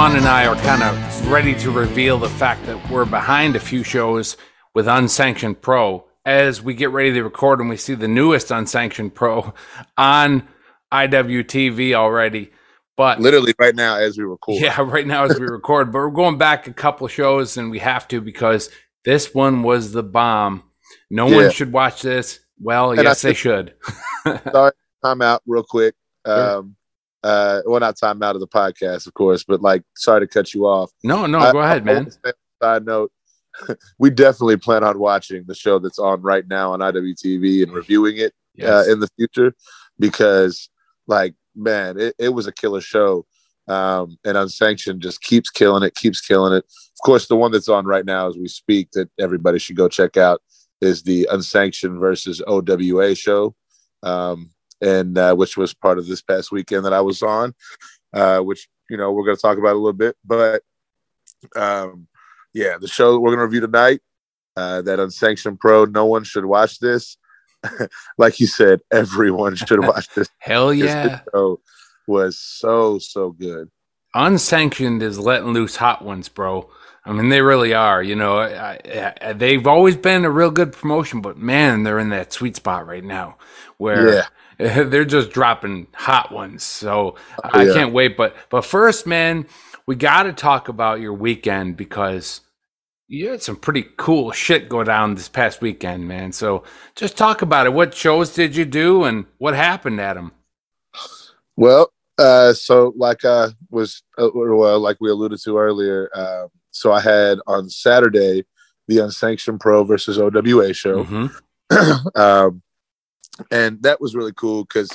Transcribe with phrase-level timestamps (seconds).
[0.00, 3.60] Sean and I are kind of ready to reveal the fact that we're behind a
[3.60, 4.38] few shows
[4.74, 9.14] with Unsanctioned Pro as we get ready to record and we see the newest Unsanctioned
[9.14, 9.52] Pro
[9.98, 10.48] on
[10.90, 12.50] IWTV already.
[12.96, 14.62] But literally right now as we record.
[14.62, 15.92] Yeah, right now as we record.
[15.92, 18.70] But we're going back a couple shows and we have to because
[19.04, 20.62] this one was the bomb.
[21.10, 21.36] No yeah.
[21.36, 22.40] one should watch this.
[22.58, 23.74] Well, and yes, they should.
[24.50, 24.72] sorry,
[25.04, 25.94] time out real quick.
[26.24, 26.76] Um,
[27.22, 30.54] uh, well, not time out of the podcast, of course, but like, sorry to cut
[30.54, 30.90] you off.
[31.04, 32.10] No, no, I, go ahead, man.
[32.62, 33.12] Side note:
[33.98, 38.16] we definitely plan on watching the show that's on right now on IWTV and reviewing
[38.16, 38.68] it uh, yes.
[38.68, 39.54] uh, in the future
[39.98, 40.70] because,
[41.06, 43.26] like, man, it, it was a killer show.
[43.68, 46.64] Um, and unsanctioned just keeps killing it, keeps killing it.
[46.64, 49.86] Of course, the one that's on right now as we speak that everybody should go
[49.86, 50.42] check out
[50.80, 53.54] is the unsanctioned versus OWA show.
[54.02, 57.54] Um, and uh, which was part of this past weekend that I was on,
[58.12, 60.16] uh, which you know we're going to talk about a little bit.
[60.24, 60.62] But
[61.56, 62.06] um,
[62.52, 64.00] yeah, the show that we're going to review tonight,
[64.56, 67.16] uh, that unsanctioned pro, no one should watch this.
[68.18, 70.28] like you said, everyone should watch this.
[70.38, 71.20] Hell yeah!
[71.32, 71.60] show
[72.06, 73.70] was so so good.
[74.14, 76.68] Unsanctioned is letting loose hot ones, bro.
[77.04, 78.02] I mean, they really are.
[78.02, 82.10] You know, I, I, they've always been a real good promotion, but man, they're in
[82.10, 83.36] that sweet spot right now
[83.78, 84.26] where yeah.
[84.90, 86.62] they're just dropping hot ones.
[86.62, 87.72] So I yeah.
[87.72, 88.16] can't wait.
[88.16, 89.46] But but first, man,
[89.86, 92.42] we got to talk about your weekend because
[93.08, 96.32] you had some pretty cool shit go down this past weekend, man.
[96.32, 97.72] So just talk about it.
[97.72, 100.32] What shows did you do, and what happened at them?
[101.56, 106.10] Well, uh, so like I was, uh, well, like we alluded to earlier.
[106.14, 108.44] Uh, so I had on Saturday
[108.88, 111.04] the Unsanctioned Pro versus OWA show.
[111.04, 112.08] Mm-hmm.
[112.20, 112.62] um,
[113.50, 114.90] and that was really cool because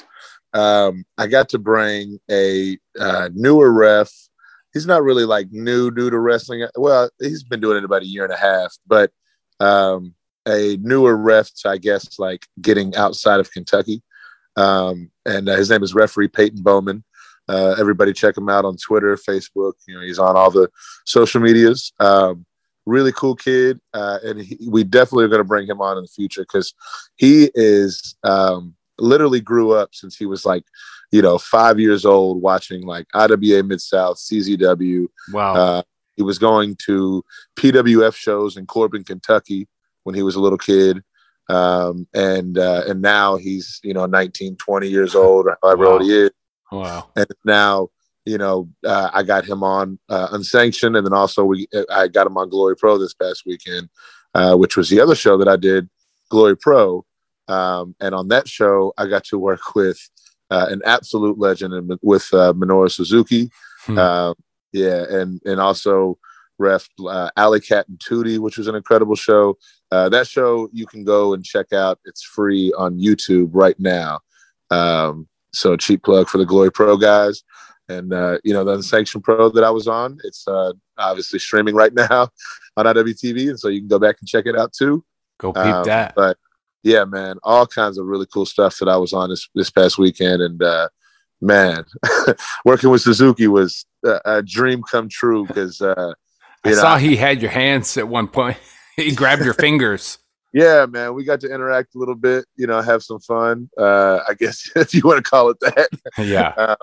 [0.53, 4.11] um, I got to bring a uh, newer ref.
[4.73, 6.67] He's not really like new, new to wrestling.
[6.75, 9.11] Well, he's been doing it about a year and a half, but
[9.59, 10.15] um,
[10.47, 14.01] a newer ref to, I guess, like getting outside of Kentucky.
[14.57, 17.03] Um, and uh, his name is referee Peyton Bowman.
[17.47, 19.73] Uh, everybody check him out on Twitter, Facebook.
[19.87, 20.69] You know, he's on all the
[21.05, 21.93] social medias.
[21.99, 22.45] Um,
[22.85, 26.03] really cool kid, uh, and he, we definitely are going to bring him on in
[26.03, 26.73] the future because
[27.15, 30.63] he is um, literally grew up since he was like,
[31.11, 35.07] you know, five years old watching like IWA Mid South, CZW.
[35.31, 35.55] Wow.
[35.55, 35.81] Uh,
[36.15, 37.23] he was going to
[37.57, 39.67] PWF shows in Corbin, Kentucky
[40.03, 41.03] when he was a little kid.
[41.49, 45.91] Um, and uh, and now he's you know 19, 20 years old or however wow.
[45.91, 46.31] old he is.
[46.71, 47.09] Wow.
[47.15, 47.89] And now
[48.25, 52.27] you know, uh, I got him on uh, unsanctioned, and then also we I got
[52.27, 53.89] him on Glory Pro this past weekend,
[54.33, 55.89] uh, which was the other show that I did,
[56.29, 57.05] Glory Pro.
[57.47, 59.99] Um, and on that show, I got to work with
[60.49, 63.49] uh, an absolute legend and with uh, Minoru Suzuki,
[63.85, 63.97] hmm.
[63.97, 64.35] Um,
[64.73, 66.17] yeah, and and also
[66.57, 69.57] ref uh, Alley Cat and Tootie, which was an incredible show.
[69.91, 71.99] Uh, that show you can go and check out.
[72.05, 74.19] It's free on YouTube right now.
[74.71, 77.43] Um, so cheap plug for the Glory Pro guys.
[77.87, 81.75] And uh, you know, the Unsanctioned Pro that I was on, it's uh, obviously streaming
[81.75, 82.29] right now
[82.77, 85.03] on IWTV, and so you can go back and check it out too.
[85.39, 86.13] Go peep um, that.
[86.15, 86.37] But
[86.83, 89.97] yeah, man, all kinds of really cool stuff that I was on this this past
[89.97, 90.89] weekend, and uh,
[91.41, 91.85] man,
[92.65, 96.13] working with Suzuki was a, a dream come true because uh,
[96.63, 98.57] I know, saw he had your hands at one point.
[98.95, 100.17] he grabbed your fingers.
[100.53, 103.69] Yeah, man, we got to interact a little bit, you know, have some fun.
[103.77, 105.89] Uh, I guess if you want to call it that.
[106.17, 106.53] Yeah.
[106.55, 106.75] Uh,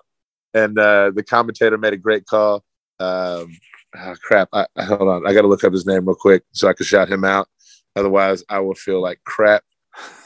[0.55, 2.65] and uh, the commentator made a great call.
[3.01, 3.57] Um,
[3.97, 6.69] oh, crap, I, hold on, I got to look up his name real quick so
[6.69, 7.49] I can shout him out.
[7.97, 9.65] Otherwise, I will feel like crap.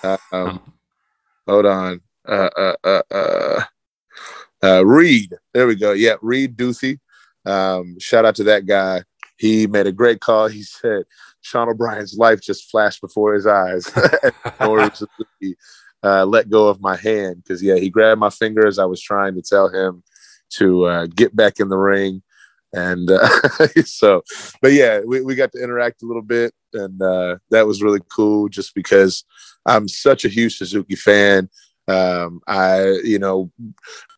[0.02, 0.72] Uh, um,
[1.46, 3.62] hold on, uh, uh, uh, uh,
[4.62, 5.34] uh, Reed.
[5.52, 5.92] There we go.
[5.92, 6.98] Yeah, Reed Duthie.
[7.44, 9.02] Um, shout out to that guy.
[9.38, 10.48] He made a great call.
[10.48, 11.04] He said
[11.40, 13.90] Sean O'Brien's life just flashed before his eyes.
[16.02, 19.00] uh, let go of my hand because yeah, he grabbed my finger as I was
[19.00, 20.02] trying to tell him
[20.50, 22.22] to uh, get back in the ring.
[22.72, 23.28] And uh,
[23.84, 24.22] so,
[24.60, 28.00] but yeah, we, we got to interact a little bit, and uh, that was really
[28.08, 29.24] cool just because
[29.64, 31.48] I'm such a huge Suzuki fan.
[31.88, 33.50] Um, I, you know,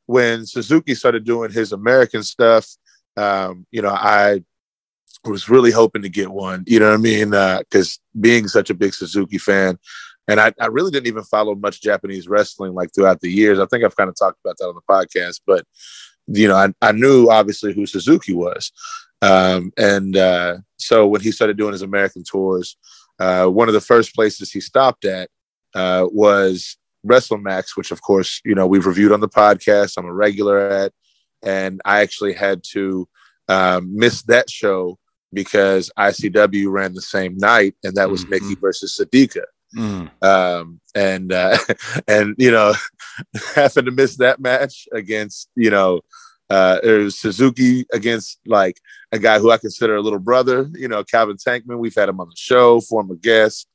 [0.06, 2.66] when Suzuki started doing his American stuff,
[3.16, 4.42] um, you know, I
[5.24, 7.30] was really hoping to get one, you know what I mean?
[7.30, 9.78] Because uh, being such a big Suzuki fan,
[10.28, 13.58] and I, I, really didn't even follow much Japanese wrestling like throughout the years.
[13.58, 15.64] I think I've kind of talked about that on the podcast, but
[16.28, 18.72] you know, I, I knew obviously who Suzuki was.
[19.20, 22.76] Um, and uh, so when he started doing his American tours,
[23.18, 25.28] uh, one of the first places he stopped at
[25.74, 26.76] uh, was
[27.06, 29.94] WrestleMax, which of course, you know, we've reviewed on the podcast.
[29.96, 30.92] I'm a regular at.
[31.42, 33.08] and I actually had to
[33.48, 34.98] um, miss that show
[35.32, 38.30] because ICW ran the same night, and that was mm-hmm.
[38.30, 39.44] Mickie versus Sadika.
[39.76, 40.10] Mm.
[40.22, 41.58] Um, and uh,
[42.08, 42.74] and you know,
[43.54, 46.00] having to miss that match against you know,
[46.50, 48.80] uh, it was Suzuki against like
[49.12, 50.68] a guy who I consider a little brother.
[50.74, 51.78] You know, Calvin Tankman.
[51.78, 53.68] We've had him on the show, former guest.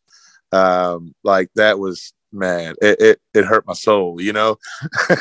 [0.52, 4.20] Um, like that was man, it it, it hurt my soul.
[4.20, 4.58] You know,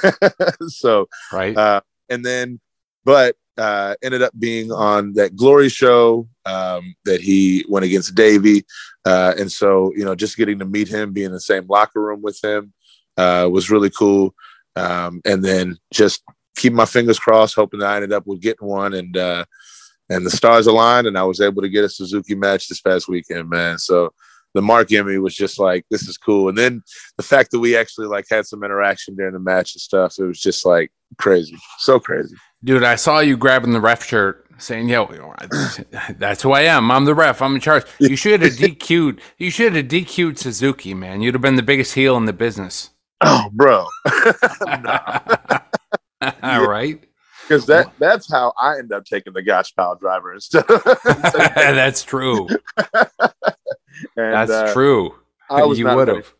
[0.69, 1.57] so right.
[1.57, 2.61] Uh, and then,
[3.05, 8.65] but uh, ended up being on that Glory show um, that he went against Davey,
[9.05, 12.01] uh, and so you know, just getting to meet him, being in the same locker
[12.01, 12.73] room with him,
[13.17, 14.35] uh, was really cool.
[14.75, 16.23] Um, and then just
[16.57, 19.45] keep my fingers crossed, hoping that I ended up with getting one, and uh,
[20.09, 23.09] and the stars aligned, and I was able to get a Suzuki match this past
[23.09, 23.79] weekend, man.
[23.79, 24.13] So
[24.55, 26.49] the mark me was just like, this is cool.
[26.49, 26.83] And then
[27.17, 30.25] the fact that we actually like had some interaction during the match and stuff, it
[30.25, 32.37] was just like crazy, so crazy.
[32.65, 35.07] Dude, I saw you grabbing the ref shirt saying, yo,
[36.17, 36.91] that's who I am.
[36.91, 37.43] I'm the ref.
[37.43, 37.85] I'm in charge.
[37.99, 39.21] You should have DQ'd.
[39.39, 41.23] You should have DQ'd Suzuki, man.
[41.23, 42.91] You'd have been the biggest heel in the business.
[43.21, 43.87] Oh, bro.
[46.43, 47.03] All right.
[47.43, 50.65] Because that that's how I end up taking the Gotch Pile driver instead.
[51.05, 52.49] that's true.
[54.17, 55.15] And, That's uh, true.
[55.51, 56.33] I was you would have.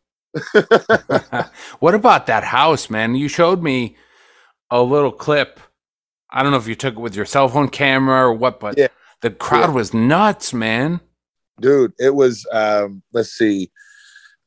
[1.81, 3.15] what about that house, man?
[3.15, 3.97] You showed me
[4.71, 5.61] a little clip.
[6.33, 8.79] I don't know if you took it with your cell phone camera or what, but
[8.79, 8.89] yeah.
[9.21, 9.75] the crowd yeah.
[9.75, 11.01] was nuts, man.
[11.61, 12.47] Dude, it was.
[12.51, 13.71] Um, let's see.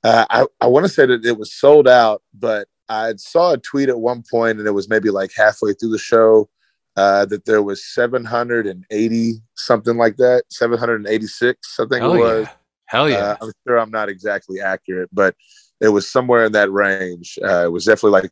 [0.04, 3.58] Uh, I I want to say that it was sold out, but I saw a
[3.58, 6.50] tweet at one point, and it was maybe like halfway through the show.
[6.98, 12.54] Uh, that there was 780 something like that 786 i think oh, it was yeah.
[12.88, 13.18] Hell yeah!
[13.18, 15.36] Uh, I'm sure I'm not exactly accurate, but
[15.82, 17.38] it was somewhere in that range.
[17.44, 18.32] Uh, it was definitely like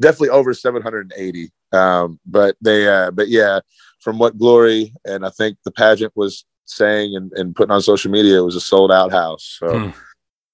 [0.00, 1.50] definitely over 780.
[1.72, 3.60] Um, but they, uh, but yeah,
[4.00, 8.10] from what Glory and I think the pageant was saying and, and putting on social
[8.10, 9.56] media, it was a sold out house.
[9.58, 9.90] So hmm.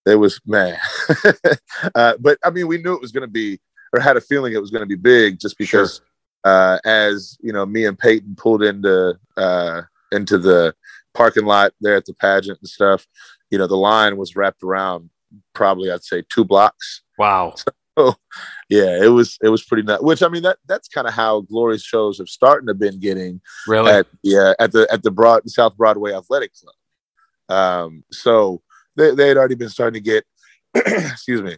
[0.06, 0.78] it was man.
[1.94, 3.58] uh, but I mean, we knew it was going to be,
[3.92, 6.00] or had a feeling it was going to be big, just because
[6.44, 6.52] sure.
[6.52, 9.82] uh, as you know, me and Peyton pulled into uh,
[10.12, 10.74] into the
[11.12, 13.06] parking lot there at the pageant and stuff,
[13.50, 15.10] you know, the line was wrapped around
[15.54, 17.02] probably I'd say two blocks.
[17.18, 17.54] Wow.
[17.98, 18.14] So
[18.70, 20.02] yeah, it was it was pretty nuts.
[20.02, 23.42] Which I mean that that's kind of how Glory's shows have starting to been getting
[23.66, 26.74] really at yeah at the at the broad South Broadway Athletic Club.
[27.58, 28.62] Um, so
[28.96, 30.24] they they had already been starting to get
[30.74, 31.56] excuse me,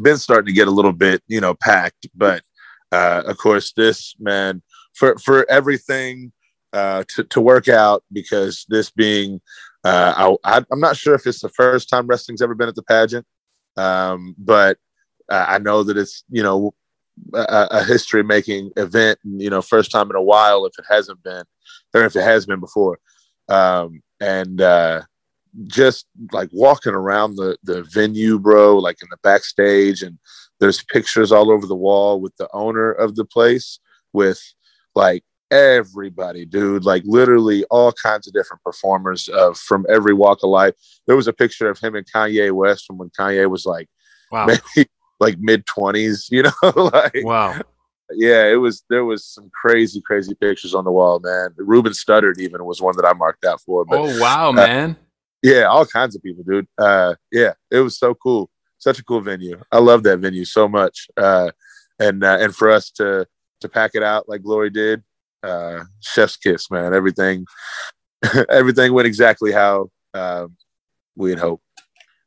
[0.00, 2.42] been starting to get a little bit you know packed, but
[2.92, 4.62] uh, of course this man
[4.94, 6.32] for for everything
[6.72, 9.40] uh, to, to work out because this being,
[9.84, 12.82] uh, I, am not sure if it's the first time wrestling's ever been at the
[12.82, 13.26] pageant,
[13.76, 14.78] um, but
[15.30, 16.74] I know that it's, you know,
[17.34, 20.84] a, a history making event, and, you know, first time in a while if it
[20.88, 21.44] hasn't been,
[21.94, 22.98] or if it has been before.
[23.48, 25.02] Um, and uh,
[25.66, 30.18] just like walking around the, the venue, bro, like in the backstage, and
[30.58, 33.78] there's pictures all over the wall with the owner of the place
[34.12, 34.42] with
[34.94, 36.84] like everybody, dude.
[36.84, 40.74] Like literally all kinds of different performers uh, from every walk of life.
[41.06, 43.88] There was a picture of him and Kanye West from when Kanye was like,
[44.30, 44.46] wow.
[44.46, 44.88] maybe
[45.20, 46.28] like mid twenties.
[46.30, 47.60] You know, like wow.
[48.12, 48.82] Yeah, it was.
[48.90, 51.50] There was some crazy, crazy pictures on the wall, man.
[51.56, 53.84] Ruben Studdard even was one that I marked out for.
[53.84, 54.96] But, oh wow, uh, man!
[55.42, 56.66] Yeah, all kinds of people, dude.
[56.76, 58.50] Uh, yeah, it was so cool.
[58.78, 59.62] Such a cool venue.
[59.70, 61.06] I love that venue so much.
[61.16, 61.52] Uh,
[62.00, 63.26] and uh, and for us to
[63.60, 65.04] to pack it out like Glory did,
[65.42, 66.94] uh, chef's kiss, man.
[66.94, 67.46] Everything,
[68.48, 70.46] everything went exactly how uh,
[71.16, 71.64] we had hoped.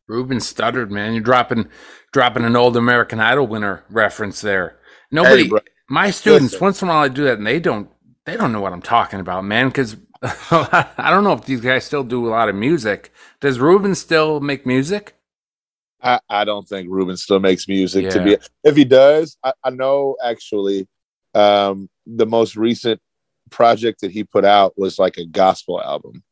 [0.07, 1.13] Ruben Studdard, man.
[1.13, 1.69] You're dropping,
[2.11, 4.79] dropping an old American Idol winner reference there.
[5.11, 5.51] Nobody, hey,
[5.89, 6.65] my students, Listen.
[6.65, 7.89] once in a while I do that, and they don't,
[8.25, 9.67] they don't know what I'm talking about, man.
[9.67, 13.13] Because I don't know if these guys still do a lot of music.
[13.39, 15.15] Does Ruben still make music?
[16.01, 18.05] I, I don't think Ruben still makes music.
[18.05, 18.09] Yeah.
[18.11, 20.87] To be, if he does, I, I know actually
[21.33, 23.01] um, the most recent
[23.49, 26.23] project that he put out was like a gospel album.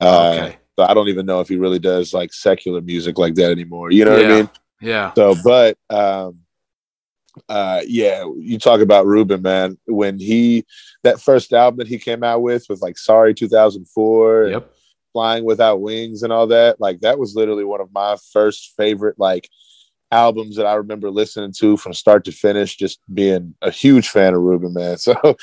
[0.00, 0.56] Uh, okay.
[0.78, 3.90] So I don't even know if he really does like secular music like that anymore.
[3.90, 4.22] You know yeah.
[4.22, 4.50] what I mean?
[4.80, 5.12] Yeah.
[5.14, 6.38] So, but um,
[7.48, 9.76] uh, yeah, you talk about Ruben, man.
[9.86, 10.64] When he
[11.02, 14.48] that first album that he came out with was like Sorry 2004.
[14.48, 14.74] Yep.
[15.14, 16.80] Flying Without Wings and all that.
[16.80, 19.48] Like that was literally one of my first favorite like
[20.10, 24.34] albums that I remember listening to from start to finish, just being a huge fan
[24.34, 24.98] of Ruben, man.
[24.98, 25.14] So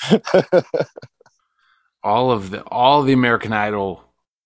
[2.04, 4.04] all of the all the American Idol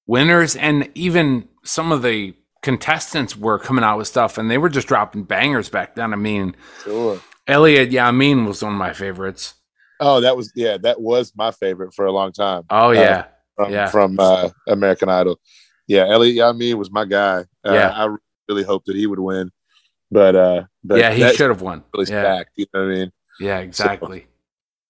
[0.07, 4.69] winners and even some of the contestants were coming out with stuff and they were
[4.69, 6.13] just dropping bangers back then.
[6.13, 7.21] I mean, sure.
[7.47, 9.55] Elliott Yamin was one of my favorites.
[9.99, 12.63] Oh, that was yeah, that was my favorite for a long time.
[12.69, 13.25] Oh yeah,
[13.57, 13.88] uh, from, yeah.
[13.88, 15.39] from uh, American Idol.
[15.88, 17.45] Yeah, Elliott Yamin was my guy.
[17.65, 17.89] Uh, Yeah.
[17.89, 18.15] I
[18.47, 19.51] really hoped that he would win,
[20.12, 21.84] but uh, but yeah, he should have won.
[21.94, 22.51] really Yeah, stacked.
[22.56, 23.12] You know what I mean?
[23.39, 24.28] yeah, exactly.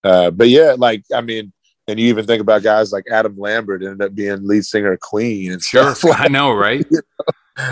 [0.03, 1.51] Uh, but yeah, like I mean,
[1.87, 5.51] and you even think about guys like Adam Lambert ended up being lead singer Queen
[5.53, 6.19] and Sure, stuff.
[6.19, 6.85] I know, right?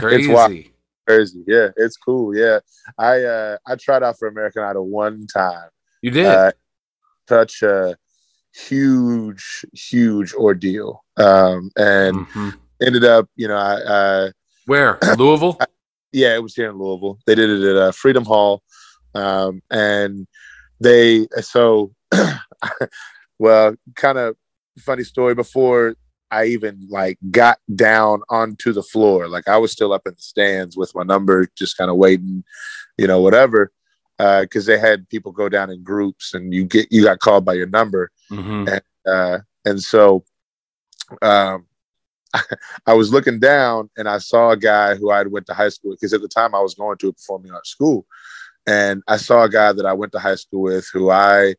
[0.01, 0.49] It's wild.
[0.51, 0.73] Crazy.
[1.07, 1.43] Crazy.
[1.47, 2.35] Yeah, it's cool.
[2.35, 2.59] Yeah,
[2.97, 5.69] I uh, I tried out for American Idol one time.
[6.01, 6.25] You did.
[6.25, 6.51] Uh,
[7.29, 7.95] such a
[8.53, 12.53] huge, huge ordeal, um, and Mhm.
[12.85, 14.31] ended up, you know, I, uh,
[14.65, 15.57] Where Louisville?
[16.17, 17.19] Yeah, it was here in Louisville.
[17.27, 18.63] They did it at uh, Freedom Hall,
[19.13, 20.27] um, and
[20.79, 21.93] they so
[23.39, 24.35] well, kind of
[24.79, 25.35] funny story.
[25.35, 25.95] Before
[26.31, 30.21] I even like got down onto the floor, like I was still up in the
[30.21, 32.43] stands with my number, just kind of waiting,
[32.97, 33.71] you know, whatever,
[34.17, 37.53] because they had people go down in groups, and you get you got called by
[37.53, 38.65] your number, hmm
[39.05, 40.25] uh, and so
[41.21, 41.67] um,
[42.85, 45.91] I was looking down and I saw a guy who I went to high school
[45.91, 48.05] because at the time I was going to a performing arts school,
[48.65, 51.55] and I saw a guy that I went to high school with who I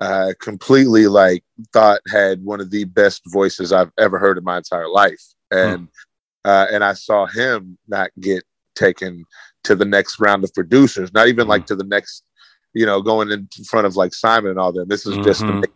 [0.00, 4.58] uh, completely like thought had one of the best voices I've ever heard in my
[4.58, 5.88] entire life, and
[6.44, 8.44] uh, and I saw him not get
[8.74, 9.24] taken
[9.64, 12.22] to the next round of producers, not even like to the next,
[12.74, 14.88] you know, going in front of like Simon and all them.
[14.88, 15.68] This is just the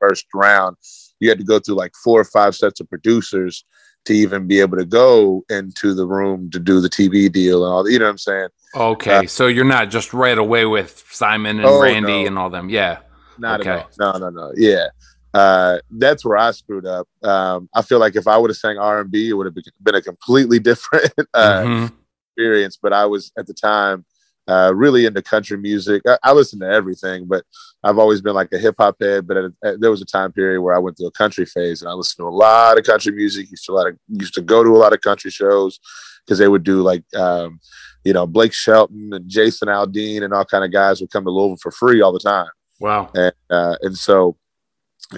[0.00, 0.76] first round.
[1.20, 3.64] You had to go through like four or five sets of producers
[4.06, 7.72] to even be able to go into the room to do the TV deal and
[7.72, 7.84] all.
[7.84, 7.92] that.
[7.92, 8.48] You know what I'm saying?
[8.74, 12.26] Okay, Uh, so you're not just right away with Simon and Oh, Randy no.
[12.26, 12.70] and all them.
[12.70, 12.98] Yeah.
[13.38, 13.70] Not Okay.
[13.70, 14.18] at all.
[14.18, 14.52] No, no, no.
[14.56, 14.86] Yeah.
[15.32, 17.06] Uh, that's where I screwed up.
[17.22, 19.54] Um, I feel like if I would have sang R and B, it would have
[19.82, 21.92] been a completely different uh, Mhm.
[22.36, 22.78] experience.
[22.80, 24.04] But I was at the time
[24.50, 26.02] uh, really into country music.
[26.06, 27.44] I, I listen to everything, but
[27.84, 29.26] I've always been like a hip hop head.
[29.26, 31.82] But at, at- there was a time period where I went through a country phase,
[31.82, 33.50] and I listened to a lot of country music.
[33.50, 35.78] Used to a lot of used to go to a lot of country shows
[36.26, 37.60] because they would do like um,
[38.04, 41.30] you know Blake Shelton and Jason Aldean and all kind of guys would come to
[41.30, 43.10] Louisville for free all the time Wow.
[43.14, 44.36] and uh, and so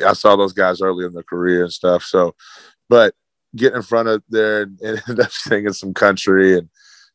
[0.07, 2.03] I saw those guys early in their career and stuff.
[2.05, 2.35] So,
[2.89, 3.15] but
[3.55, 6.69] getting in front of there and, and end up singing some country, and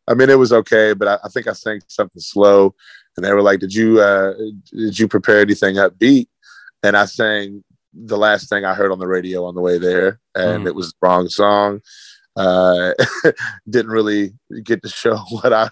[0.07, 2.73] I mean it was okay, but I, I think I sang something slow,
[3.15, 4.33] and they were like, "Did you uh,
[4.71, 6.27] did you prepare anything upbeat?"
[6.83, 10.19] And I sang the last thing I heard on the radio on the way there,
[10.35, 10.67] and Mm.
[10.67, 11.81] it was the wrong song.
[12.35, 12.93] Uh,
[13.69, 14.33] didn't really
[14.63, 15.69] get to show what I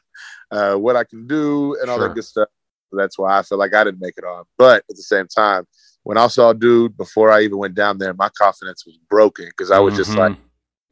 [0.51, 2.08] uh, what I can do and all Sure.
[2.08, 2.50] that good stuff.
[2.92, 4.46] That's why I feel like I didn't make it on.
[4.58, 5.65] But at the same time,
[6.04, 9.70] when I saw dude before I even went down there, my confidence was broken because
[9.72, 10.18] I was just Mhm.
[10.18, 10.38] like,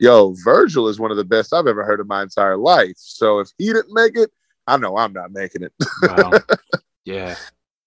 [0.03, 3.39] "Yo, Virgil is one of the best I've ever heard in my entire life." So
[3.39, 4.29] if he didn't make it,
[4.67, 5.73] I know I'm not making it.
[6.03, 6.31] wow.
[7.05, 7.35] Yeah.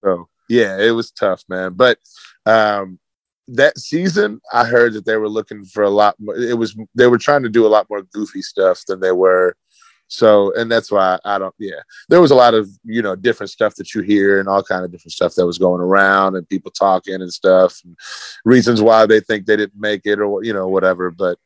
[0.03, 1.75] So yeah, it was tough, man.
[1.75, 1.99] But
[2.47, 2.99] um,
[3.49, 6.37] that season, I heard that they were looking for a lot more.
[6.37, 9.57] It was they were trying to do a lot more goofy stuff than they were.
[10.09, 11.55] So, and that's why I don't.
[11.59, 14.63] Yeah, there was a lot of you know different stuff that you hear and all
[14.63, 17.97] kind of different stuff that was going around and people talking and stuff and
[18.45, 21.11] reasons why they think they didn't make it or you know whatever.
[21.11, 21.39] But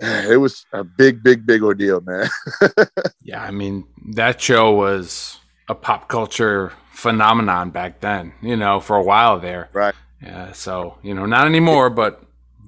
[0.00, 2.28] it was a big, big, big ordeal, man.
[3.22, 3.42] Yeah.
[3.42, 5.38] I mean, that show was
[5.68, 9.68] a pop culture phenomenon back then, you know, for a while there.
[9.74, 9.94] Right.
[10.22, 10.52] Yeah.
[10.52, 12.22] So, you know, not anymore, but,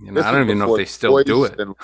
[0.05, 1.59] you know, I don't even know if they still do it.
[1.59, 1.75] and-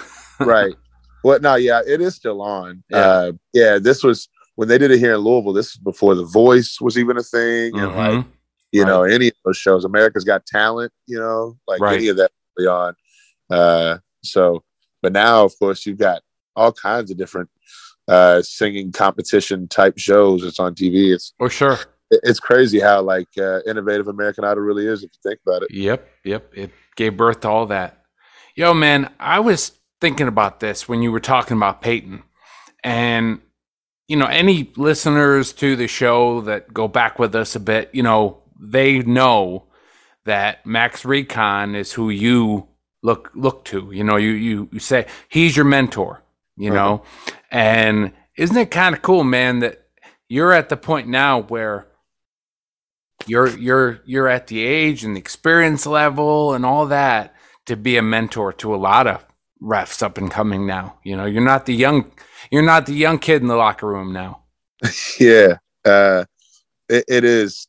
[0.41, 0.75] right.
[1.25, 2.85] Well, no, yeah, it is still on.
[2.89, 2.99] Yeah.
[2.99, 5.53] Uh, yeah, this was when they did it here in Louisville.
[5.53, 8.25] This was before The Voice was even a thing, and like
[8.71, 9.85] you know any of those shows.
[9.85, 11.97] America's Got Talent, you know, like Right.
[11.97, 12.95] any of that early on.
[13.51, 14.63] Uh, so,
[15.07, 16.21] but now, of course, you've got
[16.57, 17.49] all kinds of different
[18.09, 20.43] uh, singing competition type shows.
[20.43, 21.15] It's on TV.
[21.15, 21.79] It's Oh, sure.
[22.11, 25.71] it's crazy how like uh, innovative American Idol really is if you think about it.
[25.71, 26.51] Yep, yep.
[26.57, 28.03] It gave birth to all that.
[28.57, 32.25] Yo, man, I was thinking about this when you were talking about Peyton.
[32.83, 33.41] And,
[34.09, 38.03] you know, any listeners to the show that go back with us a bit, you
[38.03, 39.69] know, they know
[40.25, 42.67] that Max Recon is who you
[43.07, 43.91] look look to.
[43.93, 46.23] You know, you you, you say he's your mentor,
[46.57, 47.03] you know.
[47.51, 49.87] And isn't it kind of cool, man, that
[50.29, 51.87] you're at the point now where
[53.27, 57.35] you're you're you're at the age and the experience level and all that
[57.67, 59.25] to be a mentor to a lot of
[59.63, 60.99] refs up and coming now.
[61.05, 62.11] You know, you're not the young
[62.51, 64.43] you're not the young kid in the locker room now.
[65.19, 66.25] yeah uh
[66.89, 67.67] it, it is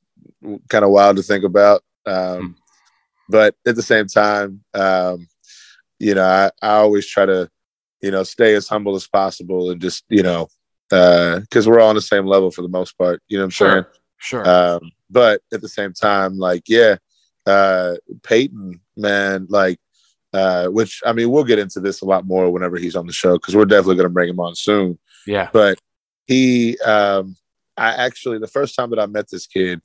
[0.67, 2.57] kind of wild to think about um
[3.29, 5.27] but at the same time um
[5.99, 7.49] you know I, I always try to
[8.01, 10.47] you know stay as humble as possible and just you know
[10.91, 13.45] uh because we're all on the same level for the most part you know what
[13.45, 13.85] i'm saying
[14.19, 14.49] Sure.
[14.49, 16.97] um but at the same time like yeah
[17.47, 19.79] uh, Peyton, man, like,
[20.33, 23.13] uh, which I mean, we'll get into this a lot more whenever he's on the
[23.13, 24.99] show because we're definitely going to bring him on soon.
[25.25, 25.49] Yeah.
[25.51, 25.79] But
[26.25, 27.37] he, um,
[27.77, 29.81] I actually, the first time that I met this kid,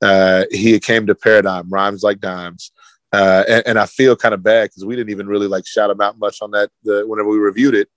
[0.00, 2.70] uh, he came to Paradigm, Rhymes Like Dimes.
[3.12, 5.90] Uh, and, and, I feel kind of bad because we didn't even really like shout
[5.90, 7.88] him out much on that the, whenever we reviewed it.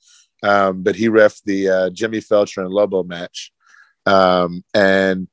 [0.42, 3.52] Um, but he ref the uh, Jimmy Felcher and Lobo match.
[4.08, 5.28] Um, and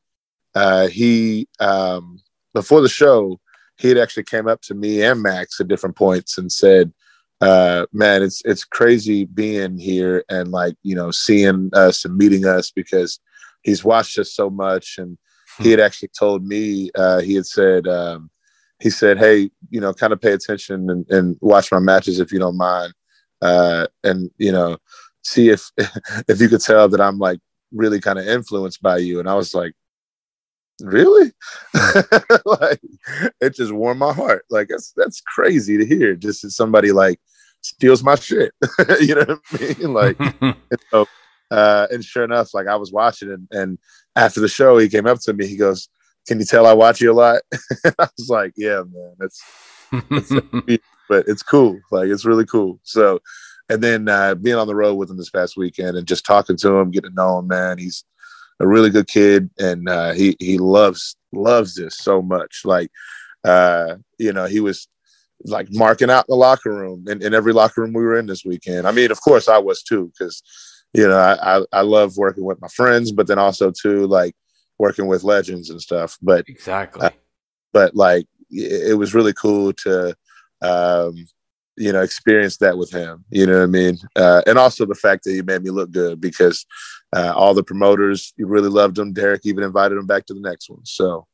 [0.54, 2.20] uh, he, um,
[2.52, 3.40] before the show,
[3.78, 6.92] he had actually came up to me and Max at different points and said,
[7.40, 12.44] uh, man, it's it's crazy being here and like you know seeing us and meeting
[12.44, 13.18] us because
[13.62, 15.16] he's watched us so much and
[15.58, 15.70] he hmm.
[15.70, 18.30] had actually told me uh, he had said um,
[18.80, 22.32] he said hey you know kind of pay attention and, and watch my matches if
[22.32, 22.92] you don't mind
[23.42, 24.76] uh, and you know
[25.22, 25.70] see if
[26.28, 27.40] if you could tell that I'm like
[27.72, 29.20] really kind of influenced by you.
[29.20, 29.74] And I was like
[30.80, 31.32] really?
[32.44, 32.80] Like
[33.40, 34.44] it just warmed my heart.
[34.50, 37.20] Like that's that's crazy to hear just as somebody like
[37.60, 38.52] steals my shit.
[39.00, 39.94] You know what i mean?
[39.94, 40.18] Like
[40.90, 41.06] so,
[41.50, 43.78] uh, and sure enough like i was watching and, and
[44.14, 45.88] after the show he came up to me he goes
[46.30, 47.42] can you tell i watch you a lot
[47.98, 49.42] i was like yeah man that's,
[50.10, 50.30] that's
[51.08, 53.18] but it's cool like it's really cool so
[53.68, 56.56] and then uh, being on the road with him this past weekend and just talking
[56.56, 58.04] to him getting to know him man he's
[58.60, 62.60] a really good kid, and uh, he he loves loves this so much.
[62.64, 62.90] Like,
[63.42, 64.86] uh, you know, he was
[65.44, 68.44] like marking out the locker room in, in every locker room we were in this
[68.44, 68.86] weekend.
[68.86, 70.42] I mean, of course, I was too, because
[70.92, 74.34] you know I, I, I love working with my friends, but then also too like
[74.80, 76.18] working with legends and stuff.
[76.20, 77.10] But exactly, uh,
[77.72, 80.16] but like it, it was really cool to
[80.62, 81.14] um,
[81.76, 83.24] you know, experience that with him.
[83.30, 83.98] You know what I mean?
[84.14, 86.66] Uh, and also the fact that he made me look good because
[87.14, 89.14] uh, all the promoters you really loved him.
[89.14, 90.84] Derek even invited him back to the next one.
[90.84, 91.26] So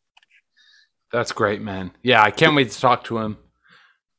[1.10, 1.90] that's great, man.
[2.02, 3.38] Yeah, I can't wait to talk to him.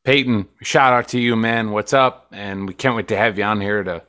[0.03, 1.71] Peyton, shout out to you, man.
[1.71, 2.27] What's up?
[2.31, 4.03] And we can't wait to have you on here to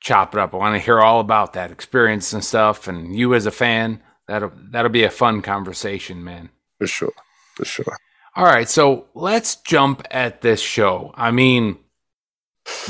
[0.00, 0.54] chop it up.
[0.54, 4.00] I want to hear all about that experience and stuff, and you as a fan.
[4.28, 6.50] That'll that'll be a fun conversation, man.
[6.78, 7.12] For sure,
[7.56, 7.96] for sure.
[8.36, 11.12] All right, so let's jump at this show.
[11.14, 11.78] I mean,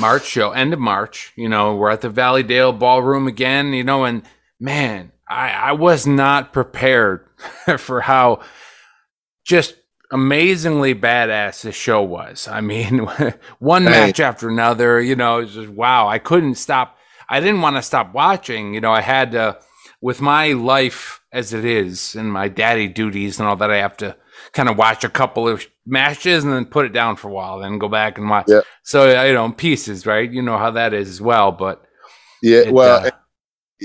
[0.01, 1.33] March show, end of March.
[1.37, 3.73] You know, we're at the Valleydale Ballroom again.
[3.73, 4.23] You know, and
[4.61, 7.27] man, I, I was not prepared
[7.79, 8.41] for how
[9.45, 9.75] just
[10.11, 12.49] amazingly badass this show was.
[12.49, 12.99] I mean,
[13.59, 13.91] one hey.
[13.91, 15.01] match after another.
[15.01, 16.09] You know, it was just wow.
[16.09, 16.97] I couldn't stop.
[17.29, 18.75] I didn't want to stop watching.
[18.75, 19.59] You know, I had to,
[20.01, 23.71] with my life as it is and my daddy duties and all that.
[23.71, 24.17] I have to
[24.53, 27.59] kind of watch a couple of matches and then put it down for a while,
[27.59, 28.47] then go back and watch.
[28.49, 28.61] Yeah.
[28.85, 30.31] So you know, pieces, right?
[30.31, 31.53] You know how that is as well.
[31.53, 31.85] But
[32.41, 33.11] yeah, it, well, uh,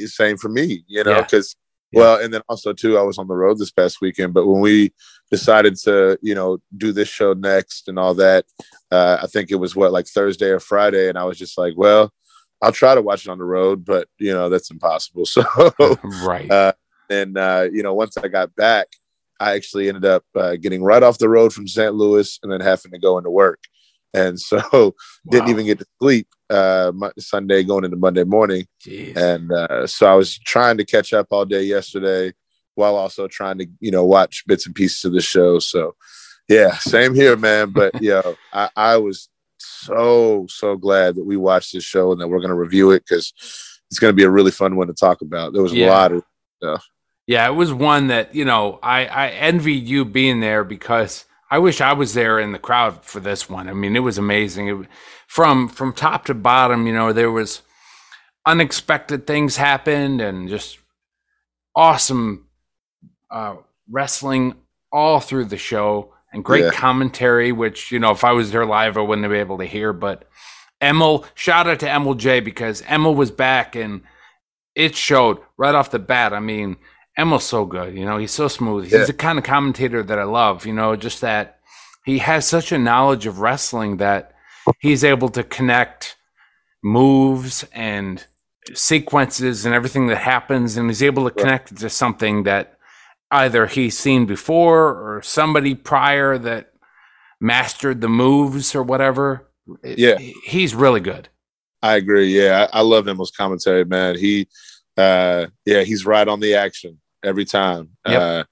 [0.05, 0.83] same for me.
[0.88, 1.55] You know, because
[1.91, 2.01] yeah.
[2.01, 4.33] well, and then also too, I was on the road this past weekend.
[4.33, 4.93] But when we
[5.31, 8.45] decided to, you know, do this show next and all that,
[8.91, 11.73] uh, I think it was what like Thursday or Friday, and I was just like,
[11.75, 12.13] well.
[12.62, 15.23] I'll try to watch it on the road, but you know that's impossible.
[15.25, 15.43] So,
[16.25, 16.51] right.
[16.51, 16.73] Uh,
[17.09, 18.87] and uh, you know, once I got back,
[19.39, 21.93] I actually ended up uh, getting right off the road from St.
[21.93, 23.59] Louis and then having to go into work.
[24.13, 24.91] And so wow.
[25.29, 28.65] didn't even get to sleep uh, Sunday going into Monday morning.
[28.85, 29.15] Jeez.
[29.15, 32.33] And uh, so I was trying to catch up all day yesterday
[32.75, 35.59] while also trying to, you know, watch bits and pieces of the show.
[35.59, 35.95] So
[36.47, 37.69] yeah, same here, man.
[37.69, 42.27] But yeah, I, I was so, so glad that we watched this show and that
[42.27, 43.31] we're going to review it because
[43.89, 45.53] it's going to be a really fun one to talk about.
[45.53, 45.87] There was yeah.
[45.87, 46.23] a lot of
[46.57, 46.85] stuff.
[47.29, 51.59] Yeah, it was one that, you know, I, I envied you being there because I
[51.59, 53.69] wish I was there in the crowd for this one.
[53.69, 54.67] I mean, it was amazing.
[54.67, 54.87] It,
[55.27, 57.61] from from top to bottom, you know, there was
[58.47, 60.79] unexpected things happened and just
[61.75, 62.47] awesome
[63.29, 64.55] uh, wrestling
[64.91, 66.71] all through the show and great yeah.
[66.71, 69.65] commentary, which, you know, if I was there live, I wouldn't have been able to
[69.65, 69.93] hear.
[69.93, 70.27] But
[70.81, 74.01] Emil, shout out to Emil Jay because Emil was back and
[74.73, 76.33] it showed right off the bat.
[76.33, 76.77] I mean,
[77.19, 77.95] Emil's so good.
[77.95, 78.86] You know, he's so smooth.
[78.86, 79.05] He's yeah.
[79.05, 80.65] the kind of commentator that I love.
[80.65, 81.60] You know, just that
[82.05, 84.34] he has such a knowledge of wrestling that
[84.79, 86.15] he's able to connect
[86.82, 88.25] moves and
[88.73, 92.77] sequences and everything that happens, and he's able to connect it to something that
[93.32, 96.71] either he's seen before or somebody prior that
[97.41, 99.47] mastered the moves or whatever.
[99.84, 101.27] Yeah, he's really good.
[101.82, 102.27] I agree.
[102.27, 104.17] Yeah, I, I love Emil's commentary, man.
[104.17, 104.47] He,
[104.97, 107.89] uh, yeah, he's right on the action every time.
[108.08, 108.21] Yep.
[108.21, 108.43] Uh,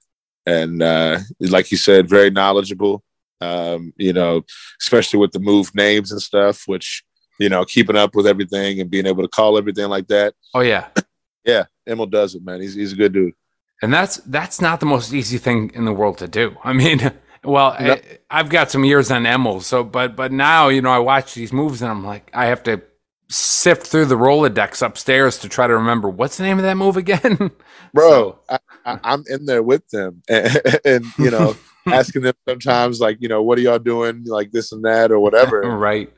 [0.46, 3.02] and uh, like you said, very knowledgeable.
[3.40, 4.42] Um, you know,
[4.80, 7.04] especially with the move names and stuff, which
[7.38, 10.34] you know, keeping up with everything and being able to call everything like that.
[10.54, 10.88] Oh yeah,
[11.44, 11.64] yeah.
[11.86, 12.60] Emil does it, man.
[12.60, 13.34] He's he's a good dude.
[13.80, 16.56] And that's that's not the most easy thing in the world to do.
[16.64, 17.12] I mean,
[17.44, 17.96] Well, no.
[18.30, 21.34] I, have got some years on Emil, so but but now you know I watch
[21.34, 22.82] these moves and I'm like I have to
[23.30, 26.96] sift through the Rolodex upstairs to try to remember what's the name of that move
[26.96, 27.50] again,
[27.94, 28.38] bro.
[28.48, 28.58] So.
[28.84, 33.28] I, am in there with them, and, and you know, asking them sometimes like, you
[33.28, 36.10] know, what are y'all doing, like this and that or whatever, right?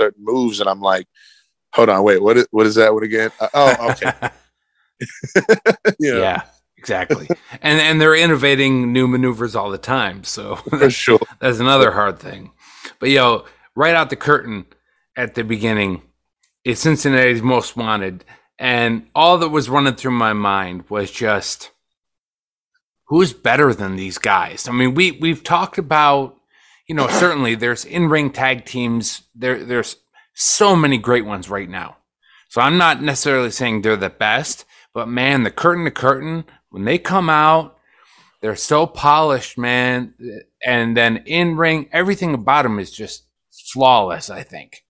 [0.00, 1.06] Certain moves, and I'm like,
[1.74, 3.30] hold on, wait, what is what is that one again?
[3.40, 4.12] Uh, oh, okay.
[5.98, 6.20] you know?
[6.20, 6.42] Yeah,
[6.76, 7.28] exactly.
[7.60, 10.22] and and they're innovating new maneuvers all the time.
[10.22, 12.52] So for sure, that's another hard thing.
[13.00, 14.66] But yo, right out the curtain
[15.16, 16.02] at the beginning,
[16.64, 18.24] it's Cincinnati's most wanted,
[18.58, 21.70] and all that was running through my mind was just
[23.06, 24.68] who's better than these guys.
[24.68, 26.36] I mean, we we've talked about,
[26.86, 29.22] you know, certainly there's in ring tag teams.
[29.34, 29.96] There there's
[30.34, 31.96] so many great ones right now.
[32.48, 36.84] So I'm not necessarily saying they're the best, but man, the curtain to curtain, when
[36.84, 37.78] they come out,
[38.40, 40.14] they're so polished, man.
[40.64, 43.24] And then in ring, everything about them is just
[43.72, 44.84] flawless, I think.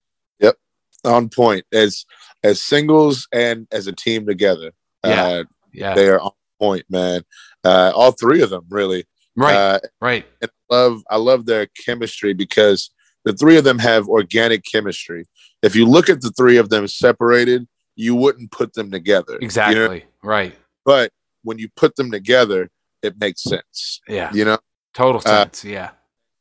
[1.04, 1.64] On point.
[1.72, 2.04] As
[2.44, 4.72] as singles and as a team together.
[5.04, 5.24] Yeah.
[5.24, 5.94] Uh, yeah.
[5.94, 7.22] They are on point, man.
[7.64, 9.04] Uh, all three of them, really.
[9.36, 9.54] Right.
[9.54, 10.26] Uh, right.
[10.40, 12.90] And I love I love their chemistry because
[13.24, 15.26] the three of them have organic chemistry.
[15.62, 19.38] If you look at the three of them separated, you wouldn't put them together.
[19.40, 19.80] Exactly.
[19.80, 20.00] You know?
[20.22, 20.54] Right.
[20.84, 21.12] But
[21.42, 22.70] when you put them together,
[23.02, 24.00] it makes sense.
[24.08, 24.30] Yeah.
[24.32, 24.58] You know?
[24.94, 25.64] Total uh, sense.
[25.64, 25.90] Uh, yeah.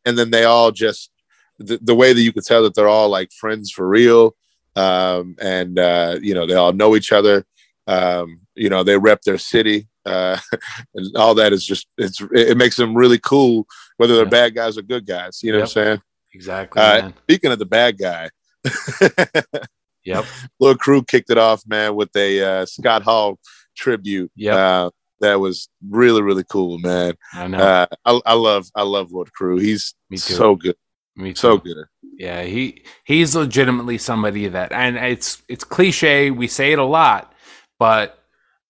[0.06, 1.12] And then they all just
[1.60, 4.36] the, the way that you could tell that they're all like friends for real.
[4.76, 7.46] Um, and uh, you know, they all know each other.
[7.88, 9.88] Um, you know, they rep their city.
[10.06, 10.38] Uh,
[10.96, 14.30] and all that is just it's it makes them really cool, whether they're yeah.
[14.30, 15.42] bad guys or good guys.
[15.44, 15.68] You know yep.
[15.68, 16.02] what I'm saying?
[16.34, 16.82] Exactly.
[16.82, 18.30] Uh, speaking of the bad guy,
[20.04, 20.26] Yep.
[20.60, 23.40] Little crew kicked it off, man, with a uh, Scott Hall
[23.76, 24.32] tribute.
[24.36, 24.56] Yeah.
[24.56, 27.14] Uh, that was really, really cool, man.
[27.34, 27.58] I know.
[27.60, 29.58] Uh, I, I, love, I love Lord Crew.
[29.58, 30.76] He's so good.
[31.16, 31.40] Me too.
[31.40, 31.86] So good.
[32.18, 36.32] Yeah, he he's legitimately somebody that, and it's it's cliche.
[36.32, 37.34] We say it a lot,
[37.80, 38.20] but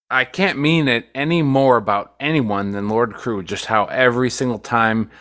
[0.09, 3.43] I can't mean it any more about anyone than Lord Crew.
[3.43, 5.11] Just how every single time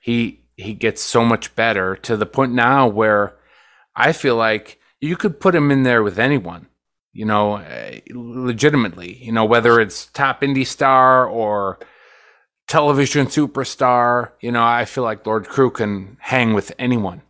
[0.00, 3.36] he he gets so much better to the point now where
[3.94, 6.68] I feel like you could put him in there with anyone,
[7.12, 11.78] you know, uh, legitimately, you know, whether it's top indie star or
[12.68, 17.22] television superstar, you know, I feel like Lord Crew can hang with anyone.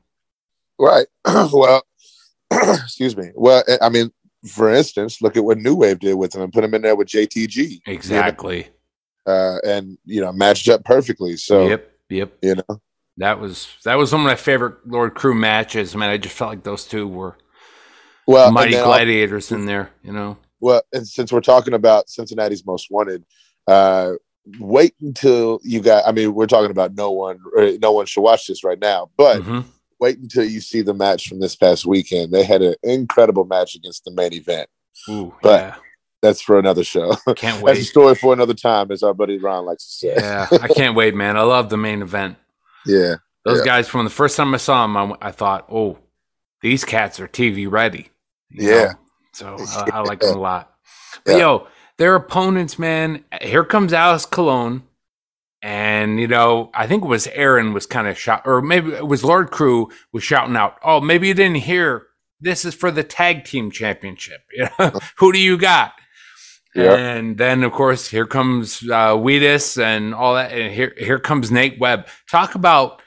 [0.78, 1.06] Right.
[1.24, 1.82] well,
[2.50, 3.30] excuse me.
[3.34, 4.12] Well, I mean,
[4.48, 6.96] for instance, look at what New Wave did with him and put him in there
[6.96, 7.80] with JTG.
[7.86, 8.56] Exactly.
[8.56, 8.68] You know?
[9.26, 11.36] uh, and you know, matched up perfectly.
[11.36, 12.32] So yep, yep.
[12.42, 12.80] You know,
[13.18, 15.94] that was that was one of my favorite Lord Crew matches.
[15.96, 17.36] Man, I just felt like those two were
[18.26, 20.38] well, mighty gladiators in there, you know.
[20.60, 23.24] Well, and since we're talking about Cincinnati's most wanted,
[23.66, 24.12] uh,
[24.58, 26.06] wait until you got.
[26.06, 27.38] I mean, we're talking about no one.
[27.80, 29.42] no one should watch this right now, but.
[29.42, 29.60] Mm-hmm.
[29.98, 32.30] Wait until you see the match from this past weekend.
[32.30, 34.68] They had an incredible match against the main event.
[35.08, 35.74] Ooh, but yeah.
[36.20, 37.16] that's for another show.
[37.34, 37.76] Can't wait.
[37.76, 40.14] that's a story for another time, as our buddy Ron likes to say.
[40.14, 41.38] Yeah, I can't wait, man.
[41.38, 42.36] I love the main event.
[42.88, 43.64] Yeah, those yeah.
[43.64, 45.98] guys from the first time I saw them, I, I thought, oh,
[46.62, 48.10] these cats are TV ready.
[48.50, 48.70] Yeah.
[48.70, 48.92] Know?
[49.32, 50.72] So uh, I like them a lot.
[51.24, 51.38] But yeah.
[51.38, 54.82] yo, their opponents, man, here comes Alex Colon.
[55.62, 59.08] And, you know, I think it was Aaron was kind of shot, or maybe it
[59.08, 62.06] was Lord Crew was shouting out, Oh, maybe you didn't hear
[62.40, 64.42] this is for the tag team championship.
[64.52, 64.92] You know?
[65.18, 65.94] Who do you got?
[66.74, 66.94] Yeah.
[66.94, 70.52] And then, of course, here comes uh, Wheatus and all that.
[70.52, 72.06] And here, here comes Nate Webb.
[72.30, 73.02] Talk about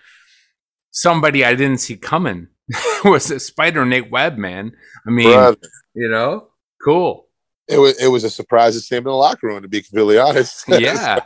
[0.89, 2.47] somebody I didn't see coming.
[3.05, 4.73] was a Spyder Nate Webb, man.
[5.07, 5.57] I mean, Brother.
[5.93, 6.47] you know,
[6.83, 7.28] cool.
[7.69, 9.81] It was it was a surprise to see him in the locker room, to be
[9.81, 10.65] completely honest.
[10.67, 11.19] Yeah.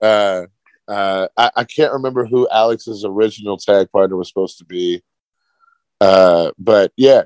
[0.00, 0.46] uh,
[0.88, 5.02] uh, I, I, can't remember who Alex's original tag partner was supposed to be.
[6.00, 7.22] Uh, but yeah,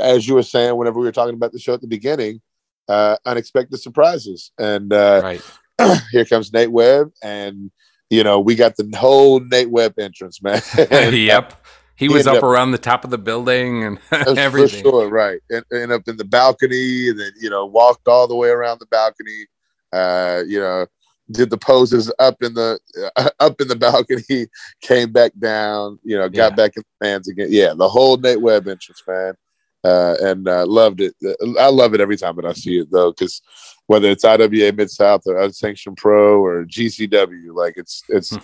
[0.00, 2.40] as you were saying, whenever we were talking about the show at the beginning,
[2.88, 5.42] uh, unexpected surprises, and uh, right.
[6.12, 7.70] here comes Nate Webb, and
[8.10, 10.62] you know we got the whole Nate Webb entrance, man.
[11.12, 11.65] yep.
[11.96, 13.98] He, was up, up, around the top of the building and
[14.38, 14.82] everything.
[14.82, 15.40] For sure, right.
[15.48, 18.80] And, and up in the balcony, and then you know walked all the way around
[18.80, 19.46] the balcony.
[19.92, 20.86] Uh, you know,
[21.30, 22.78] did the poses up in the
[23.16, 24.46] uh, up in the balcony,
[24.80, 25.98] came back down.
[26.04, 26.56] You know, got yeah.
[26.56, 27.48] back in the fans again.
[27.50, 29.34] Yeah, the whole Nate Webb entrance, man.
[29.84, 31.14] Uh, and uh, loved it.
[31.60, 33.40] I love it every time that I see it though, because
[33.86, 38.42] whether it's IWA Mid South or Unsanctioned Pro or GCW, like it's it's hmm.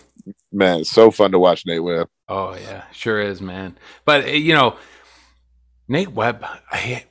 [0.52, 2.08] Man, it's so fun to watch Nate Webb.
[2.28, 3.78] Oh yeah, sure is, man.
[4.04, 4.76] But eh, you know,
[5.88, 6.44] Nate Webb,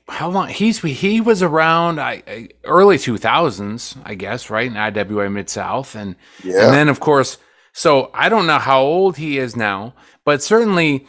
[0.08, 5.30] how long he's he was around I, early two thousands, I guess, right in IWA
[5.30, 6.66] Mid South, and yeah.
[6.66, 7.38] and then of course
[7.74, 9.94] So I don't know how old he is now,
[10.26, 11.08] but certainly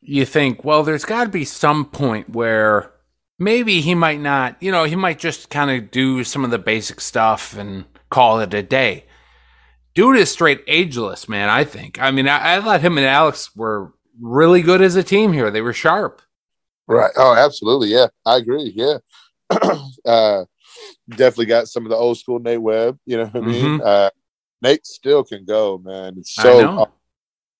[0.00, 2.92] you think, well, there's got to be some point where
[3.38, 6.58] maybe he might not, you know, he might just kind of do some of the
[6.58, 9.06] basic stuff and call it a day.
[9.94, 11.48] Dude is straight ageless, man.
[11.48, 12.00] I think.
[12.00, 15.50] I mean, I, I thought him and Alex were really good as a team here.
[15.50, 16.20] They were sharp.
[16.86, 17.12] Right.
[17.16, 17.88] Oh, absolutely.
[17.88, 18.72] Yeah, I agree.
[18.74, 18.98] Yeah.
[20.04, 20.44] uh,
[21.08, 22.98] definitely got some of the old school Nate Webb.
[23.06, 23.64] You know what I mean?
[23.64, 23.86] Mm-hmm.
[23.86, 24.10] Uh,
[24.62, 26.14] Nate still can go, man.
[26.18, 26.90] It's so.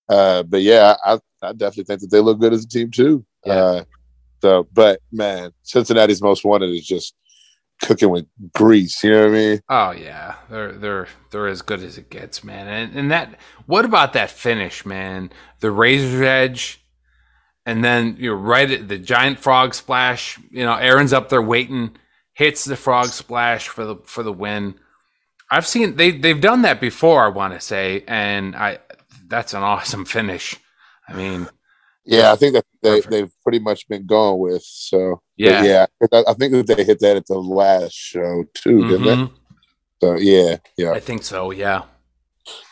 [0.08, 3.24] Uh, but yeah, I, I definitely think that they look good as a team too.
[3.46, 3.54] Yeah.
[3.54, 3.84] Uh,
[4.42, 7.14] so, but man, Cincinnati's most wanted is just
[7.82, 9.02] cooking with grease.
[9.02, 9.60] You know what I mean?
[9.68, 12.68] Oh yeah, they're they're they're as good as it gets, man.
[12.68, 15.30] And and that what about that finish, man?
[15.60, 16.84] The razor's edge,
[17.66, 20.38] and then you're right at the giant frog splash.
[20.50, 21.96] You know, Aaron's up there waiting,
[22.32, 24.74] hits the frog splash for the for the win.
[25.50, 27.24] I've seen they they've done that before.
[27.24, 28.78] I want to say, and I
[29.26, 30.56] that's an awesome finish.
[31.08, 31.48] I mean,
[32.04, 34.62] yeah, I think that they, they've pretty much been going with.
[34.62, 38.88] So yeah, yeah, I think that they hit that at the last show too, mm-hmm.
[38.88, 39.16] didn't they?
[39.16, 39.34] Mm-hmm.
[40.02, 41.50] So yeah, yeah, I think so.
[41.50, 41.82] Yeah,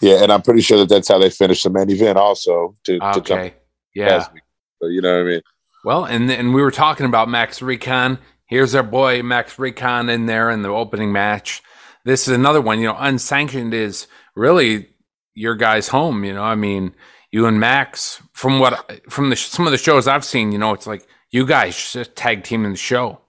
[0.00, 2.74] yeah, and I'm pretty sure that that's how they finished the main event also.
[2.84, 3.54] To, okay, to
[3.94, 4.26] yeah,
[4.80, 5.40] so, you know what I mean.
[5.84, 8.18] Well, and and we were talking about Max Recon.
[8.46, 11.62] Here's our boy Max Recon in there in the opening match.
[12.04, 12.80] This is another one.
[12.80, 14.90] You know, unsanctioned is really
[15.34, 16.22] your guy's home.
[16.24, 16.94] You know, I mean
[17.32, 20.74] you and Max, from what from the some of the shows I've seen, you know,
[20.74, 23.20] it's like you guys just tag team in the show.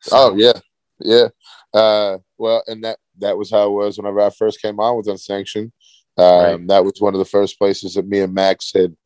[0.00, 0.16] So.
[0.16, 0.58] Oh yeah,
[1.00, 1.28] yeah.
[1.72, 5.08] Uh, well, and that that was how it was whenever I first came on with
[5.08, 5.70] Unsanctioned.
[6.16, 6.68] Um, right.
[6.68, 8.96] That was one of the first places that me and Max had,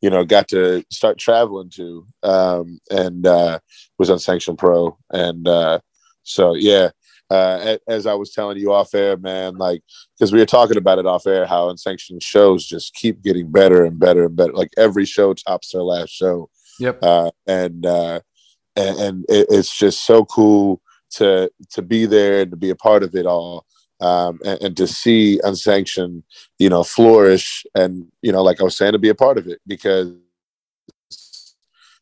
[0.00, 3.58] you know, got to start traveling to, um, and uh,
[3.98, 5.80] was Unsanctioned Pro, and uh,
[6.22, 6.90] so yeah,
[7.30, 9.82] uh, as I was telling you off air, man, like
[10.18, 13.84] because we were talking about it off air, how unsanctioned shows just keep getting better
[13.84, 14.52] and better and better.
[14.52, 16.50] Like every show tops their last show.
[16.80, 16.98] Yep.
[17.02, 18.20] Uh, and uh,
[18.74, 22.76] and, and it, it's just so cool to to be there and to be a
[22.76, 23.64] part of it all.
[24.00, 26.22] Um, and, and, to see unsanctioned,
[26.58, 29.46] you know, flourish, and you know, like I was saying, to be a part of
[29.46, 30.14] it because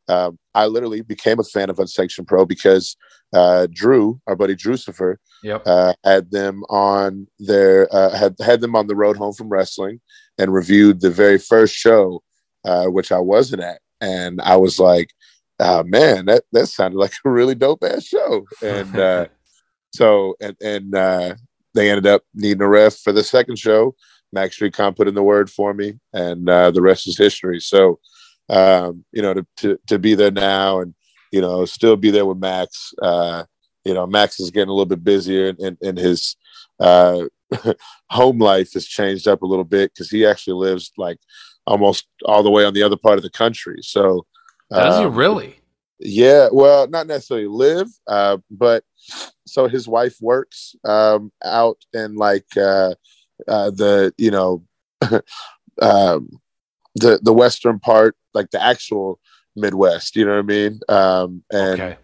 [0.08, 2.96] um, I literally became a fan of Unsanctioned Pro because
[3.32, 5.62] uh, Drew, our buddy Drewcifer, yep.
[5.66, 10.00] uh, had them on their uh, had had them on the road home from wrestling
[10.38, 12.22] and reviewed the very first show,
[12.64, 15.10] uh, which I wasn't at, and I was like,
[15.60, 19.26] oh, "Man, that that sounded like a really dope ass show." And uh,
[19.94, 21.34] so and and uh,
[21.74, 23.94] they ended up needing a ref for the second show.
[24.32, 27.60] Max Recon put in the word for me, and the rest is history.
[27.60, 27.98] So,
[28.48, 30.94] um, you know, to, to to be there now and
[31.30, 32.92] you know, still be there with Max.
[33.00, 33.44] Uh,
[33.84, 36.36] you know, Max is getting a little bit busier and, and, his
[36.80, 37.24] uh,
[38.10, 41.18] home life has changed up a little bit because he actually lives like
[41.66, 43.78] almost all the way on the other part of the country.
[43.82, 44.26] So,
[44.70, 45.60] does um, he really?
[46.00, 48.84] Yeah, well, not necessarily live, uh, but
[49.46, 52.94] so his wife works um, out in like uh,
[53.48, 54.64] uh, the you know
[55.82, 56.28] um,
[56.98, 59.20] the the western part, like the actual
[59.56, 60.16] Midwest.
[60.16, 60.80] You know what I mean?
[60.88, 61.96] Um, and okay.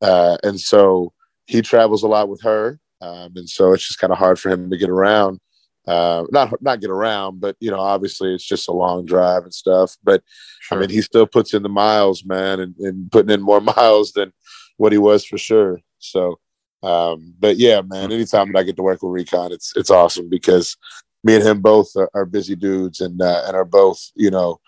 [0.00, 1.12] uh, and so
[1.46, 4.50] he travels a lot with her, um, and so it's just kind of hard for
[4.50, 5.40] him to get around.
[5.86, 9.54] Uh, not not get around, but you know, obviously it's just a long drive and
[9.54, 9.96] stuff.
[10.04, 10.22] But
[10.60, 10.78] sure.
[10.78, 14.12] I mean, he still puts in the miles, man, and, and putting in more miles
[14.12, 14.32] than
[14.76, 15.80] what he was for sure.
[15.98, 16.38] So,
[16.82, 18.12] um, but yeah, man, hmm.
[18.12, 20.76] anytime that I get to work with Recon, it's it's awesome because
[21.24, 24.60] me and him both are, are busy dudes and uh, and are both you know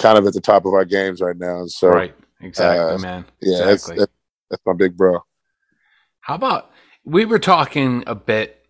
[0.00, 1.66] kind of at the top of our games right now.
[1.66, 3.24] So right, exactly, uh, man.
[3.40, 3.98] Yeah, exactly.
[3.98, 4.12] That's,
[4.50, 5.24] that's my big bro.
[6.20, 6.70] How about
[7.04, 8.66] we were talking a bit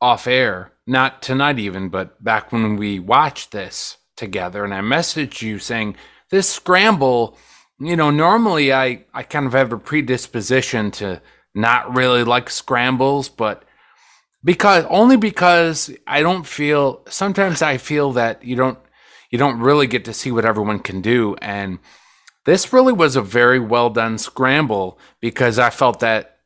[0.00, 5.42] off air, not tonight even, but back when we watched this together, and I messaged
[5.42, 5.96] you saying
[6.30, 7.38] this scramble.
[7.78, 11.20] You know, normally I I kind of have a predisposition to
[11.54, 13.64] not really like scrambles, but
[14.46, 18.78] because only because I don't feel sometimes I feel that you don't
[19.28, 21.34] you don't really get to see what everyone can do.
[21.42, 21.80] And
[22.44, 26.38] this really was a very well done scramble because I felt that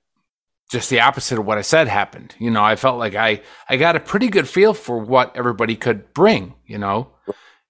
[0.70, 2.34] just the opposite of what I said happened.
[2.38, 5.76] You know, I felt like I I got a pretty good feel for what everybody
[5.76, 6.54] could bring.
[6.66, 7.08] You know,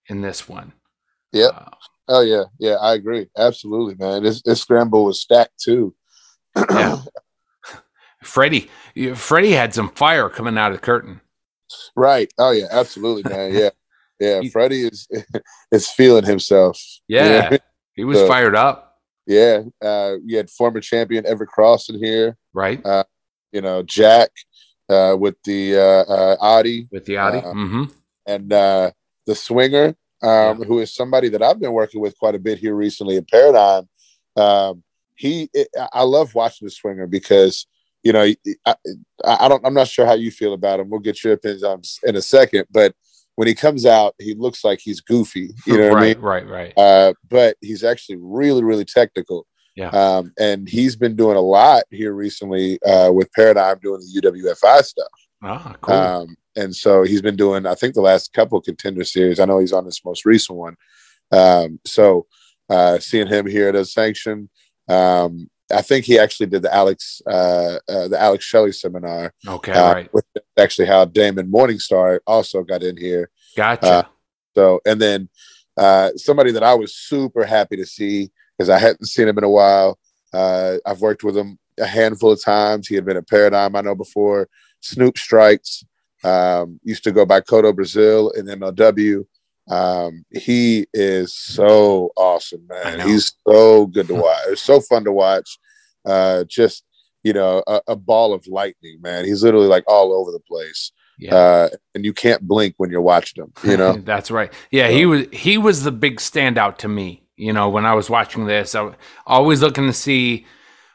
[0.06, 0.74] in this one.
[1.32, 1.46] Yeah.
[1.46, 1.70] Uh,
[2.06, 2.74] oh yeah, yeah.
[2.74, 3.26] I agree.
[3.36, 4.22] Absolutely, man.
[4.22, 5.92] This this scramble was stacked too.
[6.70, 7.02] yeah.
[8.22, 8.70] Freddie,
[9.14, 11.20] Freddie had some fire coming out of the curtain.
[11.96, 12.32] Right.
[12.38, 13.52] Oh yeah, absolutely, man.
[13.54, 13.70] Yeah.
[14.20, 15.08] Yeah, Freddie is
[15.72, 16.78] is feeling himself.
[17.08, 17.58] Yeah, you know?
[17.94, 18.98] he was so, fired up.
[19.26, 22.84] Yeah, uh, we had former champion Everett Cross in here, right?
[22.84, 23.04] Uh,
[23.50, 24.30] you know, Jack
[24.90, 27.84] uh, with the uh, uh, Audi, with the Audi, uh, mm-hmm.
[28.26, 28.90] and uh,
[29.26, 30.64] the Swinger, um, yeah.
[30.66, 33.88] who is somebody that I've been working with quite a bit here recently in Paradigm.
[34.36, 34.82] Um,
[35.14, 37.66] he, it, I love watching the Swinger because
[38.02, 38.32] you know
[38.66, 38.74] I,
[39.24, 40.90] I don't I'm not sure how you feel about him.
[40.90, 42.94] We'll get your opinions on in a second, but
[43.36, 45.54] when he comes out, he looks like he's goofy.
[45.66, 46.18] You know right, I mean?
[46.20, 49.46] Right, right, uh, but he's actually really, really technical.
[49.76, 49.88] Yeah.
[49.90, 54.84] Um, and he's been doing a lot here recently uh, with Paradigm doing the UWFI
[54.84, 55.08] stuff.
[55.42, 55.94] Ah, cool.
[55.94, 59.40] Um, and so he's been doing, I think, the last couple contender series.
[59.40, 60.76] I know he's on this most recent one.
[61.32, 62.26] Um, so
[62.68, 64.50] uh, seeing him here at a sanction,
[64.88, 69.32] um, I think he actually did the Alex uh, uh, the Alex Shelley seminar.
[69.46, 70.12] Okay, uh, right.
[70.12, 70.24] Which
[70.58, 73.30] actually how Damon Morningstar also got in here.
[73.56, 73.86] Gotcha.
[73.86, 74.02] Uh,
[74.54, 75.28] so and then
[75.76, 79.44] uh, somebody that I was super happy to see because I hadn't seen him in
[79.44, 79.98] a while.
[80.32, 82.86] Uh, I've worked with him a handful of times.
[82.86, 84.48] He had been a Paradigm I know before.
[84.80, 85.84] Snoop Strikes
[86.24, 89.24] um, used to go by Kotto Brazil in MLW.
[89.68, 93.06] Um, he is so awesome, man.
[93.06, 94.42] He's so good to watch.
[94.48, 95.58] It's so fun to watch.
[96.04, 96.84] Uh, just
[97.22, 99.24] you know, a, a, ball of lightning, man.
[99.24, 100.92] He's literally like all over the place.
[101.18, 101.34] Yeah.
[101.34, 103.52] Uh, and you can't blink when you're watching him.
[103.62, 104.52] You know, that's right.
[104.70, 107.22] Yeah, he was he was the big standout to me.
[107.36, 108.94] You know, when I was watching this, I was
[109.26, 110.46] always looking to see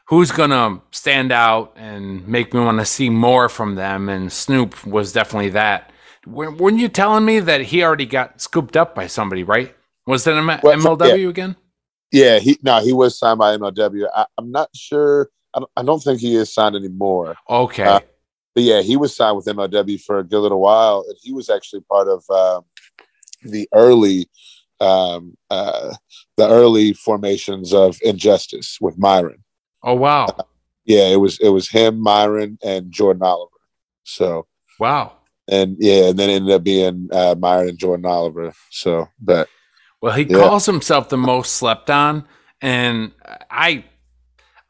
[0.08, 4.08] who's gonna stand out and make me want to see more from them.
[4.08, 5.92] And Snoop was definitely that.
[6.26, 9.76] Weren't you telling me that he already got scooped up by somebody, right?
[10.08, 11.28] Was that M- MLW yeah.
[11.28, 11.56] again?
[12.12, 14.06] Yeah, he no, he was signed by MLW.
[14.14, 15.30] I, am not sure.
[15.54, 17.36] I don't, I don't, think he is signed anymore.
[17.48, 17.84] Okay.
[17.84, 18.00] Uh,
[18.54, 21.50] but yeah, he was signed with MLW for a good little while, and he was
[21.50, 22.64] actually part of um,
[23.42, 24.28] the early,
[24.80, 25.94] um, uh,
[26.36, 29.42] the early formations of Injustice with Myron.
[29.82, 30.26] Oh wow!
[30.26, 30.44] Uh,
[30.84, 33.50] yeah, it was it was him, Myron, and Jordan Oliver.
[34.04, 34.46] So
[34.78, 35.16] wow
[35.48, 38.52] and yeah, and then ended up being uh, Myron and Jordan Oliver.
[38.70, 39.48] So, but
[40.00, 40.38] well, he yeah.
[40.38, 42.26] calls himself the most slept on,
[42.60, 43.12] and
[43.50, 43.84] I,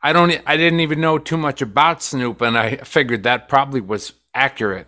[0.03, 3.81] I don't, I didn't even know too much about Snoop, and I figured that probably
[3.81, 4.87] was accurate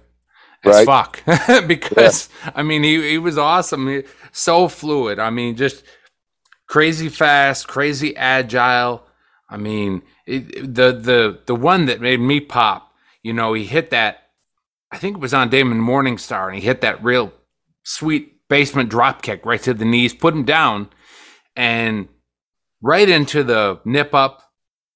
[0.65, 0.87] as right.
[0.87, 1.23] fuck
[1.67, 2.53] because yeah.
[2.57, 5.19] I mean he he was awesome, he, so fluid.
[5.19, 5.83] I mean, just
[6.67, 9.05] crazy fast, crazy agile.
[9.49, 12.93] I mean, it, the the the one that made me pop.
[13.23, 14.29] You know, he hit that
[14.91, 17.33] I think it was on Damon Morningstar, and he hit that real
[17.83, 20.89] sweet basement drop kick right to the knees, put him down,
[21.57, 22.09] and
[22.83, 24.43] right into the nip up,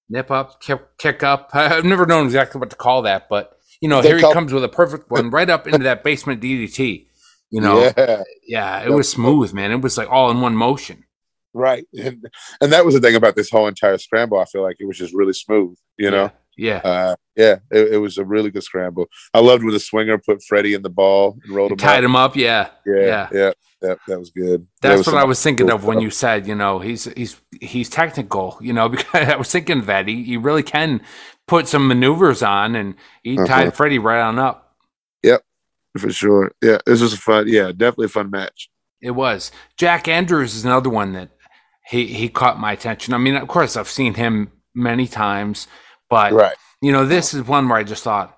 [0.09, 1.51] nip up, kick, kick up.
[1.55, 4.35] I've never known exactly what to call that, but you know, they here call- he
[4.35, 7.07] comes with a perfect one right up into that basement DDT.
[7.51, 9.73] You know, yeah, yeah it was smooth, man.
[9.73, 11.05] It was like all in one motion.
[11.53, 12.27] Right, and
[12.63, 14.39] and that was the thing about this whole entire scramble.
[14.39, 15.77] I feel like it was just really smooth.
[15.99, 16.33] You know.
[16.57, 16.81] Yeah.
[16.85, 16.91] Yeah.
[16.91, 19.07] Uh, yeah, it, it, was a really good scramble.
[19.33, 22.05] I loved when the swinger put Freddie in the ball and rolled him tied up.
[22.05, 22.37] him up.
[22.37, 22.69] Yeah.
[22.85, 23.01] Yeah.
[23.01, 23.29] Yeah.
[23.33, 24.67] yeah that, that was good.
[24.81, 27.41] That's was what I was thinking cool of when you said, you know, he's he's
[27.61, 30.09] he's technical, you know, because I was thinking that.
[30.09, 31.03] He, he really can
[31.47, 33.47] put some maneuvers on and he uh-huh.
[33.47, 34.77] tied Freddie right on up.
[35.23, 35.43] Yep,
[35.99, 36.53] for sure.
[36.63, 38.71] Yeah, this was a fun, yeah, definitely a fun match.
[39.01, 39.51] It was.
[39.77, 41.31] Jack Andrews is another one that
[41.87, 43.15] he he caught my attention.
[43.15, 45.67] I mean, of course, I've seen him many times,
[46.13, 48.37] but right you know, this is one where I just thought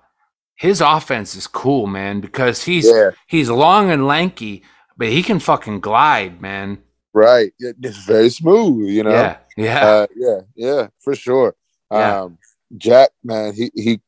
[0.55, 3.09] his offense is cool, man, because he's yeah.
[3.27, 4.63] he's long and lanky,
[4.95, 6.77] but he can fucking glide, man.
[7.11, 7.51] Right.
[7.59, 9.11] It's very smooth, you know.
[9.11, 9.37] Yeah.
[9.57, 9.85] Yeah.
[9.85, 10.39] Uh, yeah.
[10.55, 10.87] Yeah.
[11.01, 11.55] For sure.
[11.91, 12.21] Yeah.
[12.21, 12.37] Um,
[12.77, 14.01] Jack, man, he he,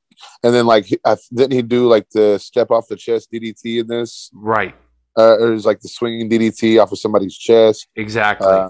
[0.44, 3.88] and then like I, didn't he do like the step off the chest DDT in
[3.88, 4.30] this?
[4.34, 4.76] Right.
[5.18, 7.88] Uh, or is like the swinging DDT off of somebody's chest.
[7.96, 8.48] Exactly.
[8.48, 8.70] Um,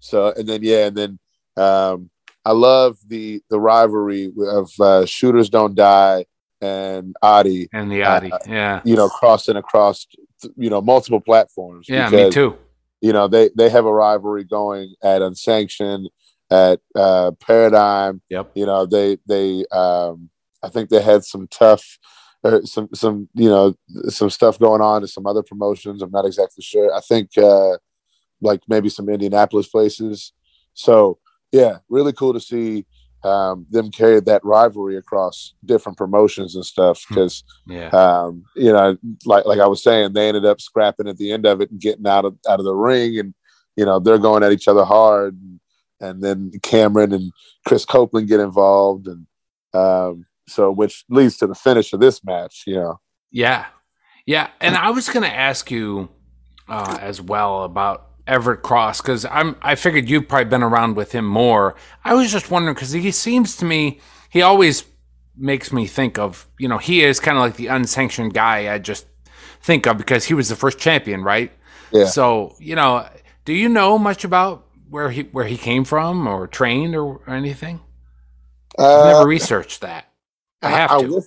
[0.00, 1.18] so and then yeah, and then
[1.56, 2.10] um,
[2.44, 6.26] I love the the rivalry of uh, shooters don't die
[6.60, 10.06] and Adi and the Adi, uh, yeah, you know, crossing across
[10.56, 11.86] you know multiple platforms.
[11.88, 12.58] Yeah, because, me too.
[13.00, 16.08] You know, they they have a rivalry going at Unsanctioned,
[16.50, 18.22] at uh, Paradigm.
[18.30, 18.52] Yep.
[18.54, 20.30] You know, they they um,
[20.62, 21.98] I think they had some tough.
[22.42, 23.74] Uh, some some you know
[24.08, 26.02] some stuff going on in some other promotions.
[26.02, 26.94] I'm not exactly sure.
[26.94, 27.78] I think uh,
[28.42, 30.32] like maybe some Indianapolis places.
[30.74, 31.18] So
[31.54, 32.84] yeah, really cool to see
[33.22, 37.04] um, them carry that rivalry across different promotions and stuff.
[37.08, 37.72] Because hmm.
[37.72, 41.30] yeah, um, you know, like like I was saying, they ended up scrapping at the
[41.30, 43.34] end of it and getting out of out of the ring, and
[43.76, 45.34] you know they're going at each other hard.
[45.34, 45.60] And,
[46.00, 47.32] and then Cameron and
[47.66, 49.26] Chris Copeland get involved, and
[49.74, 52.64] um, so which leads to the finish of this match.
[52.66, 53.00] You know.
[53.30, 53.66] Yeah,
[54.26, 56.08] yeah, and I was going to ask you
[56.68, 61.12] uh, as well about Everett Cross because I'm I figured you've probably been around with
[61.12, 61.74] him more.
[62.04, 64.00] I was just wondering because he seems to me
[64.30, 64.84] he always
[65.36, 68.78] makes me think of you know he is kind of like the unsanctioned guy I
[68.78, 69.06] just
[69.60, 71.52] think of because he was the first champion, right?
[71.90, 72.06] Yeah.
[72.06, 73.08] So you know,
[73.44, 77.30] do you know much about where he where he came from or trained or, or
[77.30, 77.80] anything?
[78.78, 80.08] Uh, I've never researched that.
[80.62, 81.22] I have I, to.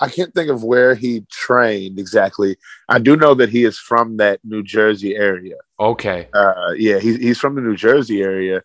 [0.00, 2.56] I can't think of where he trained exactly.
[2.88, 5.56] I do know that he is from that New Jersey area.
[5.78, 6.28] Okay.
[6.34, 8.62] Uh, yeah, he's he's from the New Jersey area,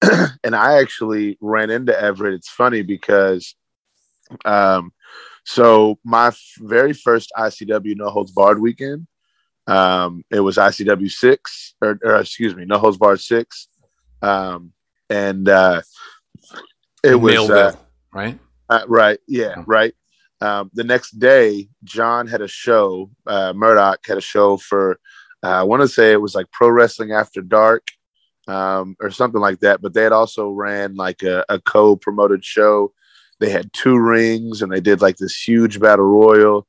[0.44, 2.34] and I actually ran into Everett.
[2.34, 3.54] It's funny because,
[4.44, 4.92] um,
[5.44, 9.06] so my f- very first ICW No Holds Barred weekend,
[9.66, 13.68] um, it was ICW six or, or excuse me, No Holds Barred six,
[14.22, 14.72] um,
[15.10, 15.82] and uh,
[17.04, 17.74] it was uh,
[18.12, 18.38] right.
[18.68, 19.18] Uh, right.
[19.26, 19.64] Yeah.
[19.66, 19.94] Right.
[20.40, 23.10] Um, the next day, John had a show.
[23.26, 24.98] Uh, Murdoch had a show for,
[25.42, 27.86] uh, I want to say it was like Pro Wrestling After Dark
[28.48, 29.82] um, or something like that.
[29.82, 32.92] But they had also ran like a, a co promoted show.
[33.38, 36.66] They had two rings and they did like this huge battle royal.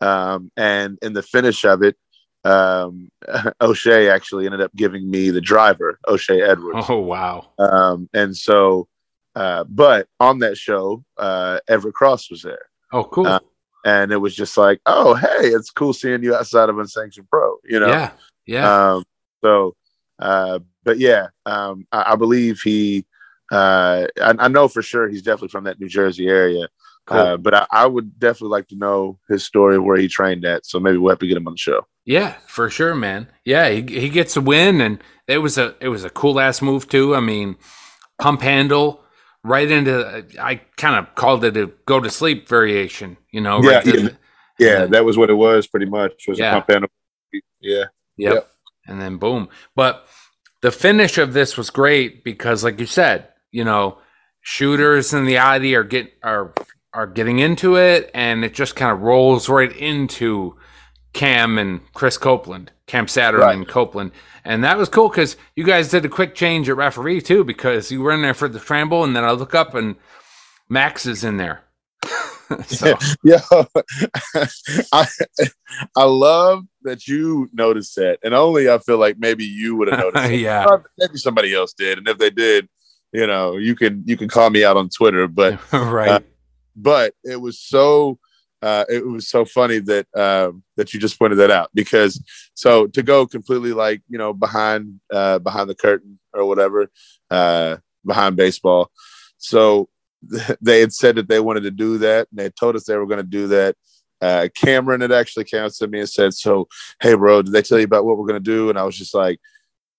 [0.00, 1.96] Um, and in the finish of it,
[2.44, 3.10] um,
[3.60, 6.86] O'Shea actually ended up giving me the driver, O'Shea Edwards.
[6.88, 7.50] Oh, wow.
[7.58, 8.88] Um, and so,
[9.34, 12.66] uh, but on that show, uh, Everett Cross was there.
[12.94, 13.26] Oh, cool.
[13.26, 13.40] Uh,
[13.84, 17.56] and it was just like, oh, hey, it's cool seeing you outside of Unsanctioned Pro,
[17.64, 17.88] you know?
[17.88, 18.10] Yeah.
[18.46, 18.92] Yeah.
[18.92, 19.04] Um,
[19.42, 19.74] so,
[20.18, 23.04] uh, but yeah, um, I, I believe he,
[23.52, 26.68] uh, I, I, know for sure he's definitely from that New Jersey area.
[27.06, 27.18] Cool.
[27.18, 30.44] Uh, but I, I, would definitely like to know his story of where he trained
[30.44, 30.64] at.
[30.64, 31.86] So maybe we'll have to get him on the show.
[32.06, 33.28] Yeah, for sure, man.
[33.44, 36.60] Yeah, he, he gets a win, and it was a it was a cool ass
[36.60, 37.14] move too.
[37.14, 37.56] I mean,
[38.18, 39.03] pump handle,
[39.44, 43.62] right into I kind of called it a go to sleep variation, you know.
[43.62, 44.08] Yeah, right yeah,
[44.58, 46.26] yeah, that was what it was pretty much.
[46.26, 46.56] Was yeah.
[46.56, 46.90] a pump
[47.60, 47.84] Yeah.
[48.16, 48.34] Yep.
[48.34, 48.50] yep.
[48.86, 49.48] And then boom.
[49.76, 50.06] But
[50.62, 53.98] the finish of this was great because like you said, you know,
[54.40, 56.52] shooters in the Audi are get are
[56.92, 60.56] are getting into it and it just kind of rolls right into
[61.14, 63.56] Cam and Chris Copeland, Cam Saturn right.
[63.56, 64.12] and Copeland.
[64.44, 67.90] And that was cool because you guys did a quick change at referee too, because
[67.90, 69.96] you were in there for the tramble and then I look up and
[70.68, 71.62] Max is in there.
[72.66, 72.94] so.
[73.24, 73.40] Yeah,
[74.92, 75.06] I
[75.96, 79.98] I love that you noticed that, and only I feel like maybe you would have
[79.98, 80.30] noticed.
[80.34, 80.66] yeah,
[80.98, 82.68] maybe somebody else did, and if they did,
[83.12, 86.10] you know, you can you can call me out on Twitter, but right.
[86.10, 86.20] Uh,
[86.76, 88.18] but it was so
[88.64, 92.18] uh, it was so funny that uh, that you just pointed that out because
[92.54, 96.88] so to go completely like you know behind uh, behind the curtain or whatever
[97.30, 98.90] uh, behind baseball.
[99.36, 99.90] So
[100.62, 103.06] they had said that they wanted to do that, and they told us they were
[103.06, 103.76] going to do that.
[104.22, 106.66] Uh, Cameron had actually came to me and said, "So,
[107.02, 108.96] hey, bro, did they tell you about what we're going to do?" And I was
[108.96, 109.40] just like,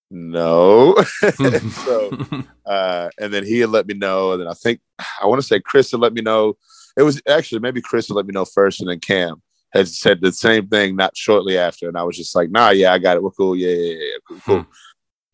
[0.09, 0.95] "No."
[1.35, 2.17] so,
[2.65, 4.79] uh, and then he had let me know, and then I think
[5.21, 6.57] I want to say Chris had let me know
[6.97, 9.41] it was actually maybe Chris would let me know first, and then Cam
[9.73, 12.93] had said the same thing not shortly after, and I was just like, "Nah, yeah,
[12.93, 13.23] I got it.
[13.23, 13.55] We're cool.
[13.55, 14.59] Yeah, yeah, yeah, cool." cool.
[14.61, 14.69] Hmm.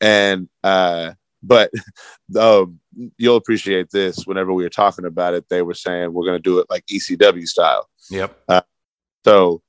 [0.02, 1.12] And uh,
[1.44, 1.72] but
[2.40, 2.80] um,
[3.18, 4.26] you'll appreciate this.
[4.26, 6.86] Whenever we were talking about it, they were saying we're going to do it like
[6.88, 7.90] ECW style.
[8.10, 8.40] Yep.
[8.48, 8.62] Uh,
[9.26, 9.62] so,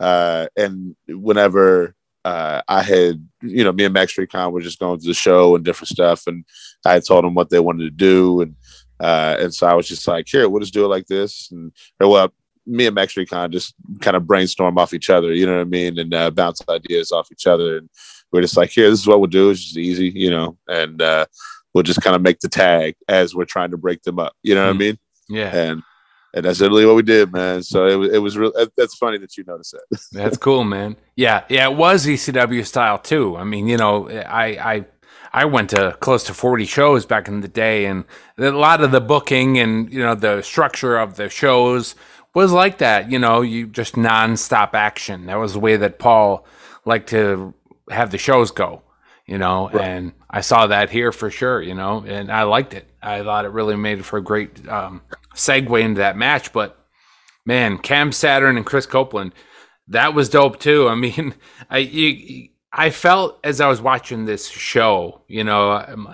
[0.00, 4.98] uh, and whenever uh, I had, you know, me and Max Recon were just going
[4.98, 6.44] to the show and different stuff, and
[6.84, 8.56] I had told them what they wanted to do, and
[9.04, 11.50] uh, and so I was just like, here, we'll just do it like this.
[11.52, 12.32] And or, well,
[12.66, 15.64] me and Max Recon just kind of brainstorm off each other, you know what I
[15.64, 15.98] mean?
[15.98, 17.76] And uh, bounce ideas off each other.
[17.76, 17.90] And
[18.32, 19.50] we're just like, here, this is what we'll do.
[19.50, 21.26] It's just easy, you know, and uh,
[21.74, 24.34] we'll just kind of make the tag as we're trying to break them up.
[24.42, 24.76] You know what mm.
[24.76, 24.98] I mean?
[25.28, 25.54] Yeah.
[25.54, 25.82] And
[26.32, 27.62] and that's literally what we did, man.
[27.62, 28.52] So it was it was real.
[28.76, 30.00] That's funny that you noticed that.
[30.12, 30.96] that's cool, man.
[31.14, 33.36] Yeah, yeah, it was ECW style too.
[33.36, 34.84] I mean, you know, I I
[35.34, 38.04] I went to close to 40 shows back in the day, and
[38.38, 41.96] a lot of the booking and you know the structure of the shows
[42.34, 43.10] was like that.
[43.10, 45.26] You know, you just nonstop action.
[45.26, 46.46] That was the way that Paul
[46.84, 47.52] liked to
[47.90, 48.82] have the shows go.
[49.26, 49.84] You know, right.
[49.84, 51.60] and I saw that here for sure.
[51.60, 52.86] You know, and I liked it.
[53.02, 55.02] I thought it really made for a great um,
[55.34, 56.52] segue into that match.
[56.52, 56.78] But
[57.44, 59.34] man, Cam Saturn and Chris Copeland,
[59.88, 60.88] that was dope too.
[60.88, 61.34] I mean,
[61.70, 66.12] I you, I felt as I was watching this show, you know, um,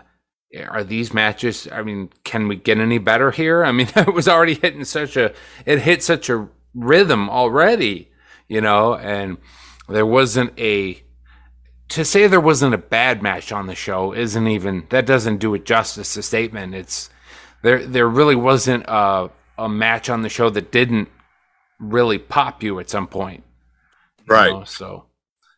[0.68, 1.66] are these matches?
[1.72, 3.64] I mean, can we get any better here?
[3.64, 5.32] I mean, it was already hitting such a,
[5.64, 8.10] it hit such a rhythm already,
[8.46, 9.38] you know, and
[9.88, 11.02] there wasn't a,
[11.88, 15.54] to say there wasn't a bad match on the show isn't even, that doesn't do
[15.54, 16.74] it justice to statement.
[16.74, 17.08] It's,
[17.62, 21.08] there, there really wasn't a, a match on the show that didn't
[21.78, 23.44] really pop you at some point.
[24.26, 24.52] Right.
[24.52, 24.64] Know?
[24.64, 25.06] So,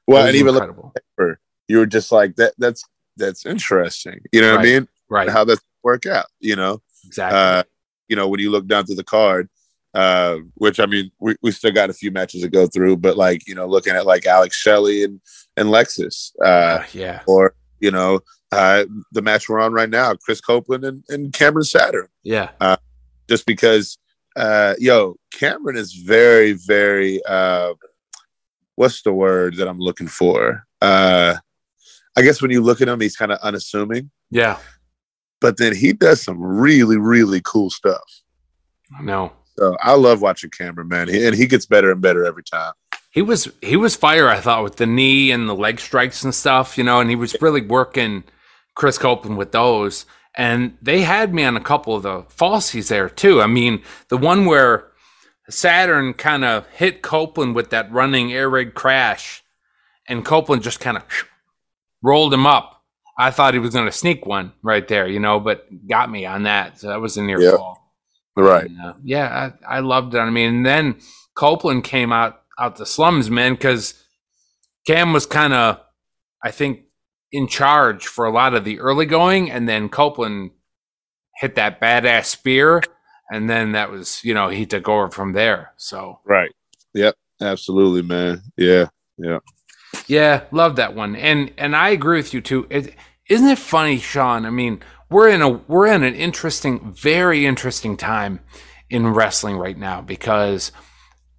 [0.06, 0.92] well, and even incredible.
[0.94, 2.54] Paper, you were just like that.
[2.58, 2.84] That's
[3.16, 4.20] that's interesting.
[4.32, 4.56] You know right.
[4.56, 4.88] what I mean?
[5.08, 5.28] Right.
[5.28, 6.26] How that work out?
[6.40, 7.38] You know exactly.
[7.38, 7.62] Uh,
[8.08, 9.48] you know when you look down to the card,
[9.94, 13.18] Uh, which I mean, we, we still got a few matches to go through, but
[13.18, 15.20] like you know, looking at like Alex Shelley and
[15.58, 18.20] and Lexus, uh, uh, yeah, or you know,
[18.52, 22.78] uh, the match we're on right now, Chris Copeland and, and Cameron Saturn, yeah, uh,
[23.28, 23.98] just because,
[24.36, 27.74] uh, yo, Cameron is very, very, uh,
[28.76, 30.64] what's the word that I'm looking for?
[30.80, 31.36] Uh,
[32.16, 34.10] I guess when you look at him, he's kind of unassuming.
[34.30, 34.58] Yeah,
[35.40, 38.22] but then he does some really, really cool stuff.
[39.00, 39.32] No.
[39.58, 42.72] So I love watching Cameron, man, he, and he gets better and better every time.
[43.10, 46.34] He was he was fire, I thought, with the knee and the leg strikes and
[46.34, 48.24] stuff, you know, and he was really working
[48.74, 50.06] Chris Copeland with those.
[50.34, 53.42] And they had me on a couple of the falsies there too.
[53.42, 54.86] I mean, the one where
[55.50, 59.42] Saturn kind of hit Copeland with that running air raid crash,
[60.08, 61.04] and Copeland just kind of
[62.02, 62.82] rolled him up.
[63.18, 66.24] I thought he was going to sneak one right there, you know, but got me
[66.24, 66.80] on that.
[66.80, 67.56] So that was a near yep.
[67.56, 67.92] fall.
[68.36, 68.64] Right.
[68.64, 70.18] And, uh, yeah, I, I, loved it.
[70.18, 70.96] I mean, and then
[71.34, 74.02] Copeland came out out the slums, man, because
[74.86, 75.80] Cam was kind of,
[76.42, 76.84] I think,
[77.30, 80.50] in charge for a lot of the early going, and then Copeland
[81.36, 82.82] hit that badass spear,
[83.32, 85.72] and then that was, you know, he took over from there.
[85.76, 86.52] So right.
[86.94, 87.16] Yep.
[87.40, 88.42] Absolutely, man.
[88.56, 88.86] Yeah.
[89.16, 89.38] Yeah.
[90.06, 92.66] Yeah, love that one, and and I agree with you too.
[92.70, 92.94] It,
[93.28, 94.46] isn't it funny, Sean?
[94.46, 94.80] I mean,
[95.10, 98.40] we're in a we're in an interesting, very interesting time
[98.90, 100.72] in wrestling right now because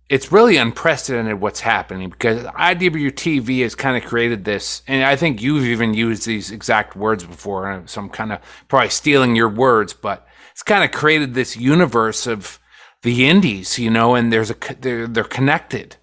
[0.10, 5.42] it's really unprecedented what's happening because IWTV has kind of created this, and I think
[5.42, 7.84] you've even used these exact words before.
[7.88, 12.26] So I'm kind of probably stealing your words, but it's kind of created this universe
[12.26, 12.60] of
[13.02, 15.98] the indies, you know, and there's a they're they're connected.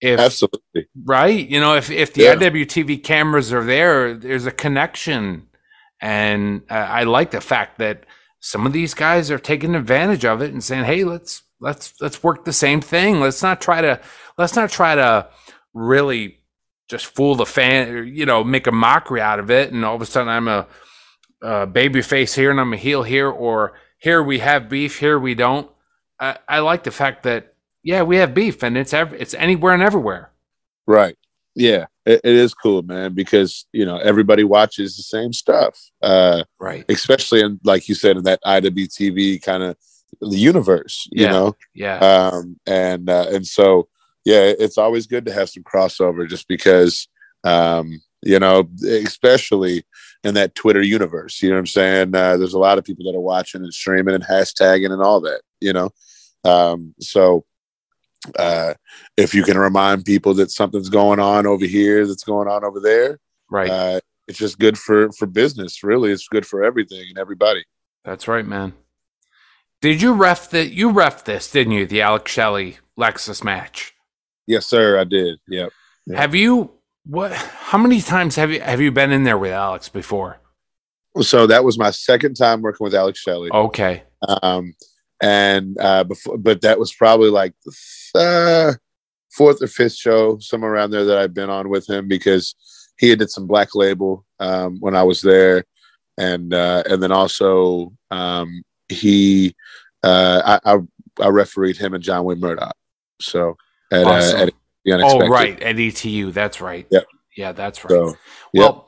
[0.00, 0.88] If, Absolutely.
[1.04, 1.46] Right?
[1.48, 2.36] You know, if if the yeah.
[2.36, 5.48] IWTV cameras are there, there's a connection
[6.00, 8.06] and uh, I like the fact that
[8.40, 12.22] some of these guys are taking advantage of it and saying, "Hey, let's let's let's
[12.22, 13.20] work the same thing.
[13.20, 14.00] Let's not try to
[14.38, 15.28] let's not try to
[15.74, 16.38] really
[16.88, 19.94] just fool the fan, or, you know, make a mockery out of it, and all
[19.94, 20.66] of a sudden I'm a,
[21.42, 25.18] a baby face here and I'm a heel here, or here we have beef, here
[25.18, 25.70] we don't.
[26.18, 29.72] I, I like the fact that yeah, we have beef, and it's ev- it's anywhere
[29.72, 30.30] and everywhere.
[30.86, 31.16] Right.
[31.54, 36.44] Yeah, it, it is cool, man, because you know everybody watches the same stuff, uh,
[36.58, 36.84] right?
[36.88, 39.76] Especially in, like you said, in that IWTV kind of
[40.20, 41.30] the universe, you yeah.
[41.30, 41.98] know, yeah.
[41.98, 43.88] Um, and uh, and so
[44.24, 47.08] yeah, it's always good to have some crossover, just because,
[47.44, 49.84] um, you know, especially
[50.24, 51.42] in that Twitter universe.
[51.42, 52.14] You know what I'm saying?
[52.14, 55.20] Uh, there's a lot of people that are watching and streaming and hashtagging and all
[55.22, 55.42] that.
[55.60, 55.90] You know,
[56.44, 57.44] um, so
[58.38, 58.74] uh,
[59.16, 62.80] if you can remind people that something's going on over here that's going on over
[62.80, 63.18] there
[63.48, 67.64] right uh, it's just good for for business really it's good for everything and everybody
[68.04, 68.74] that's right man
[69.80, 73.94] did you ref that you ref this didn't you the alex shelley lexus match
[74.46, 75.70] yes sir i did yep,
[76.06, 76.18] yep.
[76.18, 76.70] have you
[77.04, 80.38] what how many times have you have you been in there with alex before
[81.20, 84.02] so that was my second time working with alex shelley okay
[84.42, 84.74] um
[85.22, 87.72] and uh before but that was probably like the
[88.14, 88.72] uh,
[89.30, 92.54] fourth or fifth show, somewhere around there that I've been on with him because
[92.98, 95.64] he had did some black label um, when I was there,
[96.18, 99.54] and uh, and then also um, he
[100.02, 100.78] uh, I, I,
[101.20, 102.76] I refereed him and John Wayne Murdoch.
[103.20, 103.56] So
[103.92, 104.40] at, awesome.
[104.40, 104.54] uh, at
[104.88, 106.32] Oh right, at ETU.
[106.32, 106.86] That's right.
[106.90, 107.00] Yeah,
[107.36, 107.90] yeah, that's right.
[107.90, 108.16] So,
[108.54, 108.86] well.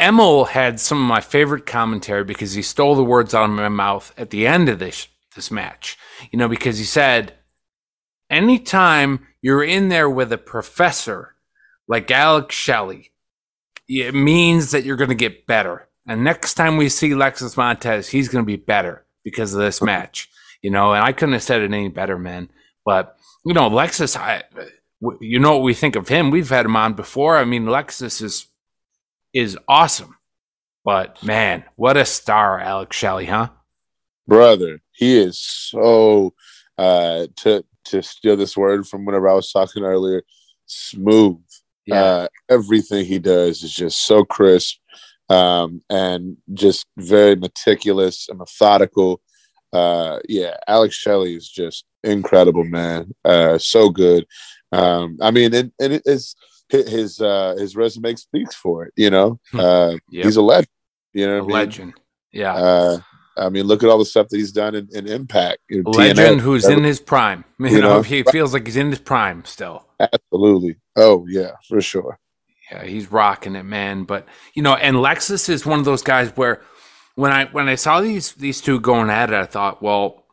[0.00, 3.68] Emil had some of my favorite commentary because he stole the words out of my
[3.68, 5.98] mouth at the end of this this match.
[6.30, 7.34] You know, because he said,
[8.30, 11.34] anytime you're in there with a professor
[11.88, 13.10] like Alex Shelley,
[13.88, 15.88] it means that you're going to get better.
[16.06, 19.82] And next time we see Lexus Montez, he's going to be better because of this
[19.82, 20.28] match.
[20.62, 22.50] You know, and I couldn't have said it any better, man.
[22.84, 24.42] But you know, Lexus, I,
[25.20, 26.30] you know what we think of him.
[26.30, 27.36] We've had him on before.
[27.36, 28.46] I mean, Lexus is
[29.32, 30.16] is awesome.
[30.84, 33.50] But man, what a star, Alex Shelley, huh?
[34.26, 36.34] Brother, he is so
[36.76, 40.22] uh to to steal this word from whenever I was talking earlier,
[40.66, 41.40] smooth.
[41.86, 42.02] Yeah.
[42.02, 44.76] Uh, everything he does is just so crisp
[45.30, 49.20] um, and just very meticulous and methodical.
[49.72, 53.14] Uh, yeah, Alex Shelley is just incredible, man.
[53.24, 54.26] Uh, so good.
[54.72, 56.34] Um, I mean, and, and it's
[56.68, 58.92] his uh, his resume speaks for it.
[58.96, 59.60] You know, hmm.
[59.60, 60.24] uh, yep.
[60.24, 60.68] he's a legend.
[61.12, 61.94] You know, a legend.
[62.32, 62.54] Yeah.
[62.54, 62.98] Uh,
[63.36, 65.58] I mean, look at all the stuff that he's done in, in Impact.
[65.68, 67.44] In Legend TNA, who's in his prime.
[67.60, 69.84] You, you know, know, he feels like he's in his prime still.
[69.98, 70.76] Absolutely.
[70.94, 72.20] Oh yeah, for sure.
[72.70, 74.04] Yeah, he's rocking it, man.
[74.04, 76.62] But you know, and Lexus is one of those guys where
[77.16, 80.24] when I when I saw these these two going at it, I thought, well,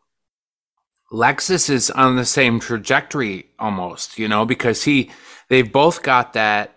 [1.16, 5.10] Lexus is on the same trajectory almost, you know, because he
[5.48, 6.76] they've both got that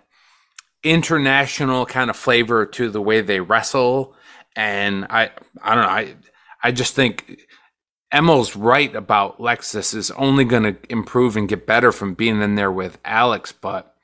[0.84, 4.14] international kind of flavor to the way they wrestle
[4.54, 6.14] and I I don't know, I
[6.62, 7.40] I just think
[8.12, 12.54] Emil's right about Lexus is only going to improve and get better from being in
[12.54, 13.96] there with Alex, but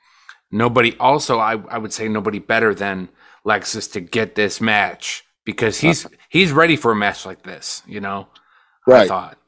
[0.51, 3.09] nobody also I, I would say nobody better than
[3.47, 8.01] Lexus to get this match because he's he's ready for a match like this, you
[8.01, 8.27] know.
[8.85, 9.03] Right.
[9.03, 9.39] I thought.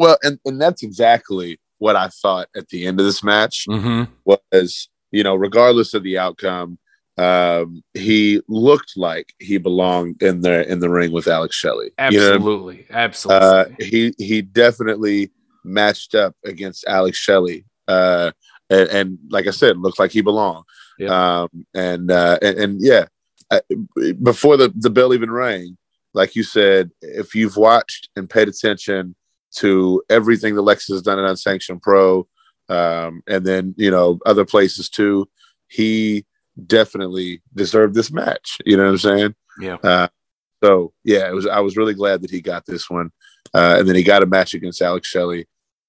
[0.00, 4.10] Well, and, and that's exactly what I thought at the end of this match mm-hmm.
[4.24, 6.78] was, you know, regardless of the outcome,
[7.18, 11.90] um, he looked like he belonged in the in the ring with Alex Shelley.
[11.98, 12.96] Absolutely, you know?
[12.98, 13.46] absolutely.
[13.46, 15.32] Uh, he he definitely
[15.64, 18.30] matched up against Alex Shelley, uh,
[18.70, 20.64] and, and, like I said, looked like he belonged.
[21.06, 23.04] Um, and, uh, and, and yeah,
[24.22, 25.76] before the the bell even rang,
[26.14, 29.14] like you said, if you've watched and paid attention
[29.56, 32.26] to everything that Lexus has done in Unsanctioned Pro,
[32.68, 35.28] um, and then you know other places too,
[35.68, 36.24] he
[36.66, 38.58] definitely deserved this match.
[38.64, 39.34] You know what I'm saying?
[39.60, 39.76] Yeah.
[39.82, 40.08] Uh,
[40.62, 41.46] so yeah, it was.
[41.46, 43.10] I was really glad that he got this one,
[43.54, 45.46] uh, and then he got a match against Alex Shelley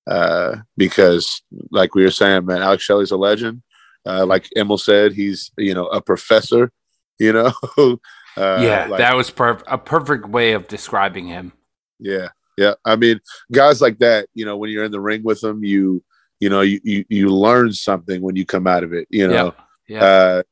[0.08, 1.42] uh, because,
[1.72, 3.62] like we were saying, man, Alex Shelley's a legend.
[4.06, 6.72] Uh, like Emil said, he's you know a professor.
[7.20, 7.54] You know.
[8.38, 11.52] Uh, yeah, like, that was perf- a perfect way of describing him.
[12.00, 12.74] Yeah, yeah.
[12.86, 13.20] I mean,
[13.52, 16.04] guys like that, you know, when you're in the ring with them, you
[16.40, 19.08] you know, you you, you learn something when you come out of it.
[19.10, 19.54] You know,
[19.88, 20.04] yeah.
[20.04, 20.44] Uh,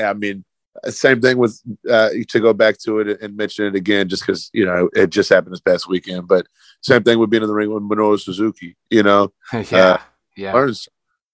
[0.00, 0.44] I mean,
[0.86, 4.50] same thing with uh, to go back to it and mention it again, just because
[4.52, 6.28] you know it just happened this past weekend.
[6.28, 6.46] But
[6.82, 8.76] same thing with being in the ring with Minoru Suzuki.
[8.90, 9.98] You know, yeah, uh,
[10.36, 10.88] yeah, learns.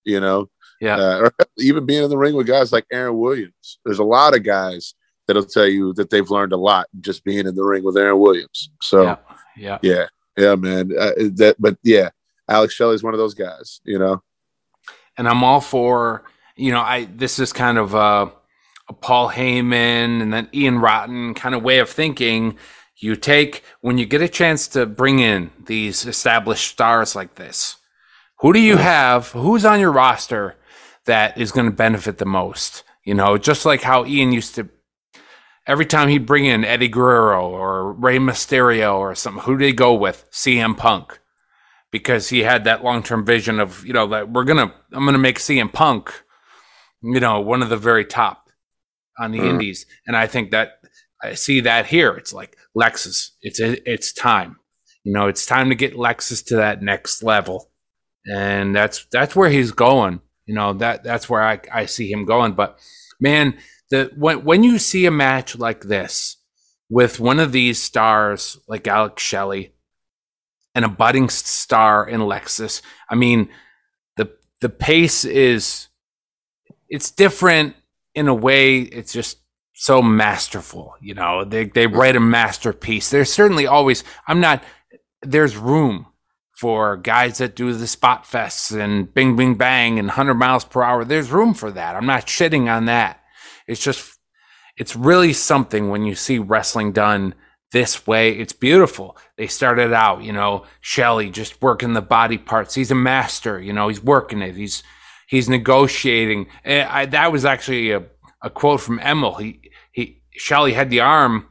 [0.04, 0.48] You know,
[0.80, 3.78] yeah, uh, or even being in the ring with guys like Aaron Williams.
[3.84, 4.94] There's a lot of guys
[5.26, 8.18] that'll tell you that they've learned a lot just being in the ring with Aaron
[8.18, 8.70] Williams.
[8.82, 9.16] So, yeah,
[9.56, 10.90] yeah, yeah, yeah man.
[10.98, 12.10] Uh, that, but yeah,
[12.48, 13.80] Alex Shelley's one of those guys.
[13.84, 14.22] You know,
[15.16, 16.24] and I'm all for
[16.56, 18.32] you know, I this is kind of a,
[18.88, 22.56] a Paul Heyman and then Ian Rotten kind of way of thinking.
[22.96, 27.76] You take when you get a chance to bring in these established stars like this.
[28.40, 29.30] Who do you have?
[29.32, 30.56] Who's on your roster
[31.06, 32.84] that is going to benefit the most?
[33.04, 34.68] You know, just like how Ian used to
[35.66, 39.72] every time he'd bring in Eddie Guerrero or Rey Mysterio or something, who did he
[39.72, 40.24] go with?
[40.30, 41.20] CM Punk.
[41.90, 45.18] Because he had that long term vision of, you know, that we're gonna I'm gonna
[45.18, 46.24] make CM Punk
[47.04, 48.48] you know, one of the very top
[49.18, 49.50] on the mm.
[49.50, 49.84] indies.
[50.06, 50.80] And I think that
[51.22, 52.14] I see that here.
[52.14, 53.30] It's like Lexus.
[53.42, 54.56] It's it's time.
[55.04, 57.70] You know, it's time to get Lexus to that next level.
[58.26, 60.20] And that's that's where he's going.
[60.46, 62.52] You know, that that's where I, I see him going.
[62.52, 62.78] But
[63.20, 63.58] man,
[63.94, 66.36] the when when you see a match like this
[66.90, 69.72] with one of these stars like Alex Shelley
[70.74, 73.48] and a budding star in Lexus, I mean,
[74.16, 75.88] the the pace is
[76.88, 77.76] it's different
[78.14, 78.80] in a way.
[78.80, 79.38] It's just
[79.74, 80.94] so masterful.
[81.00, 83.10] You know, they they write a masterpiece.
[83.10, 84.02] There's certainly always.
[84.26, 84.64] I'm not.
[85.22, 86.06] There's room
[86.56, 90.82] for guys that do the spot fests and bing bing bang and 100 miles per
[90.82, 91.04] hour.
[91.04, 91.94] There's room for that.
[91.94, 93.23] I'm not shitting on that.
[93.66, 94.18] It's just
[94.76, 97.34] it's really something when you see wrestling done
[97.72, 98.32] this way.
[98.32, 99.16] It's beautiful.
[99.36, 102.74] They started out, you know, Shelley just working the body parts.
[102.74, 104.54] He's a master, you know, he's working it.
[104.56, 104.82] He's
[105.26, 106.46] he's negotiating.
[106.64, 108.04] And I, that was actually a,
[108.42, 109.34] a quote from Emil.
[109.34, 109.60] He
[109.92, 111.48] he Shelley had the arm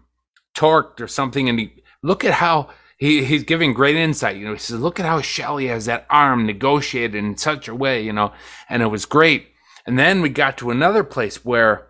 [0.55, 4.37] torqued or something, and he look at how he, he's giving great insight.
[4.37, 7.75] You know, he says, look at how Shelley has that arm negotiated in such a
[7.75, 8.31] way, you know,
[8.69, 9.47] and it was great.
[9.85, 11.87] And then we got to another place where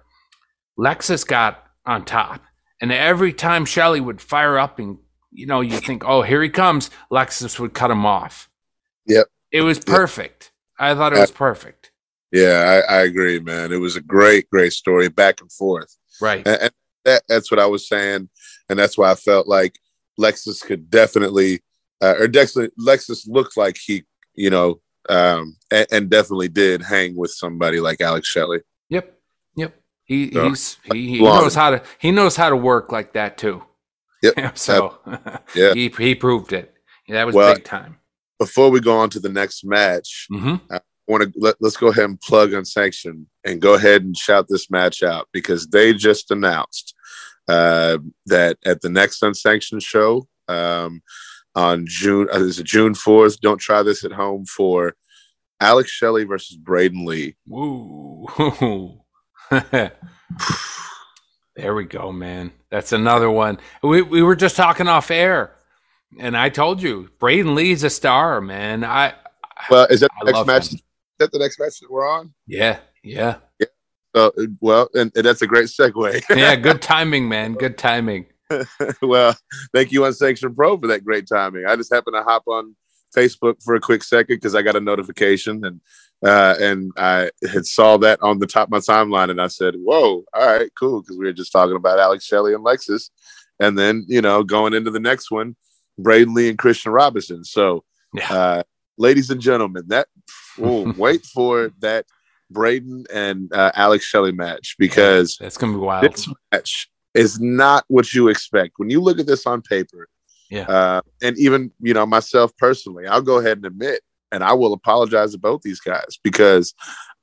[0.77, 2.41] Lexus got on top.
[2.81, 4.97] And every time Shelley would fire up and,
[5.31, 8.49] you know, you think, oh, here he comes, Lexus would cut him off.
[9.07, 9.27] Yep.
[9.51, 10.51] It was perfect.
[10.79, 11.91] I thought it was perfect.
[12.31, 13.71] Yeah, I, I, agree, man.
[13.71, 15.95] It was a great, great story, back and forth.
[16.19, 16.45] Right.
[16.47, 16.71] And, and
[17.05, 18.27] that, that's what I was saying,
[18.69, 19.77] and that's why I felt like
[20.19, 21.61] Lexus could definitely,
[22.01, 24.03] uh, or Dexter, Lexus looked like he,
[24.33, 28.61] you know, um, and, and, definitely did hang with somebody like Alex Shelley.
[28.89, 29.15] Yep.
[30.13, 33.63] He he's he, he knows how to he knows how to work like that too.
[34.21, 34.57] Yep.
[34.57, 34.99] so
[35.55, 36.73] yeah, he he proved it.
[37.09, 37.97] That was well, big time
[38.43, 40.55] before we go on to the next match, mm-hmm.
[40.69, 44.47] I want to let, us go ahead and plug Unsanctioned and go ahead and shout
[44.49, 46.93] this match out because they just announced
[47.47, 51.01] uh, that at the next unsanctioned show um,
[51.55, 53.39] on June, uh, is it June fourth?
[53.39, 54.93] Don't try this at home for
[55.61, 57.35] Alex Shelley versus Braden Lee.
[57.47, 58.27] Woo!
[61.55, 62.51] there we go, man.
[62.69, 63.59] That's another one.
[63.81, 65.55] We we were just talking off air
[66.19, 68.83] And I told you, Braden Lee's a star, man.
[68.83, 69.13] I
[69.69, 70.71] well, is that the I next match?
[70.71, 70.77] Him.
[70.77, 70.83] Is
[71.19, 72.33] that the next match that we're on?
[72.47, 73.37] Yeah, yeah.
[73.59, 73.67] yeah.
[74.15, 74.31] So,
[74.61, 76.23] well, and, and that's a great segue.
[76.35, 77.53] yeah, good timing, man.
[77.53, 78.27] Good timing.
[79.01, 79.35] well,
[79.73, 81.65] thank you, Unsanctioned Pro, for that great timing.
[81.65, 82.75] I just happened to hop on
[83.15, 85.81] Facebook for a quick second because I got a notification and
[86.23, 89.75] uh, and I had saw that on the top of my timeline, and I said,
[89.75, 93.09] "Whoa, all right, cool," because we were just talking about Alex Shelley and Lexus,
[93.59, 95.55] and then you know going into the next one,
[95.97, 97.43] Braden Lee and Christian Robinson.
[97.43, 97.83] So,
[98.13, 98.33] yeah.
[98.33, 98.63] uh,
[98.97, 100.07] ladies and gentlemen, that
[100.61, 102.05] oh, wait for that
[102.49, 106.05] Braden and uh, Alex Shelley match because that's gonna be wild.
[106.09, 110.07] This match is not what you expect when you look at this on paper.
[110.53, 114.01] Yeah, uh, and even you know myself personally, I'll go ahead and admit,
[114.31, 116.73] and I will apologize to both these guys because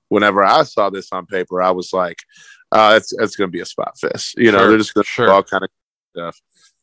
[0.09, 2.18] whenever I saw this on paper, I was like,
[2.72, 4.37] uh, it's it's gonna be a spot fest.
[4.37, 5.31] You know, sure, they're just gonna sure.
[5.31, 5.70] all kind of
[6.14, 6.41] stuff.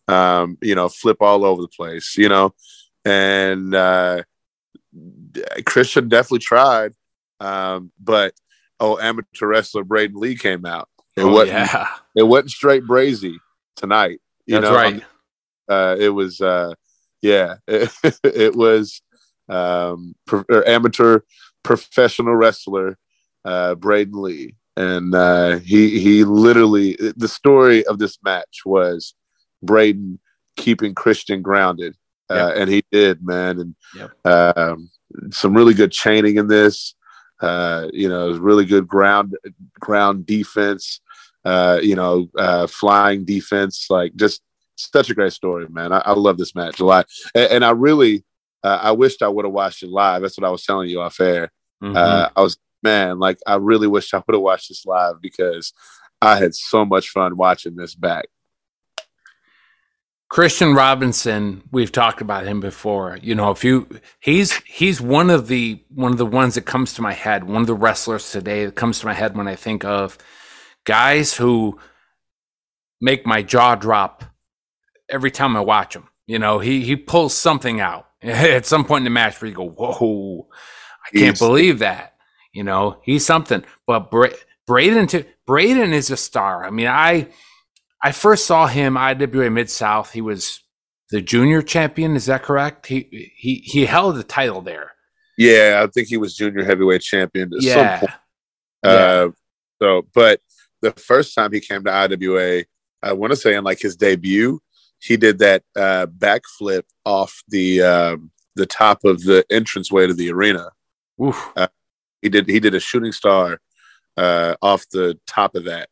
[0.07, 2.15] Um, you know, flip all over the place.
[2.17, 2.53] You know,
[3.03, 4.23] and uh,
[5.65, 6.93] Christian definitely tried,
[7.39, 8.33] um, but
[8.79, 10.87] oh, amateur wrestler Braden Lee came out.
[11.15, 11.57] It oh, wasn't.
[11.57, 11.87] Yeah.
[12.15, 13.37] It wasn't straight brazy
[13.75, 14.21] tonight.
[14.45, 15.03] You That's know, right.
[15.69, 16.41] Uh, it was.
[16.41, 16.73] Uh,
[17.21, 17.91] yeah, it,
[18.23, 19.01] it was
[19.49, 21.21] um, pro- amateur
[21.63, 22.97] professional wrestler
[23.45, 29.13] uh, Braden Lee, and uh, he he literally the story of this match was
[29.63, 30.19] Braden
[30.55, 31.95] keeping Christian grounded,
[32.29, 34.11] uh, and he did, man, and yep.
[34.25, 34.89] um,
[35.31, 36.93] some really good chaining in this.
[37.39, 39.37] Uh, you know, really good ground
[39.79, 41.01] ground defense.
[41.45, 43.87] Uh, you know, uh, flying defense.
[43.89, 44.41] Like just
[44.77, 45.91] such a great story, man.
[45.91, 48.23] I, I love this match a lot, and, and I really,
[48.63, 50.21] uh, I wished I would have watched it live.
[50.21, 51.51] That's what I was telling you off air.
[51.83, 51.95] Mm-hmm.
[51.95, 55.73] Uh, I was man, like I really wish I would have watched this live because
[56.21, 58.27] I had so much fun watching this back.
[60.29, 63.17] Christian Robinson, we've talked about him before.
[63.21, 63.87] You know, if you
[64.19, 67.61] he's he's one of the one of the ones that comes to my head, one
[67.61, 70.17] of the wrestlers today that comes to my head when I think of
[70.83, 71.79] guys who
[72.99, 74.25] make my jaw drop
[75.09, 76.07] every time I watch him.
[76.25, 79.55] You know, he he pulls something out at some point in the match where you
[79.55, 80.47] go, "Whoa,
[81.05, 82.15] I can't he's, believe that."
[82.53, 83.63] You know, he's something.
[83.85, 84.29] But Bra-
[84.65, 86.65] Braden, to, Braden is a star.
[86.65, 87.27] I mean, I
[88.03, 90.11] I first saw him IWA Mid South.
[90.11, 90.61] He was
[91.09, 92.15] the junior champion.
[92.15, 92.87] Is that correct?
[92.87, 94.91] He he he held the title there.
[95.37, 97.53] Yeah, I think he was junior heavyweight champion.
[97.53, 98.01] at yeah.
[98.83, 99.27] Uh, yeah.
[99.81, 100.41] So, but
[100.81, 102.63] the first time he came to IWA,
[103.03, 104.59] I want to say in like his debut,
[104.99, 110.31] he did that uh, backflip off the um, the top of the entranceway to the
[110.31, 110.69] arena.
[111.55, 111.67] Uh,
[112.21, 113.59] he did he did a shooting star
[114.17, 115.89] uh, off the top of that.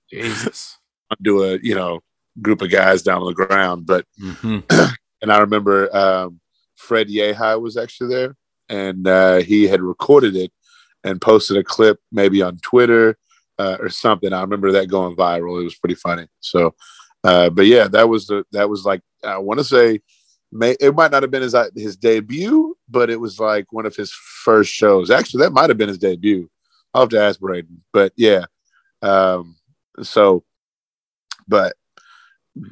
[0.10, 0.78] Jesus
[1.22, 2.00] do a you know
[2.42, 3.86] group of guys down on the ground.
[3.86, 4.60] But mm-hmm.
[5.22, 6.40] and I remember um,
[6.76, 8.36] Fred Yehi was actually there,
[8.68, 10.52] and uh, he had recorded it
[11.04, 13.16] and posted a clip maybe on Twitter
[13.58, 14.32] uh, or something.
[14.32, 15.60] I remember that going viral.
[15.60, 16.26] It was pretty funny.
[16.40, 16.74] So,
[17.24, 20.00] uh, but yeah, that was the that was like I want to say.
[20.52, 23.84] May, it might not have been his uh, his debut, but it was like one
[23.84, 25.10] of his first shows.
[25.10, 26.48] Actually, that might have been his debut.
[26.94, 28.44] I'll have to ask Braden, but yeah.
[29.02, 29.56] Um,
[30.02, 30.44] so
[31.48, 31.74] but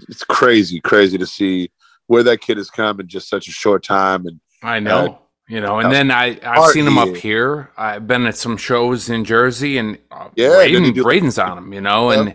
[0.08, 1.70] it's crazy, crazy to see
[2.06, 4.26] where that kid has come in just such a short time.
[4.26, 5.16] And I know, uh,
[5.48, 7.70] you know, and then I I've seen him up here.
[7.76, 11.80] I've been at some shows in Jersey, and uh, yeah, Braden, Braden's on him, you
[11.80, 12.34] know, and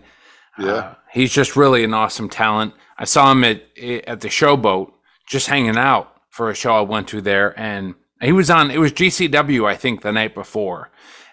[0.60, 2.74] uh, yeah, he's just really an awesome talent.
[2.98, 4.92] I saw him at at the Showboat,
[5.26, 8.70] just hanging out for a show I went to there, and he was on.
[8.70, 10.90] It was GCW, I think, the night before,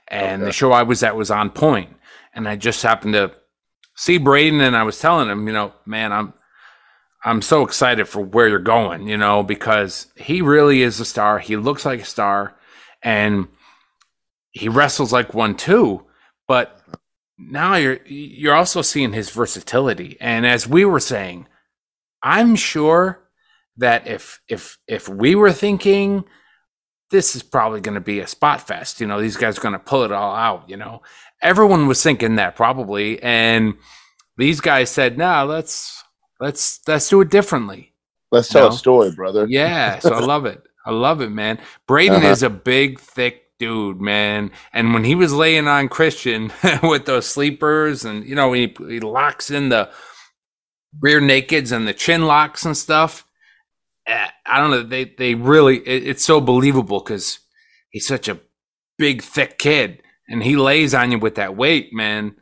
[0.08, 0.50] and okay.
[0.50, 1.90] the show I was at was on point,
[2.34, 3.32] and I just happened to
[3.98, 6.34] see Braden and I was telling him, you know, man, I'm
[7.26, 11.40] I'm so excited for where you're going, you know, because he really is a star.
[11.40, 12.56] He looks like a star
[13.04, 13.48] and
[14.52, 16.06] he wrestles like one too,
[16.48, 16.77] but
[17.38, 20.18] now you're you're also seeing his versatility.
[20.20, 21.48] And as we were saying,
[22.24, 23.24] I'm sure
[23.78, 26.26] that if if if we were thinking
[27.10, 29.74] this is probably going to be a spot fest, you know, these guys are going
[29.74, 31.02] to pull it all out, you know
[31.42, 33.76] everyone was thinking that probably, and
[34.38, 36.04] these guys said, "No, let's
[36.40, 37.94] let's let's do it differently."
[38.32, 38.76] Let's tell know?
[38.76, 39.48] a story, brother.
[39.50, 40.62] Yeah, so I love it.
[40.86, 41.60] I love it, man.
[41.88, 42.28] Braden uh-huh.
[42.28, 44.52] is a big, thick dude, man.
[44.74, 46.52] And when he was laying on Christian
[46.84, 49.90] with those sleepers, and you know, he, he locks in the
[51.00, 53.26] rear nakeds and the chin locks and stuff.
[54.08, 54.84] Eh, I don't know.
[54.84, 57.40] They they really it, it's so believable because
[57.90, 58.40] he's such a
[58.98, 62.36] big, thick kid and he lays on you with that weight, man.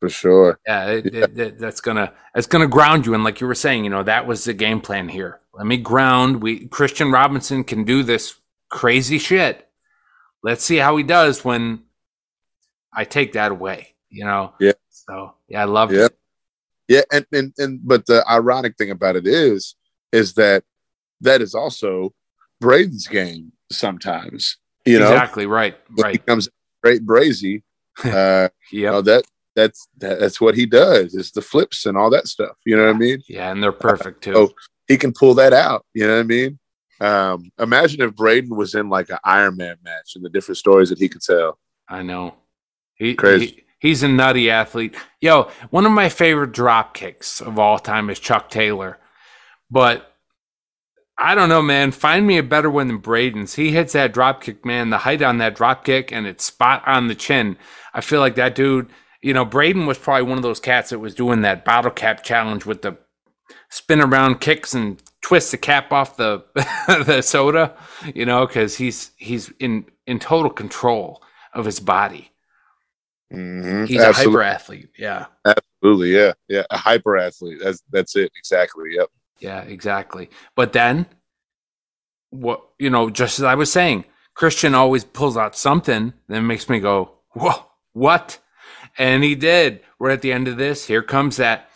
[0.00, 0.58] For sure.
[0.66, 1.44] Yeah, it, yeah.
[1.44, 3.14] It, that's gonna it's gonna ground you.
[3.14, 5.40] And like you were saying, you know, that was the game plan here.
[5.54, 6.40] Let me ground.
[6.42, 8.36] We Christian Robinson can do this
[8.70, 9.67] crazy shit.
[10.42, 11.82] Let's see how he does when
[12.92, 13.94] I take that away.
[14.10, 14.54] You know.
[14.60, 14.72] Yeah.
[14.88, 16.06] So yeah, I love yeah.
[16.06, 16.18] it.
[16.88, 19.74] Yeah, and, and and but the ironic thing about it is,
[20.10, 20.64] is that
[21.20, 22.14] that is also
[22.62, 24.56] Braden's game sometimes.
[24.86, 25.76] You know, exactly right.
[25.94, 26.12] When right.
[26.12, 26.48] He comes
[26.82, 27.62] great brazy.
[28.04, 28.48] Uh, yeah.
[28.70, 29.24] you know, that
[29.56, 31.16] that's that, that's what he does.
[31.16, 32.56] Is the flips and all that stuff.
[32.64, 33.20] You know what I mean?
[33.28, 34.34] Yeah, and they're perfect too.
[34.34, 34.54] So
[34.86, 35.84] he can pull that out.
[35.94, 36.60] You know what I mean?
[37.00, 40.88] Um, imagine if Braden was in like an Iron Man match and the different stories
[40.88, 41.58] that he could tell.
[41.88, 42.34] I know.
[42.94, 43.46] He, Crazy.
[43.46, 44.96] he he's a nutty athlete.
[45.20, 48.98] Yo, one of my favorite drop kicks of all time is Chuck Taylor.
[49.70, 50.12] But
[51.16, 51.90] I don't know, man.
[51.90, 53.54] Find me a better one than Braden's.
[53.54, 54.90] He hits that drop kick, man.
[54.90, 57.56] The height on that drop kick and it's spot on the chin.
[57.92, 58.88] I feel like that dude,
[59.20, 62.22] you know, Braden was probably one of those cats that was doing that bottle cap
[62.22, 62.96] challenge with the
[63.68, 66.44] spin around kicks and twist the cap off the
[67.06, 67.76] the soda,
[68.14, 71.22] you know, because he's he's in in total control
[71.54, 72.32] of his body.
[73.32, 73.84] Mm-hmm.
[73.84, 74.88] He's a hyper athlete.
[74.98, 75.26] Yeah.
[75.44, 76.14] Absolutely.
[76.14, 76.32] Yeah.
[76.48, 76.64] Yeah.
[76.70, 77.58] A hyper athlete.
[77.62, 78.32] That's that's it.
[78.36, 78.90] Exactly.
[78.96, 79.08] Yep.
[79.40, 80.30] Yeah, exactly.
[80.54, 81.06] But then
[82.30, 84.04] what you know, just as I was saying,
[84.34, 88.38] Christian always pulls out something that makes me go, Whoa, what?
[88.96, 89.80] And he did.
[89.98, 91.67] We're at the end of this, here comes that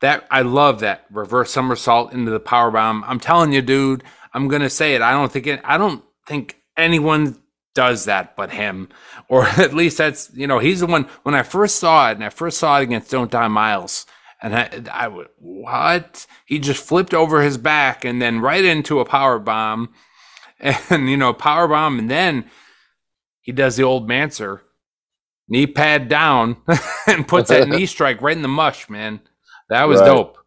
[0.00, 3.04] that I love that reverse somersault into the power bomb.
[3.06, 4.02] I'm telling you, dude,
[4.34, 5.02] I'm gonna say it.
[5.02, 7.38] I don't think it I don't think anyone
[7.74, 8.88] does that but him.
[9.30, 12.24] Or at least that's you know, he's the one when I first saw it and
[12.24, 14.06] I first saw it against Don't Die Miles.
[14.42, 16.26] And I, I would, what?
[16.46, 19.90] He just flipped over his back and then right into a power bomb,
[20.60, 22.50] and you know, power bomb, and then
[23.40, 24.60] he does the old Manser,
[25.48, 26.56] knee pad down,
[27.06, 28.88] and puts that knee strike right in the mush.
[28.88, 29.20] Man,
[29.70, 30.06] that was Right.
[30.06, 30.38] dope.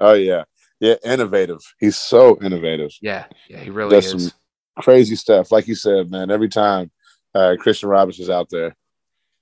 [0.00, 0.44] Oh yeah.
[0.80, 0.94] Yeah.
[1.04, 1.60] Innovative.
[1.78, 2.90] He's so innovative.
[3.00, 4.28] Yeah, yeah, he really Does is.
[4.28, 5.52] some crazy stuff.
[5.52, 6.30] Like you said, man.
[6.30, 6.90] Every time
[7.34, 8.74] uh, Christian Robinson's out there.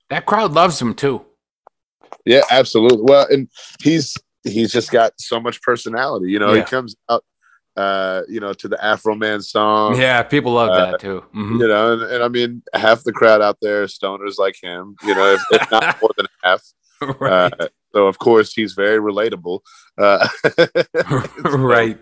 [0.09, 1.25] That crowd loves him too.
[2.25, 3.01] Yeah, absolutely.
[3.01, 3.49] Well, and
[3.81, 6.29] he's he's just got so much personality.
[6.31, 6.59] You know, Yeah.
[6.63, 7.23] he comes out,
[7.75, 9.99] uh, you know, to the Afroman song.
[9.99, 11.23] Yeah, people love uh, that too.
[11.35, 11.59] Mhm.
[11.59, 14.95] You know, and, and I mean, half the crowd out there is stoners like him.
[15.03, 16.61] You know, if, if not more than half.
[17.19, 19.59] right, Uh, so of course he's very relatable.
[19.97, 20.27] Uh,
[21.57, 21.99] right.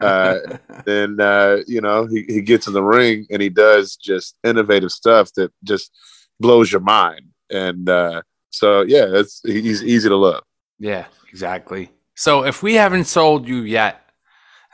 [0.00, 0.38] uh,
[0.84, 4.90] then uh, you know he, he gets in the ring and he does just innovative
[4.90, 5.90] stuff that just
[6.40, 7.28] blows your mind.
[7.50, 10.44] And uh, so yeah, it's he's easy to love.
[10.78, 11.90] Yeah, exactly.
[12.14, 14.00] So if we haven't sold you yet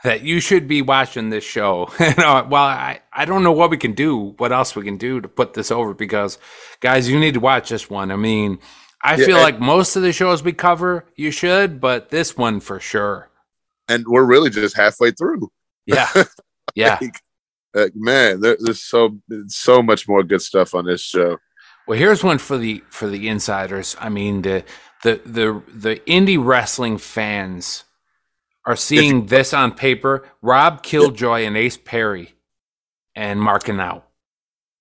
[0.03, 3.77] that you should be watching this show, know, well, I, I don't know what we
[3.77, 6.37] can do, what else we can do to put this over because,
[6.79, 8.11] guys, you need to watch this one.
[8.11, 8.59] I mean,
[9.03, 12.37] I Yeah, feel and- like most of the shows we cover, you should, but this
[12.37, 13.29] one for sure.
[13.89, 15.51] And we're really just halfway through.
[15.85, 16.07] Yeah.
[16.75, 16.99] Yeah.
[17.75, 21.37] Uh, man, there, there's so so much more good stuff on this show.
[21.85, 23.97] Well, here's one for the for the insiders.
[23.99, 24.63] I mean, the
[25.03, 27.83] the the the indie wrestling fans
[28.65, 30.25] are seeing this on paper.
[30.41, 32.35] Rob Killjoy and Ace Perry
[33.15, 34.07] and marking out.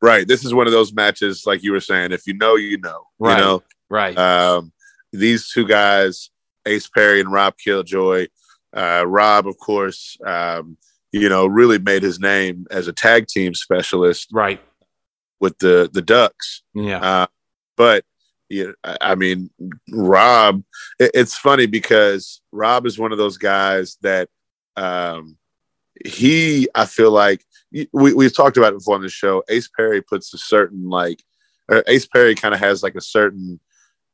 [0.01, 0.29] Right.
[0.29, 2.13] This is one of those matches, like you were saying.
[2.13, 3.05] If you know, you know.
[3.19, 3.39] Right.
[3.39, 3.63] You know.
[3.91, 4.17] Right.
[4.17, 4.73] Um,
[5.13, 6.31] these two guys,
[6.67, 8.29] Ace Perry and Rob Killjoy.
[8.73, 10.77] Uh, Rob, of course, um,
[11.13, 14.61] you know, really made his name as a tag team specialist right.
[15.41, 16.63] with the the Ducks.
[16.73, 17.01] Yeah.
[17.01, 17.27] Uh,
[17.77, 18.05] but
[18.49, 19.51] you I I mean,
[19.91, 20.63] Rob.
[21.01, 24.29] it- it's funny because Rob is one of those guys that
[24.77, 25.37] um,
[26.07, 26.69] he.
[26.75, 27.45] I feel like
[27.93, 29.43] we we've talked about it before on the show.
[29.49, 31.23] Ace Perry puts a certain like,
[31.89, 33.59] Ace Perry kind of has like a certain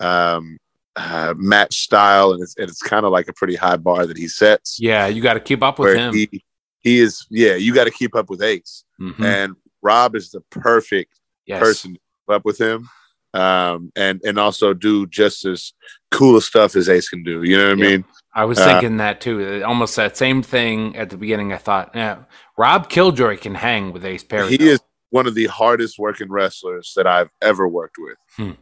[0.00, 0.58] um,
[0.96, 4.16] uh, match style, and it's and it's kind of like a pretty high bar that
[4.16, 4.78] he sets.
[4.80, 5.06] yeah.
[5.06, 6.14] You got to keep up with him.
[6.14, 6.42] he
[6.80, 7.26] he is.
[7.30, 9.24] Yeah, you got to keep up with Ace, Mhm.
[9.24, 11.60] and Rob is the perfect yes.
[11.60, 12.88] person to keep up with him
[13.34, 15.72] um and and also do just as
[16.10, 18.98] cool stuff as ace can do you know what i mean I was uh, thinking
[18.98, 19.62] that too.
[19.66, 21.52] Almost that same thing at the beginning.
[21.54, 22.24] I thought, yeah,
[22.58, 24.50] Rob Killjoy can hang with Ace Perry.
[24.50, 24.64] he though.
[24.64, 24.80] is
[25.10, 28.52] one of the hardest working wrestlers that i've ever worked with Hmm.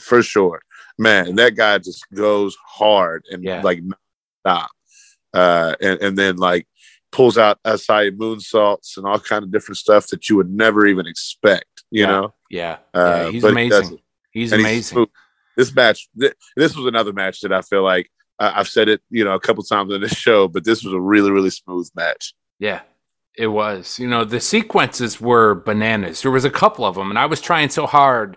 [0.00, 0.60] For sure
[0.98, 3.60] man that guy just goes hard and Yeah.
[3.62, 3.80] like
[4.40, 4.70] stop
[5.34, 6.66] uh and, and then like
[7.12, 11.06] pulls out Asai moonsaults and all kind of different stuff that you would never even
[11.06, 12.06] expect you Yeah.
[12.08, 12.78] know Yeah.
[12.94, 13.30] uh, yeah.
[13.30, 13.98] He's but he amazing.
[14.30, 14.94] He's and amazing.
[14.94, 15.08] smooth.
[15.56, 19.00] this match, th- this was another match that I feel like I I've said it,
[19.10, 21.88] you know, a couple times on this show, but this was a really, really smooth
[21.94, 22.34] match.
[22.58, 22.82] Yeah,
[23.34, 23.98] it was.
[23.98, 26.20] You know, the sequences were bananas.
[26.20, 28.36] There was a couple of them, and I was trying so hard.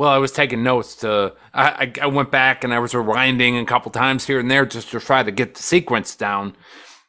[0.00, 1.34] Well, I was taking notes to.
[1.52, 4.90] I, I, went back and I was rewinding a couple times here and there just
[4.92, 6.56] to try to get the sequence down.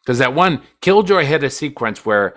[0.03, 2.35] because that one Killjoy had a sequence where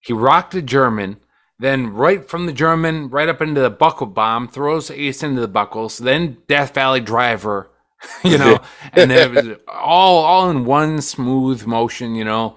[0.00, 1.18] he rocked a German,
[1.60, 5.46] then right from the German right up into the buckle bomb, throws Ace into the
[5.46, 7.70] buckles, then Death Valley Driver,
[8.24, 8.58] you know,
[8.94, 12.56] and it was all all in one smooth motion, you know,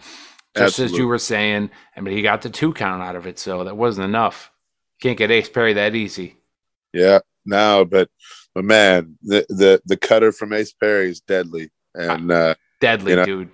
[0.57, 0.95] just Absolutely.
[0.95, 1.69] as you were saying.
[1.95, 4.49] I mean, he got the two count out of it, so that wasn't enough.
[4.99, 6.37] Can't get Ace Perry that easy.
[6.91, 8.09] Yeah, no, but
[8.53, 13.17] but man, the the the cutter from Ace Perry is deadly, and uh, deadly, you
[13.17, 13.49] know, dude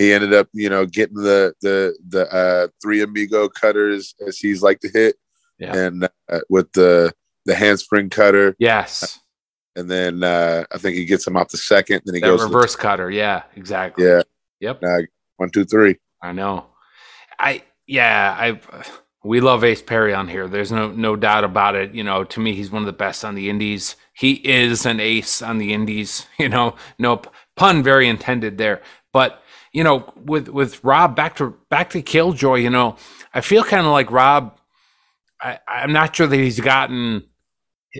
[0.00, 4.62] he ended up, you know, getting the the the uh, three amigo cutters as he's
[4.62, 5.16] like to hit,
[5.58, 5.76] yeah.
[5.76, 7.12] and uh, with the
[7.44, 8.56] the handspring cutter.
[8.58, 9.20] Yes.
[9.76, 12.00] And then uh, I think he gets him off the second.
[12.06, 13.10] Then he that goes reverse cutter.
[13.10, 14.06] Yeah, exactly.
[14.06, 14.22] Yeah.
[14.60, 14.82] Yep.
[15.36, 15.96] One, two, three.
[16.22, 16.66] I know.
[17.38, 18.34] I yeah.
[18.38, 18.58] I
[19.22, 20.48] we love Ace Perry on here.
[20.48, 21.94] There's no no doubt about it.
[21.94, 23.96] You know, to me, he's one of the best on the Indies.
[24.14, 26.26] He is an ace on the Indies.
[26.38, 27.22] You know, no
[27.56, 28.82] pun very intended there.
[29.12, 29.42] But
[29.72, 32.96] you know, with with Rob back to back to Killjoy, you know,
[33.34, 34.56] I feel kind of like Rob.
[35.42, 37.24] I, I'm not sure that he's gotten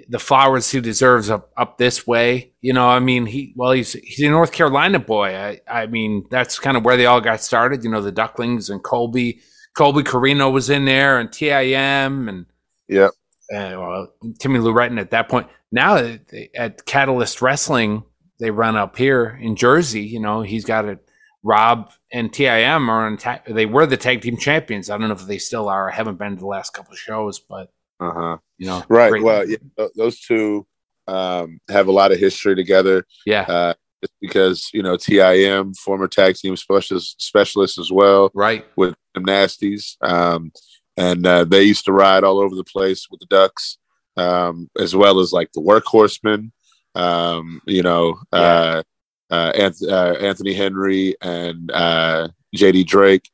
[0.08, 2.52] the flowers he deserves up up this way.
[2.60, 5.34] You know, I mean, he well, he's he's a North Carolina boy.
[5.36, 7.82] I I mean, that's kind of where they all got started.
[7.84, 9.40] You know, the Ducklings and Colby,
[9.74, 12.46] Colby Corino was in there, and TIM, and
[12.88, 13.08] yeah,
[13.50, 15.48] and well, Timmy Lou Retton at that point.
[15.72, 16.16] Now
[16.54, 18.02] at Catalyst Wrestling,
[18.38, 20.02] they run up here in Jersey.
[20.02, 20.98] You know, he's got a
[21.42, 24.90] Rob and TIM are on ta- they were the tag team champions.
[24.90, 25.90] I don't know if they still are.
[25.90, 28.36] I haven't been to the last couple of shows, but uh huh.
[28.58, 29.22] You know, right.
[29.22, 29.56] Well, yeah,
[29.96, 30.66] those two
[31.06, 33.06] um, have a lot of history together.
[33.24, 33.42] Yeah.
[33.42, 33.74] Uh,
[34.20, 38.66] because you know TIM, former tag team specialist specialist as well, right?
[38.76, 40.52] With nasties, um,
[40.96, 43.78] and uh, they used to ride all over the place with the Ducks,
[44.16, 46.52] um, as well as like the Workhorsemen.
[46.94, 48.82] Um, you know, yeah.
[49.30, 49.52] uh,
[49.88, 53.28] uh, Anthony Henry and uh, JD Drake.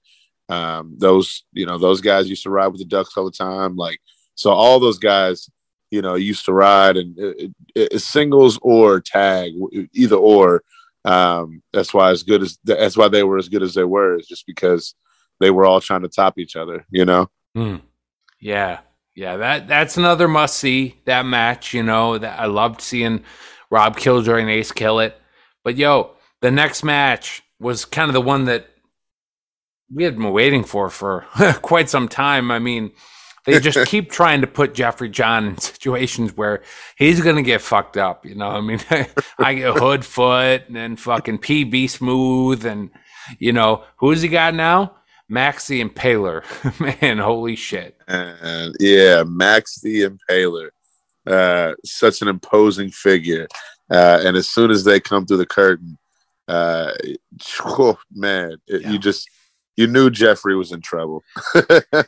[0.49, 3.77] Um, those you know those guys used to ride with the Ducks all the time.
[3.77, 4.01] Like
[4.35, 5.51] so, all those guys
[5.91, 9.53] you know used to ride and it, it, it, singles or tag,
[9.93, 10.62] either or.
[11.05, 14.18] Um, that's why as good as that's why they were as good as they were
[14.18, 14.95] is just because
[15.41, 16.84] they were all trying to top each other.
[16.91, 17.28] You know.
[17.57, 17.82] Mm.
[18.41, 18.80] Yeah,
[19.14, 19.37] yeah.
[19.37, 21.01] That that's another must see.
[21.05, 23.24] That match, you know, that I loved seeing
[23.70, 25.20] Rob Killjoy and Ace kill it.
[25.64, 26.12] But yo,
[26.43, 28.68] the next match was kind of the one that
[29.93, 31.26] we had been waiting for for
[31.62, 32.51] quite some time.
[32.51, 32.93] I mean,
[33.45, 36.62] they just keep trying to put Jeffrey John in situations where
[36.97, 38.26] he's gonna get fucked up.
[38.26, 38.80] You know, I mean,
[39.39, 42.91] I get Hoodfoot and then fucking PB smooth and
[43.39, 44.96] you know who's he got now?
[45.29, 46.43] Max the Impaler.
[47.03, 47.97] Man, holy shit.
[48.09, 50.70] And yeah, Max the Impaler.
[51.27, 53.49] Uh, such an imposing figure.
[53.91, 55.99] Uh, and as soon as they come through the curtain,
[56.49, 56.93] uh,
[57.64, 58.91] oh, man, it, yeah.
[58.91, 59.29] you just
[59.77, 61.22] you knew Jeffrey was in trouble.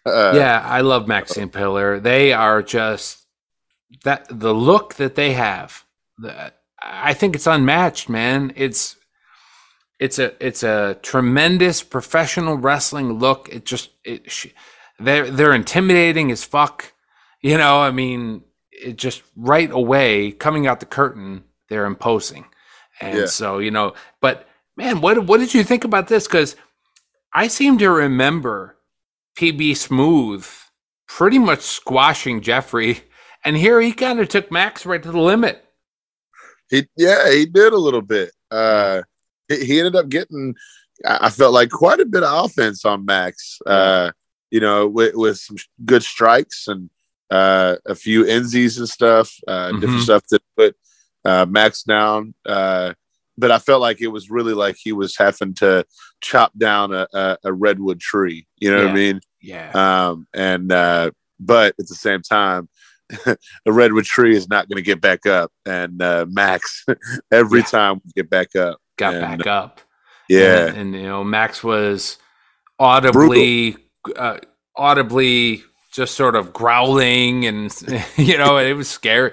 [0.07, 2.03] yeah, I love Max the Impaler.
[2.03, 3.27] They are just
[4.05, 5.85] that the look that they have.
[6.19, 8.53] The, I think it's unmatched, man.
[8.57, 8.97] It's
[9.99, 13.49] it's a it's a tremendous professional wrestling look.
[13.51, 14.33] It just it
[14.99, 16.93] they're they're intimidating as fuck.
[17.41, 22.47] You know, I mean, it just right away coming out the curtain they're imposing.
[23.01, 23.27] And yeah.
[23.27, 26.27] so, you know, but man, what what did you think about this?
[26.27, 26.57] Because
[27.33, 28.77] I seem to remember
[29.39, 30.47] PB Smooth
[31.07, 33.01] pretty much squashing Jeffrey,
[33.45, 35.65] and here he kind of took Max right to the limit.
[36.71, 38.31] He yeah, he did a little bit.
[38.51, 39.03] Uh
[39.49, 40.55] he, ended up getting
[41.05, 43.59] I felt like quite a bit of offense on Max.
[43.65, 44.13] Uh,
[44.51, 46.91] you know, with, with some good strikes and
[47.31, 49.81] uh, a few NZs and stuff, uh, mm-hmm.
[49.81, 50.77] different stuff that put
[51.25, 52.35] uh, Max down.
[52.47, 52.95] Uh,
[53.37, 55.85] but I felt like it was really like he was having to
[56.21, 58.47] chop down a, a, a redwood tree.
[58.57, 58.85] You know yeah.
[58.85, 59.21] what I mean?
[59.41, 59.71] Yeah.
[60.09, 62.69] Um, and uh, but at the same time,
[63.27, 63.37] a
[63.73, 65.53] redwood tree is not going to get back up.
[65.65, 66.85] And uh, Max,
[67.33, 67.67] every yeah.
[67.67, 69.81] time we get back up, got and, back up.
[70.29, 72.19] Yeah, and, and, you know Max was
[72.79, 73.77] audibly,
[74.15, 74.39] uh,
[74.77, 77.75] audibly just sort of growling, and
[78.17, 79.33] you know it was scary.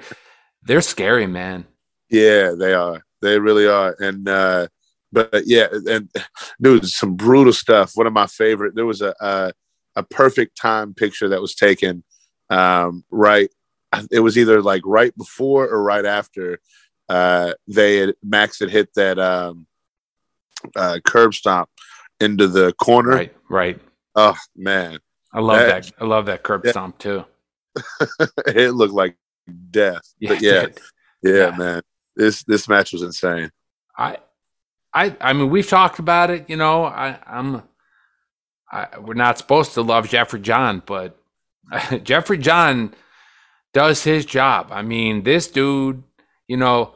[0.63, 1.66] They're scary, man.
[2.09, 3.03] Yeah, they are.
[3.22, 3.95] They really are.
[3.99, 4.68] And uh
[5.11, 6.09] but yeah, and
[6.59, 7.91] there was some brutal stuff.
[7.95, 8.76] One of my favorite.
[8.76, 9.53] There was a a,
[9.95, 12.03] a perfect time picture that was taken.
[12.49, 13.49] Um, right,
[14.11, 16.59] it was either like right before or right after
[17.10, 19.68] uh, they had Max had hit that um,
[20.76, 21.70] uh, curb stomp
[22.20, 23.12] into the corner.
[23.12, 23.80] Right, right.
[24.16, 24.99] Oh man,
[25.34, 25.84] I love that.
[25.84, 25.93] that.
[25.99, 26.72] I love that curb yeah.
[26.72, 27.26] stomp too.
[28.47, 29.18] it looked like
[29.72, 30.01] death.
[30.20, 30.68] Yeah, but yeah,
[31.22, 31.82] yeah, yeah, man.
[32.16, 33.51] This this match was insane.
[33.97, 34.18] I
[34.93, 36.49] I I mean we've talked about it.
[36.49, 37.64] You know, I I'm
[38.72, 41.18] I, we're not supposed to love Jeffrey John, but
[42.03, 42.93] Jeffrey John
[43.74, 44.70] does his job.
[44.72, 46.03] I mean, this dude,
[46.47, 46.93] you know,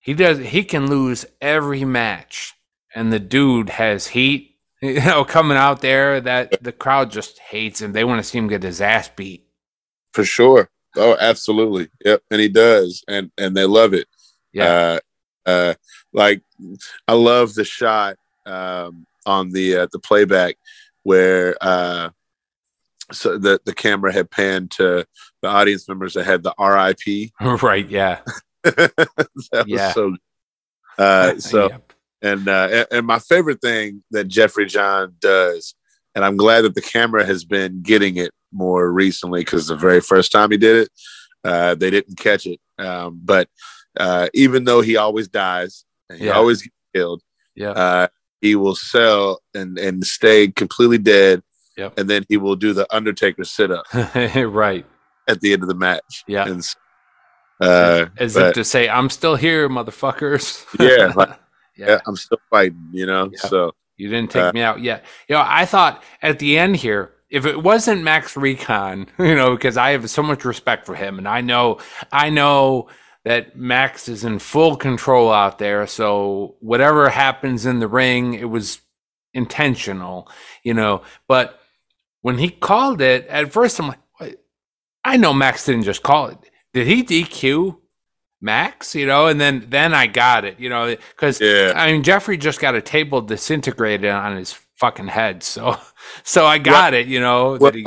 [0.00, 2.54] he does he can lose every match,
[2.94, 4.48] and the dude has heat.
[4.84, 7.92] You know, coming out there that the crowd just hates him.
[7.92, 9.46] They want to see him get his ass beat.
[10.12, 10.70] For sure.
[10.96, 11.88] Oh, absolutely.
[12.04, 14.08] Yep, and he does, and and they love it.
[14.52, 14.98] Yeah.
[15.46, 15.74] Uh, uh,
[16.12, 16.42] like
[17.06, 20.56] I love the shot um, on the uh, the playback
[21.02, 22.10] where uh,
[23.10, 25.06] so the the camera had panned to
[25.42, 27.30] the audience members that had the RIP.
[27.62, 27.88] right.
[27.88, 28.20] Yeah.
[28.64, 29.86] that yeah.
[29.86, 30.16] was so.
[30.98, 31.92] Uh, so yep.
[32.20, 35.74] and, uh, and my favorite thing that Jeffrey John does,
[36.14, 40.00] and I'm glad that the camera has been getting it more recently because the very
[40.00, 40.88] first time he did it,
[41.44, 42.60] uh, they didn't catch it.
[42.78, 43.48] Um, but
[43.98, 45.84] uh, even though he always dies,
[46.16, 46.32] he yeah.
[46.32, 47.22] always gets killed.
[47.54, 47.70] Yeah.
[47.70, 48.08] Uh,
[48.40, 51.42] he will sell and and stay completely dead.
[51.76, 51.98] Yep.
[51.98, 53.86] And then he will do the Undertaker sit up.
[54.14, 54.84] right.
[55.28, 56.24] At the end of the match.
[56.26, 56.46] Yeah.
[56.46, 56.62] And,
[57.62, 60.64] uh, As but, if to say, I'm still here, motherfuckers.
[60.80, 61.30] yeah, like,
[61.76, 61.86] yeah.
[61.88, 62.00] yeah.
[62.06, 63.30] I'm still fighting, you know?
[63.30, 63.40] Yep.
[63.40, 65.04] So you didn't take uh, me out yet.
[65.28, 69.54] You know, I thought at the end here, if it wasn't Max Recon, you know,
[69.54, 71.78] because I have so much respect for him and I know
[72.10, 72.88] I know
[73.24, 75.86] that Max is in full control out there.
[75.86, 78.80] So whatever happens in the ring, it was
[79.32, 80.28] intentional,
[80.64, 81.02] you know.
[81.28, 81.60] But
[82.20, 84.38] when he called it, at first I'm like,
[85.04, 86.38] I know Max didn't just call it.
[86.74, 87.78] Did he DQ
[88.40, 88.94] Max?
[88.94, 91.72] You know, and then then I got it, you know, because yeah.
[91.76, 95.76] I mean Jeffrey just got a table disintegrated on his fucking head, so
[96.22, 97.58] so I got well, it, you know.
[97.60, 97.86] Well, he,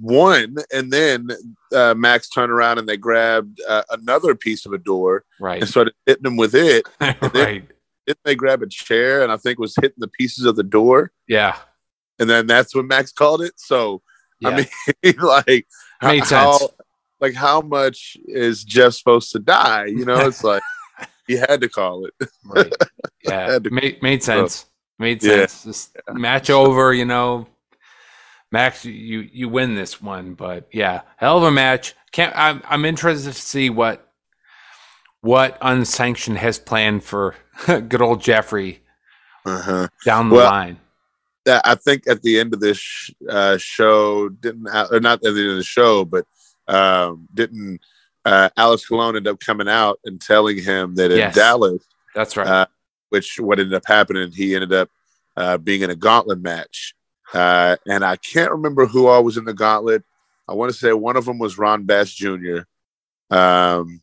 [0.00, 1.28] one, and then
[1.74, 5.68] uh, Max turned around and they grabbed uh, another piece of a door, right, and
[5.68, 6.88] started hitting him with it.
[7.00, 7.20] right.
[7.20, 7.68] Then,
[8.06, 11.12] then they grab a chair, and I think was hitting the pieces of the door.
[11.28, 11.56] Yeah,
[12.18, 13.52] and then that's when Max called it.
[13.56, 14.00] So
[14.40, 14.48] yeah.
[14.48, 14.56] I
[15.02, 15.66] mean, like,
[16.02, 16.70] made how, sense.
[17.22, 19.86] Like, how much is Jeff supposed to die?
[19.86, 20.60] You know, it's like
[21.28, 22.28] he had to call it.
[22.44, 22.72] right.
[23.24, 24.54] Yeah, made made sense.
[24.56, 24.66] So,
[24.98, 25.64] made sense.
[25.64, 25.70] Yeah.
[25.70, 26.92] Just match over.
[26.92, 27.46] You know,
[28.50, 31.94] Max, you you win this one, but yeah, hell of a match.
[32.10, 34.12] Can't I'm I'm interested to see what
[35.20, 38.82] what unsanctioned has planned for good old Jeffrey
[39.46, 39.86] uh-huh.
[40.04, 40.80] down the well, line.
[41.46, 45.50] I think at the end of this uh, show, didn't or not at the end
[45.50, 46.24] of the show, but
[46.68, 47.80] um, didn't
[48.24, 51.82] uh, Alex Colon end up coming out and telling him that in yes, Dallas,
[52.14, 52.46] that's right.
[52.46, 52.66] Uh,
[53.08, 54.88] which what ended up happening, he ended up
[55.36, 56.94] uh, being in a gauntlet match
[57.32, 60.04] uh, and I can't remember who all was in the gauntlet.
[60.48, 62.60] I want to say one of them was Ron Bass Jr.
[63.30, 64.02] Um,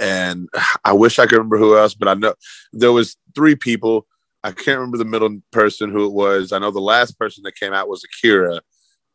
[0.00, 0.48] and
[0.84, 2.34] I wish I could remember who else, but I know
[2.72, 4.06] there was three people.
[4.42, 6.52] I can't remember the middle person who it was.
[6.52, 8.60] I know the last person that came out was Akira,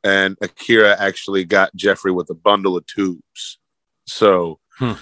[0.03, 3.59] and Akira actually got Jeffrey with a bundle of tubes.
[4.05, 4.93] So hmm.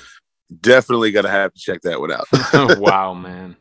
[0.62, 2.28] definitely to have to check that one out.
[2.80, 3.58] wow, man.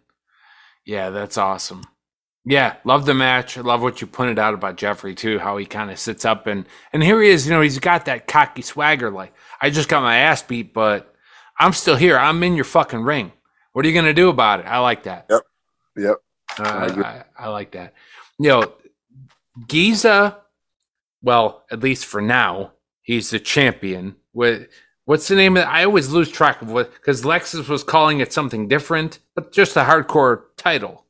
[0.85, 1.83] Yeah, that's awesome.
[2.49, 3.59] Yeah, love the match.
[3.59, 6.47] I love what you pointed out about Jeffrey too, how he kind of sits up
[6.47, 7.45] and and here he is.
[7.47, 9.11] You know, he's got that cocky swagger.
[9.11, 11.13] Like I just got my ass beat, but
[11.59, 12.17] I'm still here.
[12.17, 13.33] I'm in your fucking ring.
[13.73, 14.67] What are you gonna do about it?
[14.67, 15.27] I like that.
[15.29, 15.43] Yep.
[15.97, 16.17] Yep.
[16.59, 17.95] Uh, I, I, I, like that.
[18.39, 18.73] You know,
[19.67, 20.39] Giza.
[21.23, 22.73] Well, at least for now,
[23.03, 24.17] he's the champion.
[24.33, 24.69] With
[25.05, 25.67] what's the name of it?
[25.67, 29.77] I always lose track of what because Lexus was calling it something different, but just
[29.77, 31.05] a hardcore title.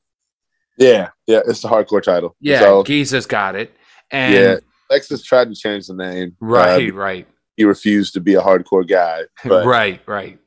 [0.78, 2.36] Yeah, yeah, it's the hardcore title.
[2.40, 3.74] Yeah, so, Giza's got it.
[4.10, 4.56] And yeah,
[4.90, 6.36] Lexus tried to change the name.
[6.40, 7.26] Right, uh, right.
[7.56, 9.22] He refused to be a hardcore guy.
[9.44, 9.66] But.
[9.66, 10.38] right, right.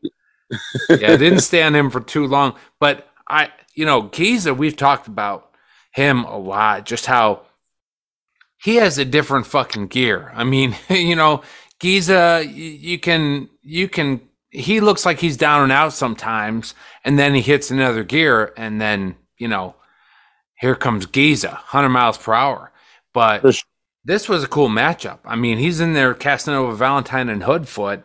[0.90, 2.56] yeah, didn't stand him for too long.
[2.80, 5.52] But I, you know, Giza, we've talked about
[5.94, 7.44] him a lot, just how
[8.61, 10.31] he has a different fucking gear.
[10.36, 11.41] I mean, you know,
[11.80, 16.73] Giza, you, can, you can, he looks like he's down and out sometimes,
[17.06, 19.76] and then he hits another gear, and then, you know,
[20.60, 22.72] here comes Giza, 100 miles per hour.
[23.14, 23.44] But
[24.03, 25.19] this was a cool matchup.
[25.23, 28.03] I mean, he's in there Casanova Valentine and Hoodfoot.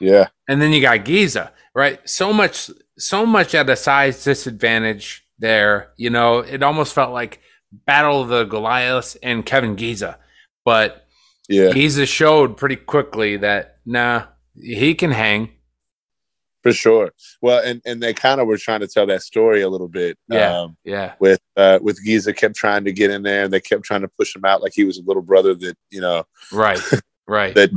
[0.00, 0.28] Yeah.
[0.48, 2.00] And then you got Giza, right?
[2.08, 5.90] So much, so much at a size disadvantage there.
[5.96, 7.40] You know, it almost felt like
[7.72, 10.18] Battle of the Goliaths and Kevin Giza.
[10.64, 11.06] But
[11.48, 11.70] yeah.
[11.72, 14.24] Giza showed pretty quickly that, nah,
[14.60, 15.50] he can hang.
[16.62, 17.12] For sure.
[17.40, 20.18] Well, and and they kind of were trying to tell that story a little bit.
[20.28, 20.60] Yeah.
[20.60, 21.14] Um, yeah.
[21.18, 24.08] With uh, with Giza kept trying to get in there, and they kept trying to
[24.08, 26.24] push him out like he was a little brother that you know.
[26.52, 26.80] Right.
[27.28, 27.54] Right.
[27.54, 27.70] that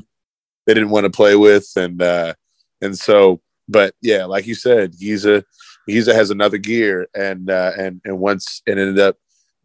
[0.66, 2.34] they didn't want to play with, and uh,
[2.82, 3.40] and so,
[3.70, 5.44] but yeah, like you said, Giza
[5.88, 9.18] Giza has another gear, and uh, and and once it ended up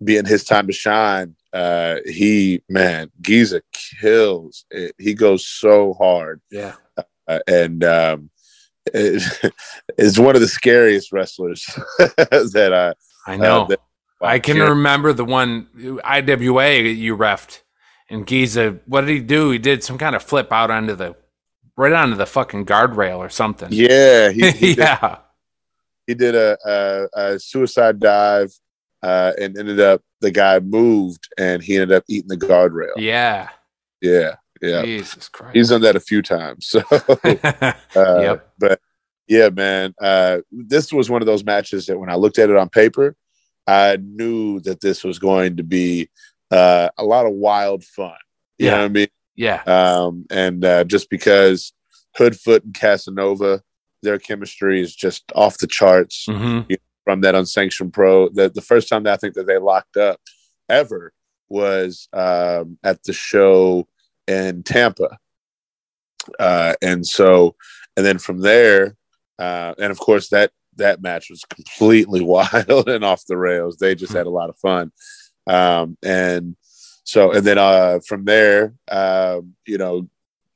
[0.03, 4.65] being his time to shine, uh, he man Giza kills.
[4.71, 4.95] It.
[4.99, 6.41] He goes so hard.
[6.51, 6.75] Yeah,
[7.27, 8.31] uh, and um,
[8.87, 9.53] it,
[9.99, 11.65] is one of the scariest wrestlers
[11.99, 12.95] that
[13.27, 13.67] I I know.
[13.69, 13.81] That,
[14.21, 17.61] I can remember the one IWA you refed,
[18.11, 18.79] and Giza.
[18.87, 19.51] What did he do?
[19.51, 21.15] He did some kind of flip out onto the
[21.77, 23.69] right onto the fucking guardrail or something.
[23.71, 24.99] Yeah, he, he yeah.
[25.01, 25.19] Did,
[26.07, 28.53] he did a, a, a suicide dive
[29.03, 32.95] uh, and ended up the guy moved and he ended up eating the guardrail.
[32.97, 33.49] Yeah.
[34.01, 34.37] Yeah.
[34.61, 34.83] Yeah.
[34.83, 35.55] Jesus Christ.
[35.55, 36.67] He's done that a few times.
[36.67, 38.53] So uh, yep.
[38.59, 38.81] but
[39.29, 39.95] yeah, man.
[40.01, 43.15] Uh, this was one of those matches that when I looked at it on paper,
[43.67, 46.09] I knew that this was going to be
[46.51, 48.17] uh, a lot of wild fun.
[48.59, 48.71] You yeah.
[48.73, 49.09] know what I mean?
[49.37, 49.63] Yeah.
[49.67, 51.73] Um, and uh, just because
[52.19, 53.63] Hoodfoot and Casanova,
[54.03, 56.27] their chemistry is just off the charts.
[56.27, 56.71] Mm-hmm.
[56.71, 56.77] You
[57.09, 58.29] from that unsanctioned pro.
[58.29, 60.21] The, the first time that I think that they locked up
[60.69, 61.15] ever
[61.49, 63.89] was um, at the show
[64.27, 65.17] in Tampa.
[66.39, 67.57] Uh, and so,
[67.97, 68.95] and then from there,
[69.39, 73.79] uh, and of course that that match was completely wild and off the rails.
[73.79, 74.93] They just had a lot of fun.
[75.47, 76.57] Um, and
[77.05, 80.11] so, and then uh, from there, uh, you know,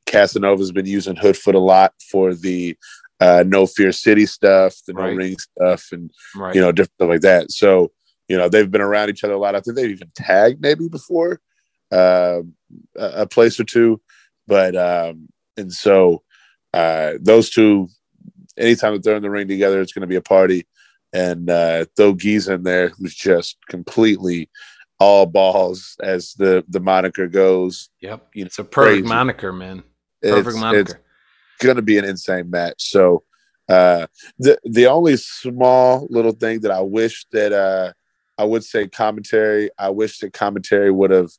[0.04, 2.76] Casanova's been using Hoodfoot a lot for the
[3.22, 5.10] uh, no fear city stuff, the right.
[5.10, 6.54] no ring stuff, and right.
[6.54, 7.52] you know different stuff like that.
[7.52, 7.92] So
[8.28, 9.54] you know they've been around each other a lot.
[9.54, 11.40] I think they've even tagged maybe before
[11.92, 12.40] uh,
[12.96, 14.00] a place or two,
[14.48, 16.22] but um, and so
[16.74, 17.88] uh, those two,
[18.56, 20.66] anytime that they're in the ring together, it's going to be a party.
[21.14, 24.48] And uh, throw Giza in there, who's just completely
[24.98, 27.90] all balls as the the moniker goes.
[28.00, 29.08] Yep, you know, it's a perfect crazy.
[29.08, 29.82] moniker, man.
[30.22, 30.80] Perfect it's, moniker.
[30.80, 30.94] It's,
[31.62, 32.90] going to be an insane match.
[32.90, 33.24] So
[33.68, 34.06] uh,
[34.38, 37.92] the the only small little thing that I wish that uh,
[38.36, 39.70] I would say commentary.
[39.78, 41.30] I wish that commentary would have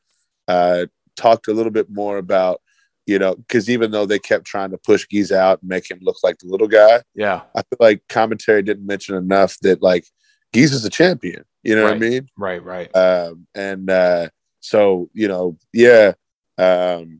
[0.47, 0.85] uh,
[1.15, 2.61] talked a little bit more about
[3.05, 5.99] you know because even though they kept trying to push Giza out and make him
[6.01, 10.05] look like the little guy, yeah, I feel like commentary didn't mention enough that like
[10.53, 11.43] Giza is a champion.
[11.63, 11.89] You know right.
[11.89, 12.29] what I mean?
[12.37, 12.95] Right, right.
[12.95, 14.29] Um, and uh,
[14.61, 16.13] so you know, yeah,
[16.57, 17.19] um,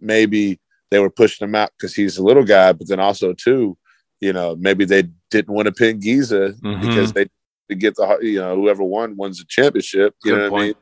[0.00, 0.60] maybe
[0.90, 3.76] they were pushing him out because he's a little guy, but then also too,
[4.20, 6.80] you know, maybe they didn't want to pin Giza mm-hmm.
[6.80, 7.26] because they
[7.68, 10.14] to get the you know whoever won wins the championship.
[10.24, 10.62] You Good know point.
[10.62, 10.74] I mean?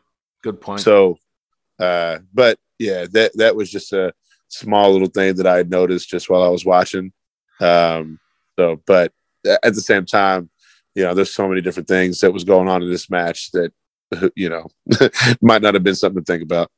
[0.42, 0.80] Good point.
[0.80, 1.18] So,
[1.78, 4.12] uh, but yeah, that that was just a
[4.48, 7.12] small little thing that I had noticed just while I was watching.
[7.60, 8.18] Um,
[8.58, 9.12] so, but
[9.46, 10.50] at the same time,
[10.94, 13.72] you know, there's so many different things that was going on in this match that
[14.36, 14.68] you know
[15.40, 16.70] might not have been something to think about.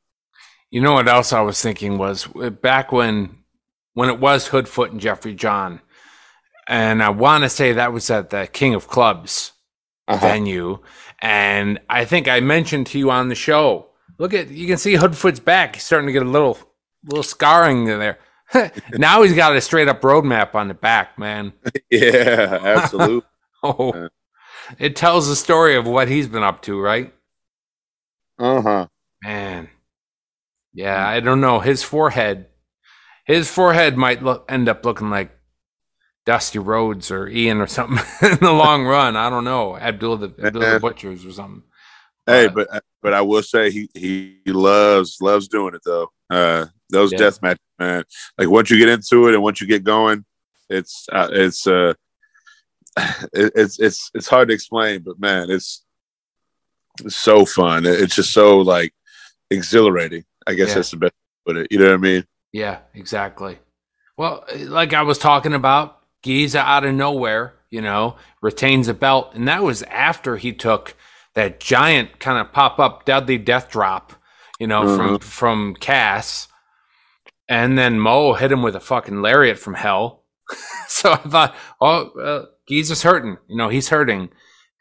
[0.69, 3.37] You know what else I was thinking was uh, back when
[3.93, 5.81] when it was Hoodfoot and Jeffrey John,
[6.67, 9.53] and I want to say that was at the King of Clubs
[10.07, 10.25] uh-huh.
[10.25, 10.79] venue,
[11.19, 13.87] and I think I mentioned to you on the show.
[14.17, 16.57] Look at you can see Hoodfoot's back; he's starting to get a little
[17.05, 18.19] little scarring there.
[18.93, 21.53] now he's got a straight up roadmap on the back, man.
[21.89, 23.21] Yeah, absolutely.
[23.63, 24.09] oh,
[24.77, 27.13] it tells the story of what he's been up to, right?
[28.37, 28.87] Uh huh.
[29.23, 29.69] Man,
[30.77, 31.59] yeah, I don't know.
[31.59, 32.45] His forehead,
[33.25, 35.31] his forehead might look end up looking like
[36.23, 37.97] Dusty Rhodes or Ian or something
[38.29, 39.15] in the long run.
[39.15, 39.75] I don't know.
[39.75, 41.63] Abdul the, Abdul the Butchers or something.
[42.27, 42.67] Hey, but
[43.01, 46.11] but I will say he he loves loves doing it though.
[46.29, 47.17] Uh, those yeah.
[47.17, 48.03] death matches, man.
[48.37, 50.25] Like once you get into it and once you get going,
[50.69, 51.95] it's uh, it's uh
[53.33, 55.83] it, it's it's it's hard to explain, but man, it's,
[57.03, 57.87] it's so fun.
[57.87, 58.93] It's just so like
[59.49, 60.23] exhilarating.
[60.47, 60.75] I guess yeah.
[60.75, 61.13] that's the best
[61.45, 61.67] way to put it.
[61.71, 62.23] You know what I mean?
[62.53, 63.59] Yeah, exactly.
[64.17, 69.31] Well, like I was talking about, Giza out of nowhere, you know, retains a belt,
[69.35, 70.95] and that was after he took
[71.35, 74.13] that giant kind of pop up deadly death drop,
[74.59, 74.95] you know, mm-hmm.
[74.95, 76.47] from from Cass,
[77.47, 80.23] and then Mo hit him with a fucking lariat from hell.
[80.87, 84.29] so I thought, oh, uh, Giza's hurting, you know, he's hurting,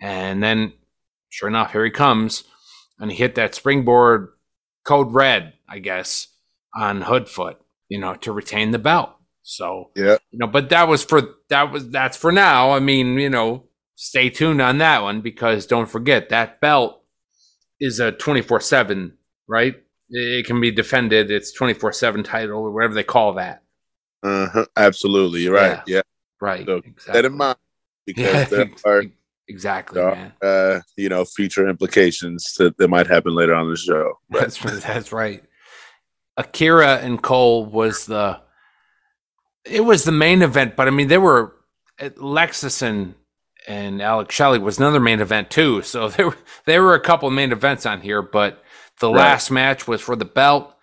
[0.00, 0.72] and then
[1.28, 2.44] sure enough, here he comes,
[2.98, 4.28] and he hit that springboard
[4.84, 6.28] code red, I guess,
[6.74, 7.56] on Hoodfoot,
[7.88, 9.10] you know, to retain the belt.
[9.42, 12.72] So yeah, you know, but that was for that was that's for now.
[12.72, 13.64] I mean, you know,
[13.94, 17.02] stay tuned on that one because don't forget that belt
[17.78, 19.16] is a twenty four seven,
[19.46, 19.76] right?
[20.08, 21.30] It can be defended.
[21.30, 23.62] It's twenty four seven title or whatever they call that.
[24.24, 24.66] Uh-huh.
[24.76, 25.80] Absolutely, you're right.
[25.86, 26.02] Yeah, yeah.
[26.40, 26.66] right.
[26.66, 27.12] So exactly.
[27.12, 27.58] that in mind
[28.04, 29.02] because yeah, there are
[29.46, 33.76] exactly, there are, uh, you know, future implications that, that might happen later on the
[33.76, 34.18] show.
[34.28, 34.40] But.
[34.40, 35.44] That's that's right.
[36.36, 38.40] Akira and Cole was the
[39.64, 41.54] it was the main event, but I mean there were
[41.98, 43.14] eh, Lexus and
[43.66, 45.82] and Alex Shelley was another main event too.
[45.84, 46.36] So there were
[46.66, 48.62] there were a couple main events on here, but
[49.00, 49.16] the right.
[49.16, 50.74] last match was for the belt.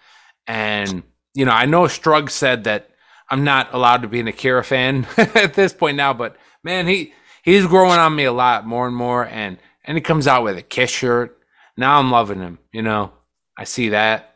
[0.48, 1.04] And
[1.34, 2.90] you know, I know Strug said that
[3.30, 7.14] I'm not allowed to be an Akira fan at this point now, but man, he
[7.44, 9.26] he's growing on me a lot more and more.
[9.26, 11.38] And and he comes out with a Kiss shirt.
[11.78, 12.60] Now I'm loving him.
[12.72, 13.14] You know,
[13.58, 14.33] I see that.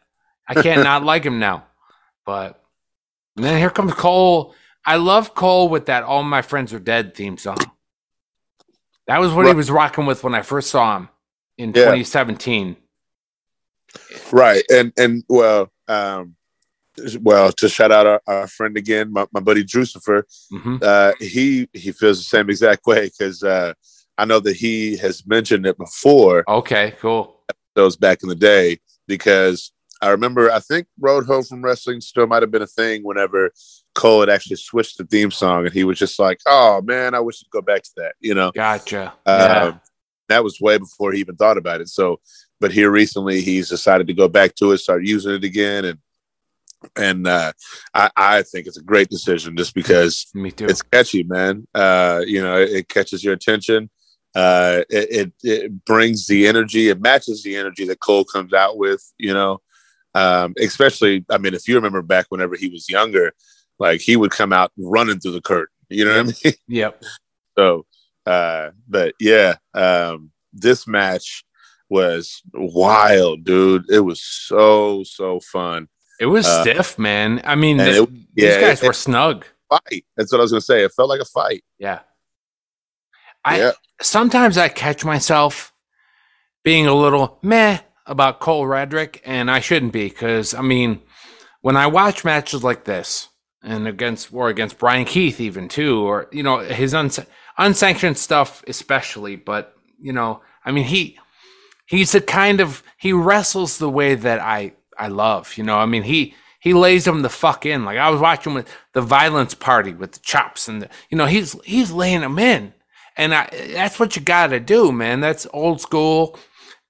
[0.47, 1.65] I can't not like him now.
[2.25, 2.61] But
[3.35, 4.53] then here comes Cole.
[4.85, 7.57] I love Cole with that "All My Friends Are Dead" theme song.
[9.07, 9.49] That was what right.
[9.49, 11.09] he was rocking with when I first saw him
[11.57, 11.85] in yeah.
[11.85, 12.75] 2017.
[14.31, 16.35] Right, and and well, um,
[17.21, 20.77] well, to shout out our, our friend again, my, my buddy Drucifer, mm-hmm.
[20.81, 23.73] uh, he he feels the same exact way because uh,
[24.17, 26.43] I know that he has mentioned it before.
[26.47, 27.41] Okay, cool.
[27.75, 29.71] Those back in the day because
[30.01, 33.51] I remember I think Road Home from Wrestling still might have been a thing whenever
[33.95, 37.19] Cole had actually switched the theme song, and he was just like, "Oh man, I
[37.19, 39.13] wish to go back to that." You know, gotcha.
[39.25, 39.77] Uh, yeah.
[40.29, 41.87] That was way before he even thought about it.
[41.87, 42.19] So,
[42.59, 45.99] but here recently, he's decided to go back to it, start using it again, and
[46.95, 47.53] and uh,
[47.93, 50.65] I, I think it's a great decision just because Me too.
[50.65, 51.67] it's catchy, man.
[51.73, 53.89] Uh, you know, it, it, catches your attention.
[54.35, 56.89] Uh, it, it, it brings the energy.
[56.89, 59.01] It matches the energy that Cole comes out with.
[59.17, 59.59] You know,
[60.15, 63.34] um, especially I mean, if you remember back whenever he was younger,
[63.79, 65.73] like he would come out running through the curtain.
[65.89, 66.53] You know what I mean?
[66.67, 67.03] Yep.
[67.57, 67.85] so,
[68.25, 71.45] uh, but yeah, um, this match
[71.89, 73.89] was wild, dude.
[73.89, 75.88] It was so so fun.
[76.19, 77.41] It was uh, stiff, man.
[77.43, 79.45] I mean, the, it, yeah, these guys it, were snug.
[79.69, 80.05] Fight.
[80.15, 80.84] That's what I was gonna say.
[80.84, 81.63] It felt like a fight.
[81.77, 81.99] Yeah.
[83.45, 83.71] I yeah.
[84.01, 85.73] sometimes I catch myself
[86.63, 91.01] being a little meh about Cole Radrick, and I shouldn't be because I mean,
[91.61, 93.29] when I watch matches like this,
[93.63, 97.19] and against or against Bryan Keith even too, or you know his uns-
[97.57, 99.35] unsanctioned stuff especially.
[99.35, 101.19] But you know, I mean he
[101.85, 105.57] he's the kind of he wrestles the way that I I love.
[105.57, 107.85] You know, I mean he he lays them the fuck in.
[107.85, 111.25] Like I was watching with the Violence Party with the chops and the you know
[111.25, 112.73] he's he's laying them in,
[113.17, 115.19] and I that's what you got to do, man.
[115.19, 116.39] That's old school.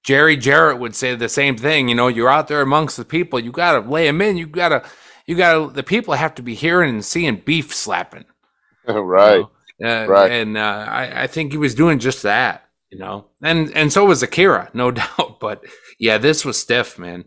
[0.04, 1.88] Jerry Jarrett would say the same thing.
[1.88, 3.38] You know, you're out there amongst the people.
[3.38, 4.36] You got to lay them in.
[4.36, 4.82] You got to
[5.26, 5.72] you got to.
[5.72, 8.24] the people have to be hearing and seeing beef slapping.
[8.88, 9.36] right.
[9.36, 9.48] You
[9.80, 10.04] know?
[10.04, 10.32] uh, right.
[10.32, 14.04] And uh, I, I think he was doing just that, you know, and and so
[14.04, 15.38] was Akira, no doubt.
[15.40, 15.64] But
[15.98, 17.24] yeah, this was stiff, man.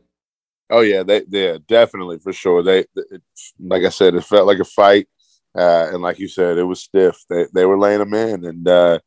[0.70, 2.64] Oh yeah, they yeah definitely for sure.
[2.64, 3.22] They it,
[3.60, 5.08] like I said, it felt like a fight,
[5.56, 7.18] uh, and like you said, it was stiff.
[7.30, 9.00] They they were laying them in, and uh,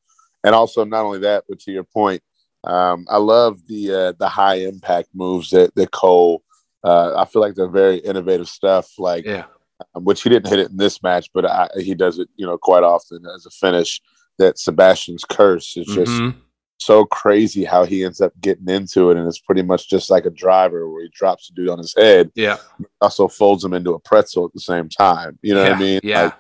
[0.45, 2.23] and also not only that, but to your point,
[2.67, 6.43] um, I love the uh, the high impact moves that that Cole
[6.85, 8.99] uh, I feel like they're very innovative stuff.
[8.99, 9.47] Like, yeah.
[9.95, 12.47] Um, which he didn't hit it in this match, but I, he does it, you
[12.47, 14.01] know, quite often as a finish.
[14.39, 16.37] That Sebastian's curse is just mm-hmm.
[16.79, 20.27] so crazy how he ends up getting into it, and it's pretty much just like
[20.27, 22.33] a driver where he drops the dude on his head.
[22.35, 22.57] Yeah,
[23.01, 25.39] also folds him into a pretzel at the same time.
[25.41, 25.69] You know yeah.
[25.71, 26.01] what I mean?
[26.03, 26.35] Yeah, like,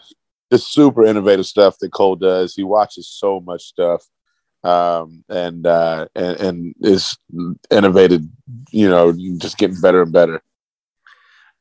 [0.51, 2.57] just super innovative stuff that Cole does.
[2.57, 4.05] He watches so much stuff
[4.65, 7.16] um, and, uh, and and is
[7.70, 8.28] innovated.
[8.70, 10.43] You know, just getting better and better.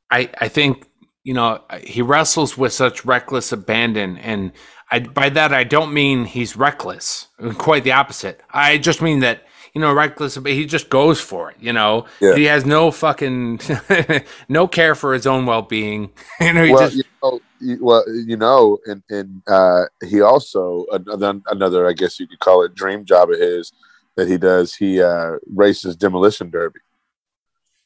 [0.10, 0.88] I I think
[1.24, 4.52] you know he wrestles with such reckless abandon, and
[4.90, 7.28] I by that I don't mean he's reckless.
[7.58, 8.42] Quite the opposite.
[8.52, 9.44] I just mean that
[9.74, 10.38] you know, reckless.
[10.38, 11.58] But he just goes for it.
[11.60, 12.36] You know, yeah.
[12.36, 13.60] he has no fucking
[14.50, 16.12] no care for his own well being.
[16.42, 16.98] you know, well, just...
[16.98, 17.40] you know,
[17.82, 22.64] well, you know, and and uh, he also another, another, I guess you could call
[22.64, 23.72] it dream job of his
[24.16, 24.76] that he does.
[24.76, 26.80] He uh, races demolition derby.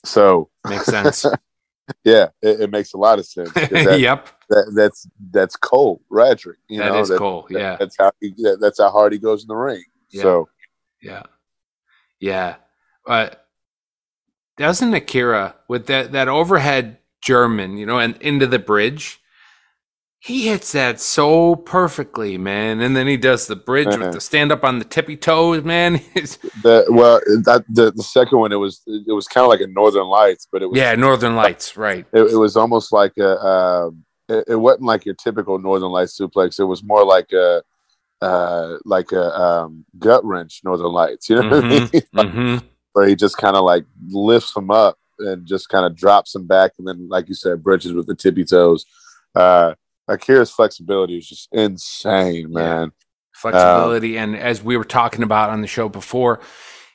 [0.04, 1.26] So makes sense.
[2.04, 3.52] yeah, it, it, makes a lot of sense.
[3.54, 6.56] That, yep, that, that's that's Cole Radrick.
[6.68, 7.48] You that know, is that, Cole.
[7.50, 9.84] Yeah, that's how he, that's how hard he goes in the ring.
[10.10, 10.22] Yeah.
[10.22, 10.50] So
[11.02, 11.24] yeah,
[12.20, 12.56] yeah.
[13.06, 13.48] But
[14.58, 19.20] doesn't Akira with that that overhead German, you know, and into the bridge?
[20.20, 22.82] He hits that so perfectly, man.
[22.82, 24.12] And then he does the bridge with uh-huh.
[24.12, 25.94] the stand up on the tippy toes, man.
[26.64, 29.68] the, well, that the, the second one, it was it was kind of like a
[29.68, 32.06] Northern Lights, but it was yeah, Northern Lights, right?
[32.12, 33.40] It, it was almost like a.
[33.40, 33.92] Uh,
[34.28, 36.60] it, it, wasn't like your typical Northern Lights suplex.
[36.60, 37.64] It was more like a
[38.22, 41.30] uh, like a um, gut wrench Northern Lights.
[41.30, 41.88] You know mm-hmm, what I mean?
[42.16, 42.66] mm-hmm.
[42.94, 46.48] Where he just kind of like lifts him up and just kind of drops him
[46.48, 48.86] back, and then, like you said, bridges with the tippy toes.
[49.36, 49.74] Uh,
[50.08, 52.86] Akira's flexibility is just insane, man.
[52.86, 52.92] Yeah.
[53.34, 56.40] Flexibility, um, and as we were talking about on the show before,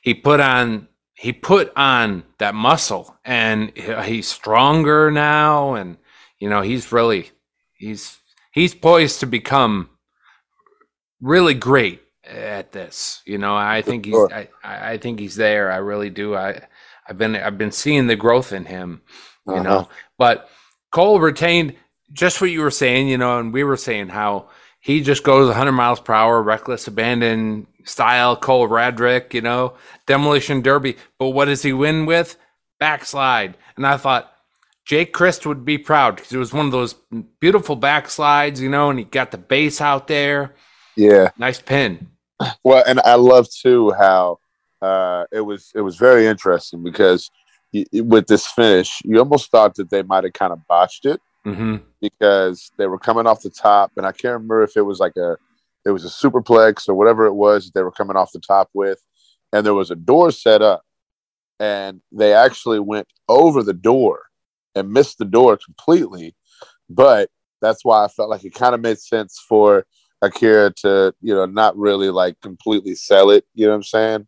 [0.01, 5.97] he put on he put on that muscle, and he's stronger now, and
[6.39, 7.31] you know he's really
[7.73, 8.17] he's
[8.51, 9.89] he's poised to become
[11.23, 13.21] really great at this.
[13.25, 15.71] You know, I think he's I, I think he's there.
[15.71, 16.35] I really do.
[16.35, 16.67] I
[17.07, 19.01] I've been I've been seeing the growth in him.
[19.47, 19.63] You uh-huh.
[19.63, 20.49] know, but
[20.91, 21.75] Cole retained
[22.11, 23.07] just what you were saying.
[23.07, 26.87] You know, and we were saying how he just goes 100 miles per hour, reckless
[26.87, 28.35] abandon style.
[28.35, 29.73] Cole Radrick, you know,
[30.05, 30.97] demolition derby.
[31.17, 32.37] But what does he win with?
[32.79, 33.57] Backslide.
[33.75, 34.31] And I thought
[34.85, 36.95] Jake Crist would be proud because it was one of those
[37.39, 40.53] beautiful backslides, you know, and he got the base out there.
[40.95, 42.07] Yeah, nice pin.
[42.63, 44.39] Well, and I love too how
[44.81, 45.71] uh, it was.
[45.75, 47.29] It was very interesting because
[47.93, 51.77] with this finish, you almost thought that they might have kind of botched it mm-hmm.
[52.01, 55.15] because they were coming off the top, and I can't remember if it was like
[55.17, 55.37] a
[55.85, 58.69] it was a superplex or whatever it was that they were coming off the top
[58.73, 59.01] with,
[59.51, 60.83] and there was a door set up,
[61.59, 64.23] and they actually went over the door
[64.75, 66.35] and missed the door completely,
[66.89, 67.29] but
[67.61, 69.85] that's why I felt like it kind of made sense for
[70.23, 74.27] Akira to, you know, not really like completely sell it, you know what I'm saying?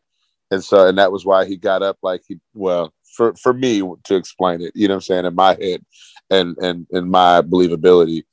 [0.52, 3.82] And so, and that was why he got up like he, well, for, for me
[4.04, 5.84] to explain it, you know what I'm saying, in my head
[6.30, 8.24] and, and, and my believability,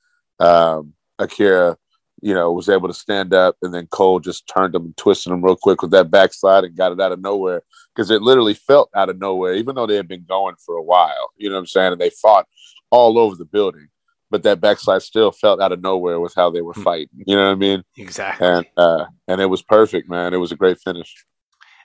[0.40, 1.78] um, Akira,
[2.20, 5.32] you know, was able to stand up and then Cole just turned him and twisted
[5.32, 7.62] him real quick with that backslide and got it out of nowhere
[7.94, 10.82] because it literally felt out of nowhere, even though they had been going for a
[10.82, 11.92] while, you know what I'm saying?
[11.92, 12.46] And they fought
[12.90, 13.88] all over the building
[14.32, 16.82] but that backslide still felt out of nowhere with how they were hmm.
[16.82, 17.22] fighting.
[17.26, 17.84] You know what I mean?
[17.96, 18.48] Exactly.
[18.48, 20.34] And uh, and it was perfect, man.
[20.34, 21.14] It was a great finish.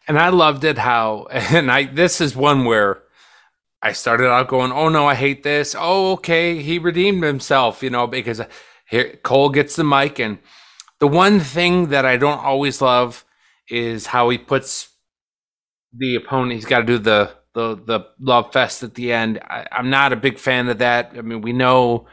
[0.07, 3.03] And I loved it how and I this is one where
[3.83, 7.91] I started out going, "Oh no, I hate this." Oh, okay, he redeemed himself, you
[7.91, 8.41] know, because
[8.89, 10.39] here Cole gets the mic and
[10.99, 13.23] the one thing that I don't always love
[13.69, 14.89] is how he puts
[15.95, 16.53] the opponent.
[16.53, 19.39] He's got to do the the the love fest at the end.
[19.43, 21.11] I, am not a big fan of that.
[21.17, 22.07] I mean, we know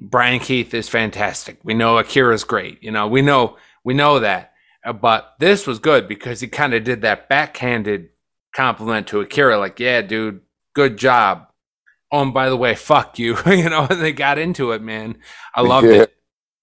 [0.00, 1.58] Bryan Keith is fantastic.
[1.64, 2.82] We know Akira's great.
[2.82, 4.52] You know, we know we know that.
[4.84, 8.10] Uh, but this was good because he kind of did that backhanded
[8.54, 10.40] compliment to Akira, like, "Yeah, dude,
[10.74, 11.48] good job."
[12.12, 13.36] Oh, and by the way, fuck you.
[13.46, 15.18] you know, and they got into it, man.
[15.54, 16.02] I loved yeah.
[16.02, 16.14] it.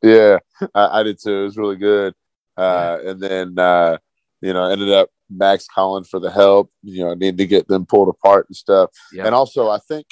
[0.02, 0.38] Yeah,
[0.74, 1.42] I, I, did too.
[1.42, 2.14] It was really good.
[2.58, 3.10] Uh, yeah.
[3.10, 3.98] And then, uh,
[4.42, 6.72] you know, ended up Max calling for the help.
[6.84, 8.92] You know, needing to get them pulled apart and stuff.
[9.12, 10.06] And also, I think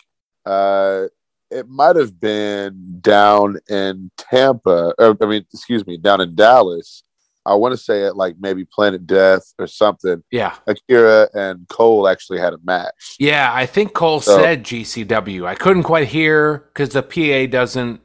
[0.46, 1.06] uh,
[1.54, 4.94] it might have been down in Tampa.
[4.98, 7.04] Or, I mean, excuse me, down in Dallas.
[7.46, 10.24] I want to say it like maybe Planet Death or something.
[10.32, 10.56] Yeah.
[10.66, 13.16] Akira and Cole actually had a match.
[13.20, 15.46] Yeah, I think Cole so, said GCW.
[15.46, 18.00] I couldn't quite hear because the PA doesn't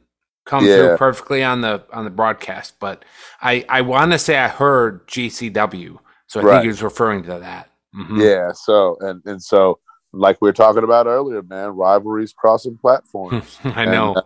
[0.45, 0.75] come yeah.
[0.75, 3.05] through perfectly on the on the broadcast, but
[3.41, 6.53] I I want to say I heard GCW, so I right.
[6.53, 7.69] think he was referring to that.
[7.95, 8.19] Mm-hmm.
[8.19, 8.51] Yeah.
[8.51, 9.79] So and and so
[10.13, 13.57] like we were talking about earlier, man, rivalries crossing platforms.
[13.63, 14.09] I know.
[14.09, 14.21] And, uh,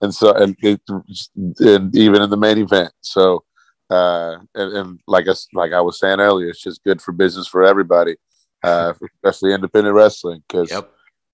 [0.00, 0.80] and so, and, it,
[1.60, 2.92] and even in the main event.
[3.00, 3.44] So,
[3.90, 7.46] uh, and, and like I, like I was saying earlier, it's just good for business
[7.46, 8.16] for everybody,
[8.62, 10.42] uh, especially independent wrestling.
[10.48, 10.90] Cause, yep.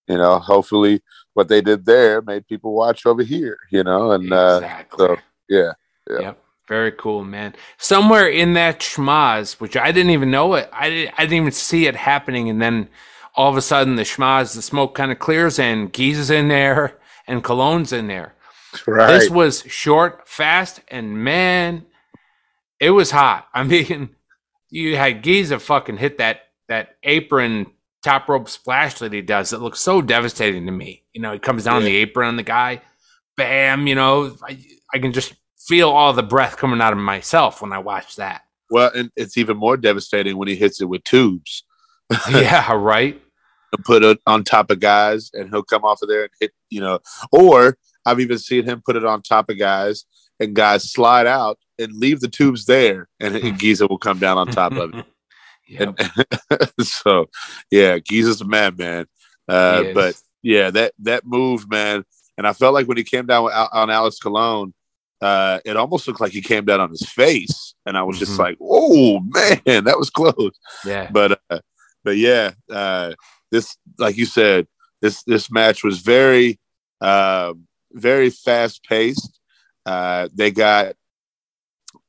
[0.09, 1.03] you know, hopefully
[1.35, 5.05] what they did there made people watch over here, you know, and, uh, exactly.
[5.05, 5.17] uh, so
[5.49, 5.73] yeah.
[6.09, 6.21] Yeah.
[6.21, 6.45] Yep.
[6.67, 7.55] Very cool, man.
[7.77, 11.87] Somewhere in that schmaz, which I didn't even know it, I, I didn't even see
[11.87, 12.49] it happening.
[12.49, 12.89] And then
[13.35, 16.99] all of a sudden the schmaz, the smoke kind of clears and Gee's in there
[17.27, 18.35] and Colon's in there.
[18.87, 19.19] Right.
[19.19, 21.87] This was short, fast, and man,
[22.81, 23.49] it was hot.
[23.55, 24.11] I mean,
[24.71, 27.67] you had Giza fucking hit that that apron
[28.03, 29.53] top rope splash that he does.
[29.53, 31.05] It looks so devastating to me.
[31.13, 31.89] You know, he comes down yeah.
[31.89, 32.83] the apron on the guy,
[33.37, 33.87] bam.
[33.87, 34.59] You know, I,
[34.93, 38.43] I can just feel all the breath coming out of myself when I watch that.
[38.71, 41.65] Well, and it's even more devastating when he hits it with tubes.
[42.31, 43.21] yeah, right
[43.79, 46.81] put it on top of guys and he'll come off of there and hit, you
[46.81, 46.99] know,
[47.33, 47.77] or
[48.07, 50.05] I've even seen him put it on top of guys
[50.41, 54.39] and guys slide out and leave the tubes there and, and Giza will come down
[54.39, 55.05] on top of it.
[55.79, 55.99] And,
[56.83, 57.31] so,
[57.71, 59.07] yeah, Giza's a madman.
[59.49, 62.05] Uh, but yeah, that, that move, man.
[62.37, 64.75] And I felt like when he came down on Alex Colon,
[65.23, 67.75] uh, it almost looked like he came down on his face.
[67.87, 68.43] And I was just mm-hmm.
[68.43, 70.53] like, oh, man, that was close.
[70.85, 71.09] Yeah.
[71.11, 71.61] But, uh,
[72.05, 73.15] but yeah, uh,
[73.55, 74.67] this, like you said,
[75.01, 76.59] this this match was very,
[77.01, 77.55] uh,
[77.93, 79.39] very fast paced.
[79.87, 80.95] Uh, they got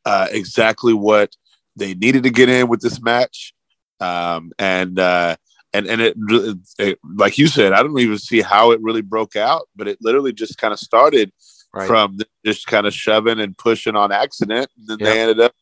[0.06, 1.36] uh, exactly what
[1.76, 3.54] they needed to get in with this match,
[4.00, 5.36] um, and uh,
[5.72, 6.18] and and it,
[6.80, 10.00] it, like you said, I don't even see how it really broke out, but it
[10.02, 11.32] literally just kind of started
[11.74, 11.88] right.
[11.88, 15.14] from just kind of shoving and pushing on accident, and then yep.
[15.14, 15.54] they ended up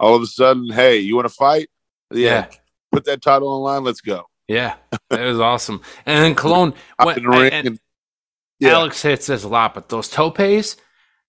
[0.00, 1.68] all of a sudden, hey, you want to fight?
[2.10, 2.46] Yeah, yeah,
[2.90, 3.84] put that title on line.
[3.84, 4.24] Let's go.
[4.50, 4.74] Yeah,
[5.10, 5.80] that was awesome.
[6.04, 7.80] And then Colon, and, and
[8.58, 8.70] yeah.
[8.70, 10.76] Alex hits this a lot, but those topes,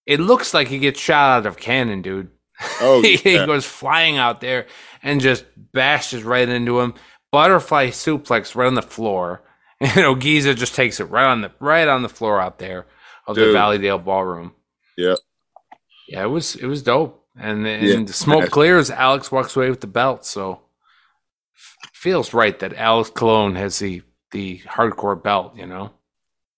[0.08, 2.32] it looks like he gets shot out of cannon, dude.
[2.80, 3.18] Oh, yeah.
[3.18, 4.66] he goes flying out there
[5.04, 6.96] and just bashes right into him.
[7.32, 9.44] Butterfly suplex right on the floor.
[9.82, 12.86] And Ogiza just takes it right on the right on the floor out there
[13.26, 13.48] of Dude.
[13.48, 14.54] the Valleydale Ballroom.
[14.96, 15.16] Yeah,
[16.08, 17.26] yeah, it was it was dope.
[17.36, 18.04] And, and yeah.
[18.04, 18.92] the smoke clears.
[18.92, 20.24] Alex walks away with the belt.
[20.24, 20.62] So
[21.94, 24.02] feels right that Alex Colon has the
[24.32, 25.56] the hardcore belt.
[25.58, 25.92] You know,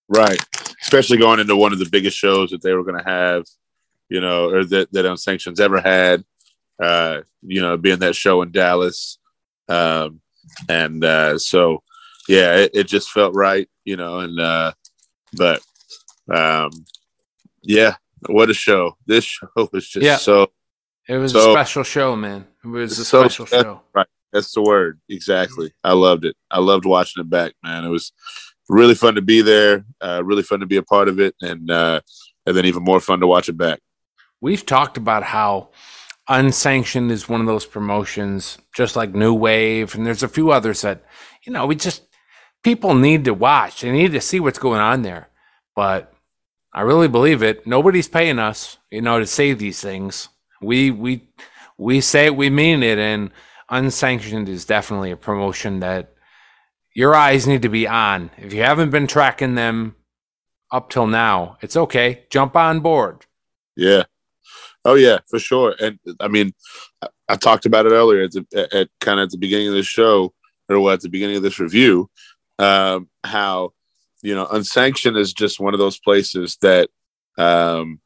[0.10, 0.40] right?
[0.82, 3.46] Especially going into one of the biggest shows that they were going to have
[4.14, 6.24] you know, or that that Unsanctioned's ever had.
[6.82, 9.18] Uh, you know, being that show in Dallas,
[9.70, 10.22] um,
[10.70, 11.82] and uh, so
[12.28, 14.72] yeah, it, it just felt right, you know, and uh,
[15.36, 15.62] but
[16.32, 16.70] um,
[17.64, 17.96] yeah,
[18.28, 18.98] what a show!
[19.06, 20.18] This show was just yeah.
[20.18, 20.52] so.
[21.08, 22.48] It was so, a special show, man.
[22.64, 23.82] It was a so, special show.
[23.94, 25.00] Right, that's the word.
[25.08, 25.72] Exactly.
[25.84, 26.36] I loved it.
[26.52, 27.86] I loved watching it back, man.
[27.86, 28.12] It was
[28.68, 29.86] really fun to be there.
[30.02, 32.02] Uh, really fun to be a part of it, and uh,
[32.46, 33.80] and then even more fun to watch it back
[34.44, 35.70] we've talked about how
[36.28, 40.82] unsanctioned is one of those promotions, just like New Wave, and there's a few others
[40.82, 41.06] that,
[41.46, 42.04] you know, we just
[42.62, 43.82] people need to watch.
[43.82, 45.30] They need to see what's going on there.
[45.78, 46.14] But
[46.74, 47.66] I really believe it.
[47.66, 50.28] Nobody's paying us, you know, to say these things.
[50.62, 51.30] We we
[51.78, 53.32] we say it, we mean it, and
[53.74, 56.14] unsanctioned is definitely a promotion that
[56.96, 58.30] your eyes need to be on.
[58.38, 59.96] If you haven't been tracking them
[60.72, 62.26] up till now, it's okay.
[62.30, 63.26] Jump on board.
[63.76, 64.04] Yeah.
[64.86, 65.76] Oh yeah, for sure.
[65.80, 66.54] And I mean,
[67.02, 69.74] I, I talked about it earlier at, the, at, kind of at the beginning of
[69.74, 70.34] the show,
[70.70, 72.10] or at the beginning of this review,
[72.60, 73.72] um, how
[74.22, 76.90] you know unsanctioned is just one of those places that
[77.38, 78.00] um,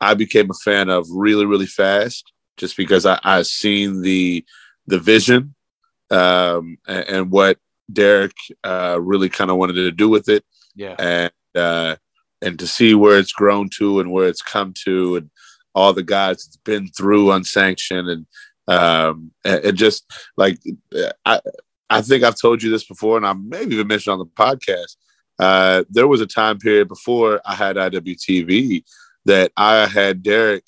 [0.00, 4.44] I became a fan of really, really fast, just because I, I seen the
[4.86, 5.54] the vision
[6.10, 7.58] um, and, and what
[7.92, 8.34] Derek
[8.64, 10.44] uh, really kind of wanted to do with it.
[10.74, 11.96] Yeah, and uh,
[12.42, 15.30] and to see where it's grown to and where it's come to, and
[15.74, 18.26] all the guys that's been through unsanctioned and
[18.68, 20.58] um and, just like
[21.26, 21.40] I
[21.90, 24.96] I think I've told you this before and I maybe even mentioned on the podcast.
[25.38, 28.84] Uh, there was a time period before I had IWTV
[29.26, 30.64] that I had Derek.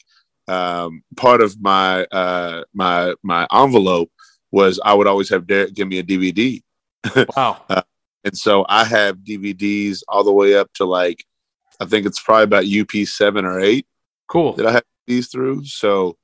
[0.48, 4.10] Um, part of my uh, my my envelope
[4.52, 6.62] was I would always have Derek give me a DVD.
[7.36, 7.62] Wow.
[7.68, 7.82] uh,
[8.24, 11.24] and so I have DVDs all the way up to like
[11.80, 13.86] I think it's probably about UP seven or eight.
[14.28, 14.54] Cool.
[14.54, 15.64] That I have these through.
[15.66, 16.16] So,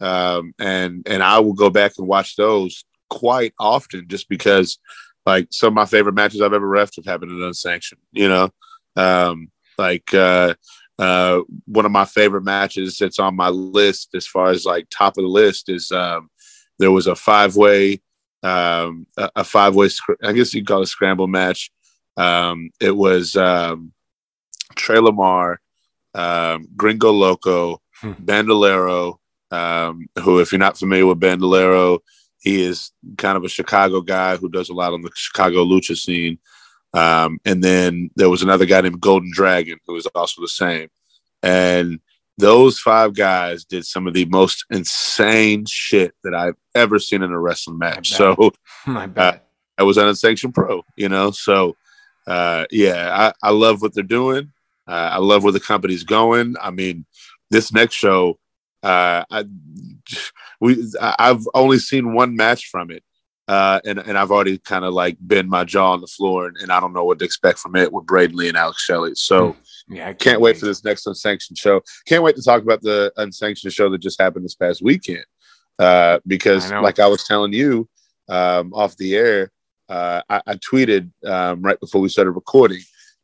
[0.00, 4.78] um, and and I will go back and watch those quite often, just because
[5.26, 8.00] like some of my favorite matches I've ever refed have happened in unsanctioned.
[8.12, 8.50] You know,
[8.96, 10.54] um, like uh,
[11.00, 15.16] uh, one of my favorite matches that's on my list as far as like top
[15.16, 16.28] of the list is um,
[16.78, 18.02] there was a five way
[18.42, 19.88] um, a, a five way
[20.22, 21.70] I guess you call it a scramble match.
[22.16, 23.92] Um, it was um,
[24.76, 25.60] Trey Lamar,
[26.14, 28.12] um, Gringo Loco, hmm.
[28.18, 29.18] Bandolero,
[29.50, 32.00] um, who, if you're not familiar with Bandolero,
[32.40, 35.96] he is kind of a Chicago guy who does a lot on the Chicago lucha
[35.96, 36.38] scene.
[36.92, 40.88] Um, and then there was another guy named Golden Dragon who was also the same.
[41.42, 42.00] And
[42.36, 47.30] those five guys did some of the most insane shit that I've ever seen in
[47.30, 48.10] a wrestling match.
[48.10, 48.52] So
[48.86, 49.32] uh,
[49.78, 51.30] I was an unsanctioned pro, you know.
[51.30, 51.76] So
[52.26, 54.52] uh, yeah, I, I love what they're doing.
[54.86, 56.56] Uh, I love where the company's going.
[56.60, 57.04] I mean,
[57.50, 58.38] this next show,
[58.82, 59.44] uh, I
[60.60, 63.04] we I've only seen one match from it,
[63.50, 66.56] uh, and and I've already kind of like been my jaw on the floor, and,
[66.58, 69.16] and, I don't know what to expect from it with Braden Lee and Alex Shelley.
[69.16, 69.56] So
[69.88, 69.94] hmm.
[69.94, 71.82] yeah, I can't, can't wait for this next unsanctioned show.
[72.06, 75.24] Can't wait to talk about the unsanctioned show that just happened this past weekend,
[75.80, 77.88] uh, because I like I was telling you
[78.28, 79.50] um, off the air,
[79.88, 82.82] uh, I, I, tweeted um, right before we started recording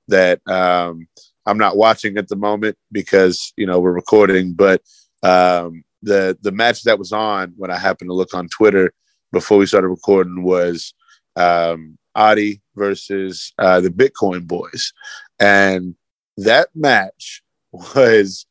[0.09, 0.41] that.
[0.49, 1.07] Um,
[1.49, 4.55] I'm not watching at the moment because you know we're recording.
[4.55, 4.83] But
[5.23, 8.93] um, the the match that was on when I happened to look on Twitter
[9.37, 10.95] before we started recording was
[11.37, 14.95] um, Adi versus uh, the Bitcoin Boys,
[15.39, 15.95] and
[16.39, 18.47] that match was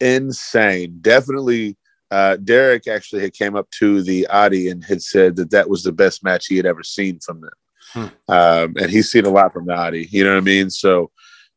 [0.00, 0.98] insane.
[1.02, 1.76] Definitely.
[2.10, 5.82] Uh, Derek actually had came up to the Adi and had said that that was
[5.82, 7.50] the best match he had ever seen from them.
[7.92, 8.32] Hmm.
[8.32, 10.70] Um, and he's seen a lot from the Adi, you know what I mean?
[10.70, 11.10] So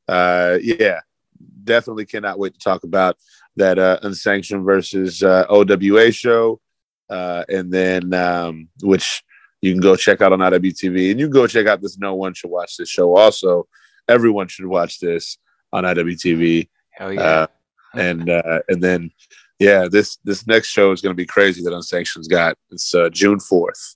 [0.10, 0.99] uh, yeah,
[1.64, 3.18] definitely cannot wait to talk about
[3.56, 6.60] that uh, unsanctioned versus uh, OWA show,
[7.10, 9.23] uh, and then um, which
[9.61, 11.98] you can go check out on IWTV, and you can go check out this.
[11.98, 13.15] No one should watch this show.
[13.15, 13.68] Also,
[14.07, 15.38] everyone should watch this
[15.72, 16.69] on IWTV.
[16.91, 17.22] Hell yeah!
[17.22, 17.48] Uh,
[17.95, 19.11] and uh, and then
[19.60, 21.64] yeah, this this next show is going to be crazy.
[21.64, 23.95] That unsanctioned's got it's uh, June fourth.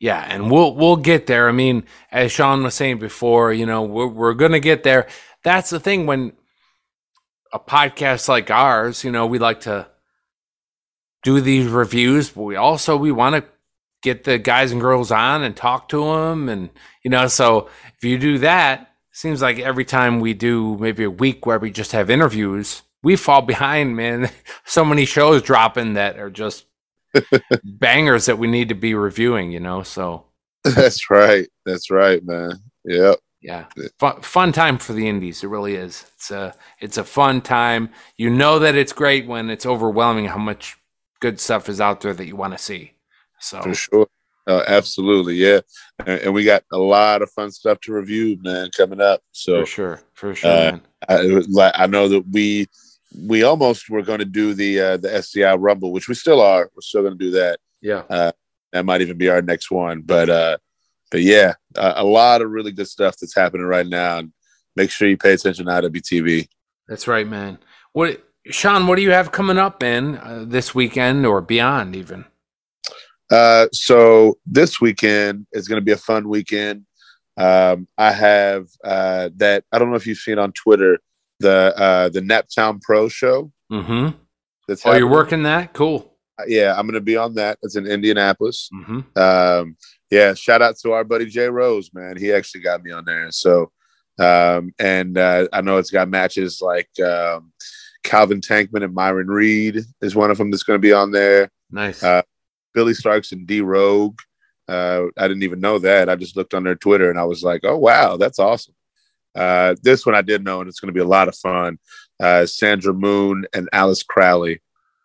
[0.00, 1.48] Yeah, and we'll we'll get there.
[1.48, 5.06] I mean, as Sean was saying before, you know, we're we're gonna get there.
[5.44, 6.32] That's the thing when
[7.52, 9.86] a podcast like ours, you know, we like to
[11.24, 13.44] do these reviews, but we also we want to
[14.02, 16.70] get the guys and girls on and talk to them, and
[17.02, 21.10] you know, so if you do that, seems like every time we do maybe a
[21.10, 24.30] week where we just have interviews, we fall behind, man.
[24.64, 26.66] so many shows dropping that are just
[27.64, 29.82] bangers that we need to be reviewing, you know.
[29.82, 30.26] So
[30.64, 31.48] that's right.
[31.64, 32.52] That's right, man.
[32.84, 33.18] Yep.
[33.40, 33.66] Yeah.
[33.98, 35.44] Fun, fun time for the indies.
[35.44, 36.06] It really is.
[36.14, 37.90] It's a it's a fun time.
[38.16, 40.78] You know that it's great when it's overwhelming how much
[41.24, 42.92] good stuff is out there that you want to see.
[43.40, 44.06] So for sure.
[44.46, 45.60] Uh, absolutely, yeah,
[46.00, 49.22] and, and, we got a lot of fun stuff to review, man, coming up.
[49.32, 50.78] So for sure, for sure, uh,
[51.08, 52.66] I, I know that we
[53.26, 56.70] we almost were going to do the uh, the SCI Rumble, which we still are.
[56.74, 57.58] We're still going to do that.
[57.80, 58.32] Yeah, uh,
[58.72, 60.02] that might even be our next one.
[60.02, 60.58] But uh,
[61.10, 64.18] but yeah, a, a lot of really good stuff that's happening right now.
[64.18, 64.32] And
[64.76, 66.48] make sure you pay attention to IWTV.
[66.86, 67.56] That's right, man.
[67.94, 68.86] What Sean?
[68.86, 70.16] What do you have coming up, man?
[70.16, 72.24] Uh, this weekend or beyond, even?
[73.30, 76.84] Uh, so this weekend is going to be a fun weekend.
[77.36, 79.64] Um, I have uh, that.
[79.72, 80.98] I don't know if you've seen on Twitter
[81.40, 83.50] the uh, the Naptown Pro show.
[83.72, 84.16] Mm-hmm.
[84.68, 85.00] That's oh, happening.
[85.00, 85.72] you're working that?
[85.72, 86.12] Cool.
[86.38, 87.58] Uh, yeah, I'm going to be on that.
[87.62, 88.68] It's in Indianapolis.
[88.72, 89.18] Mm-hmm.
[89.18, 89.76] Um,
[90.10, 92.16] yeah, shout out to our buddy Jay Rose, man.
[92.16, 93.30] He actually got me on there.
[93.30, 93.72] So,
[94.18, 97.52] um, and uh, I know it's got matches like um,
[98.04, 101.50] Calvin Tankman and Myron Reed is one of them that's going to be on there.
[101.70, 102.02] Nice.
[102.02, 102.22] Uh,
[102.72, 104.18] Billie Starkz and D Rogue.
[104.68, 106.08] Uh, I didn't even know that.
[106.08, 108.74] I just looked on their Twitter and I was like, oh wow, that's awesome.
[109.34, 111.78] Uh, this one I did know, and it's going to be a lot of fun.
[112.20, 114.60] Uh, Sandra Moon and Alice Crowley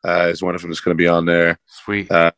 [0.07, 1.59] uh, is one of them that's going to be on there.
[1.65, 2.11] Sweet.
[2.11, 2.31] Uh,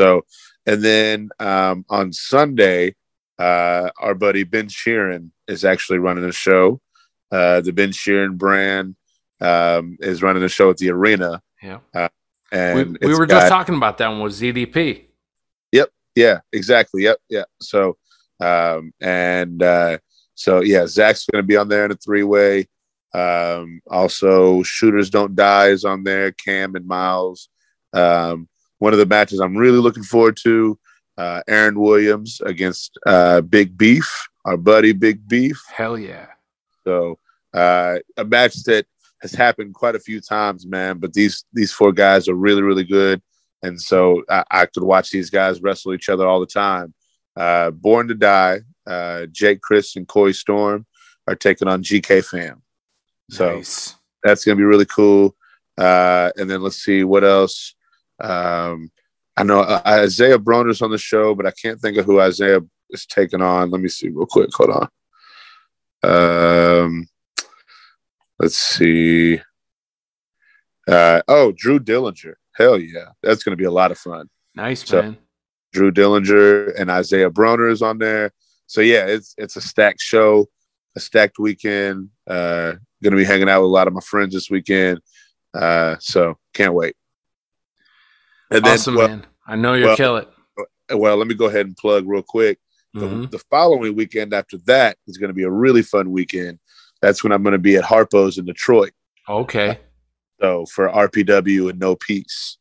[0.00, 0.24] so,
[0.66, 2.94] and then um, on Sunday,
[3.38, 6.80] uh, our buddy Ben Sheeran is actually running a show.
[7.30, 8.96] Uh, the Ben Sheeran brand
[9.40, 11.42] um, is running a show at the arena.
[11.62, 11.78] Yeah.
[11.94, 12.08] Uh,
[12.52, 15.04] and we, we were got, just talking about that one with ZDP.
[15.72, 15.90] Yep.
[16.14, 16.40] Yeah.
[16.52, 17.02] Exactly.
[17.04, 17.18] Yep.
[17.28, 17.44] Yeah.
[17.60, 17.96] So,
[18.40, 19.98] um, and uh,
[20.34, 22.68] so yeah, Zach's going to be on there in a three way.
[23.14, 26.32] Um, also, Shooters Don't Die is on there.
[26.32, 27.48] Cam and Miles.
[27.92, 28.48] Um,
[28.78, 30.78] one of the matches I'm really looking forward to.
[31.16, 35.62] Uh, Aaron Williams against uh, Big Beef, our buddy Big Beef.
[35.72, 36.26] Hell yeah!
[36.82, 37.20] So
[37.54, 38.86] uh, a match that
[39.24, 40.98] has happened quite a few times, man.
[40.98, 43.22] But these these four guys are really really good,
[43.62, 46.94] and so I, I could watch these guys wrestle each other all the time.
[47.36, 50.86] Uh, Born to Die uh, Jake Crist and Corey Storm
[51.26, 52.62] are taking on GK Fam.
[53.30, 53.96] So nice.
[54.22, 55.34] that's to be really cool.
[55.76, 57.74] Uh, and then let's see what else.
[58.20, 58.90] Um,
[59.36, 62.60] I know uh, Isaiah Broner's on the show, but I can't think of who Isaiah
[62.90, 63.70] is taking on.
[63.70, 64.50] Let me see real quick.
[64.54, 64.88] Hold on.
[66.84, 67.06] Um,
[68.38, 69.40] let's see.
[70.86, 72.34] Uh, oh, Drew Dillinger.
[72.52, 73.10] Hell yeah.
[73.22, 74.28] That's going to be a lot of fun.
[74.54, 75.16] Nice, so, man.
[75.72, 78.30] Drew Dillinger and Isaiah Broner is on there
[78.66, 80.48] so yeah, it's it's a stacked show,
[80.96, 82.10] a stacked weekend.
[82.26, 85.00] Uh, gonna be hanging out with a lot of my friends this weekend.
[85.52, 86.96] Uh, so can't wait.
[88.50, 89.26] And awesome, then, well, man.
[89.46, 90.28] I know you'll well, kill it.
[90.92, 92.58] Well, let me go ahead and plug real quick.
[92.96, 93.22] Mm-hmm.
[93.22, 96.60] The, the, following weekend after that is going to be a really fun weekend.
[97.04, 98.92] That's when I'm going to be at Harpo's in Detroit.
[99.28, 99.78] Okay.
[100.40, 102.56] So for RPW and No Peace.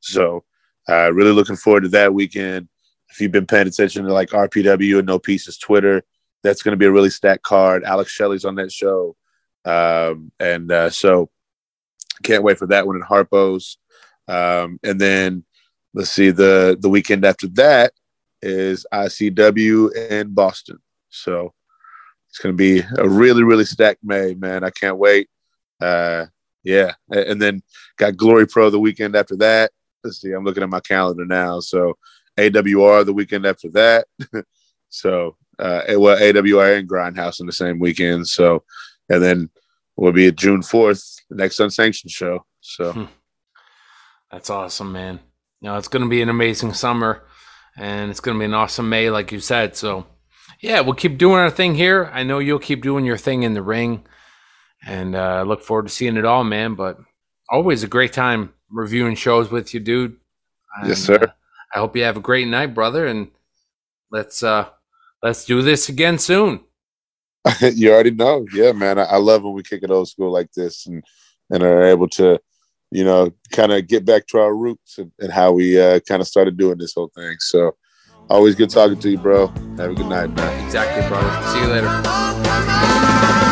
[0.00, 0.42] So
[0.88, 2.68] uh, really looking forward to that weekend
[3.08, 6.02] if you've been paying attention to like RPW and No Peace's Twitter,
[6.42, 7.84] that's going to be a really stacked card.
[7.84, 9.14] Alex Shelley's on that show.
[9.64, 11.30] Um, and uh, so
[12.24, 13.78] can't wait for that one at Harpo's.
[14.26, 15.44] Um, and then
[15.94, 17.92] let's see, the, the weekend after that
[18.42, 20.78] is ICW in Boston.
[21.10, 21.54] So
[22.34, 24.64] it's going to be a really, really stacked May, man.
[24.64, 25.28] I can't wait.
[25.80, 26.26] Uh,
[26.64, 26.94] yeah.
[27.08, 27.62] And then
[27.96, 29.70] got Glory Pro the weekend after that.
[30.02, 31.60] Let's see, I'm looking at my calendar now.
[31.60, 31.96] So
[32.36, 34.08] AWR the weekend after that.
[34.88, 38.26] so, uh, well, AWR and Grindhouse in the same weekend.
[38.26, 38.64] So,
[39.08, 39.48] and then
[39.94, 42.44] we'll be at June 4th, next unsanctioned show.
[42.60, 43.04] So, hmm.
[44.28, 45.20] that's awesome, man.
[45.62, 47.22] Now it's going to be an amazing summer
[47.76, 49.76] and it's going to be an awesome May, like you said.
[49.76, 50.08] So,
[50.64, 52.10] yeah, we'll keep doing our thing here.
[52.14, 54.02] I know you'll keep doing your thing in the ring
[54.86, 56.74] and uh, look forward to seeing it all, man.
[56.74, 56.98] But
[57.50, 60.16] always a great time reviewing shows with you, dude.
[60.78, 61.18] And, yes, sir.
[61.22, 61.26] Uh,
[61.74, 63.30] I hope you have a great night, brother, and
[64.10, 64.68] let's uh
[65.22, 66.60] let's do this again soon.
[67.60, 68.98] you already know, yeah, man.
[68.98, 71.04] I, I, love when we kick it old school like this, and
[71.50, 72.40] and are able to,
[72.90, 76.22] you know, kind of get back to our roots and, and how we uh, kind
[76.22, 77.36] of started doing this whole thing.
[77.40, 77.76] So,
[78.28, 79.48] always good talking to you, bro.
[79.76, 80.64] Have a good night, man.
[80.64, 81.48] Exactly, brother.
[81.48, 83.43] See you later.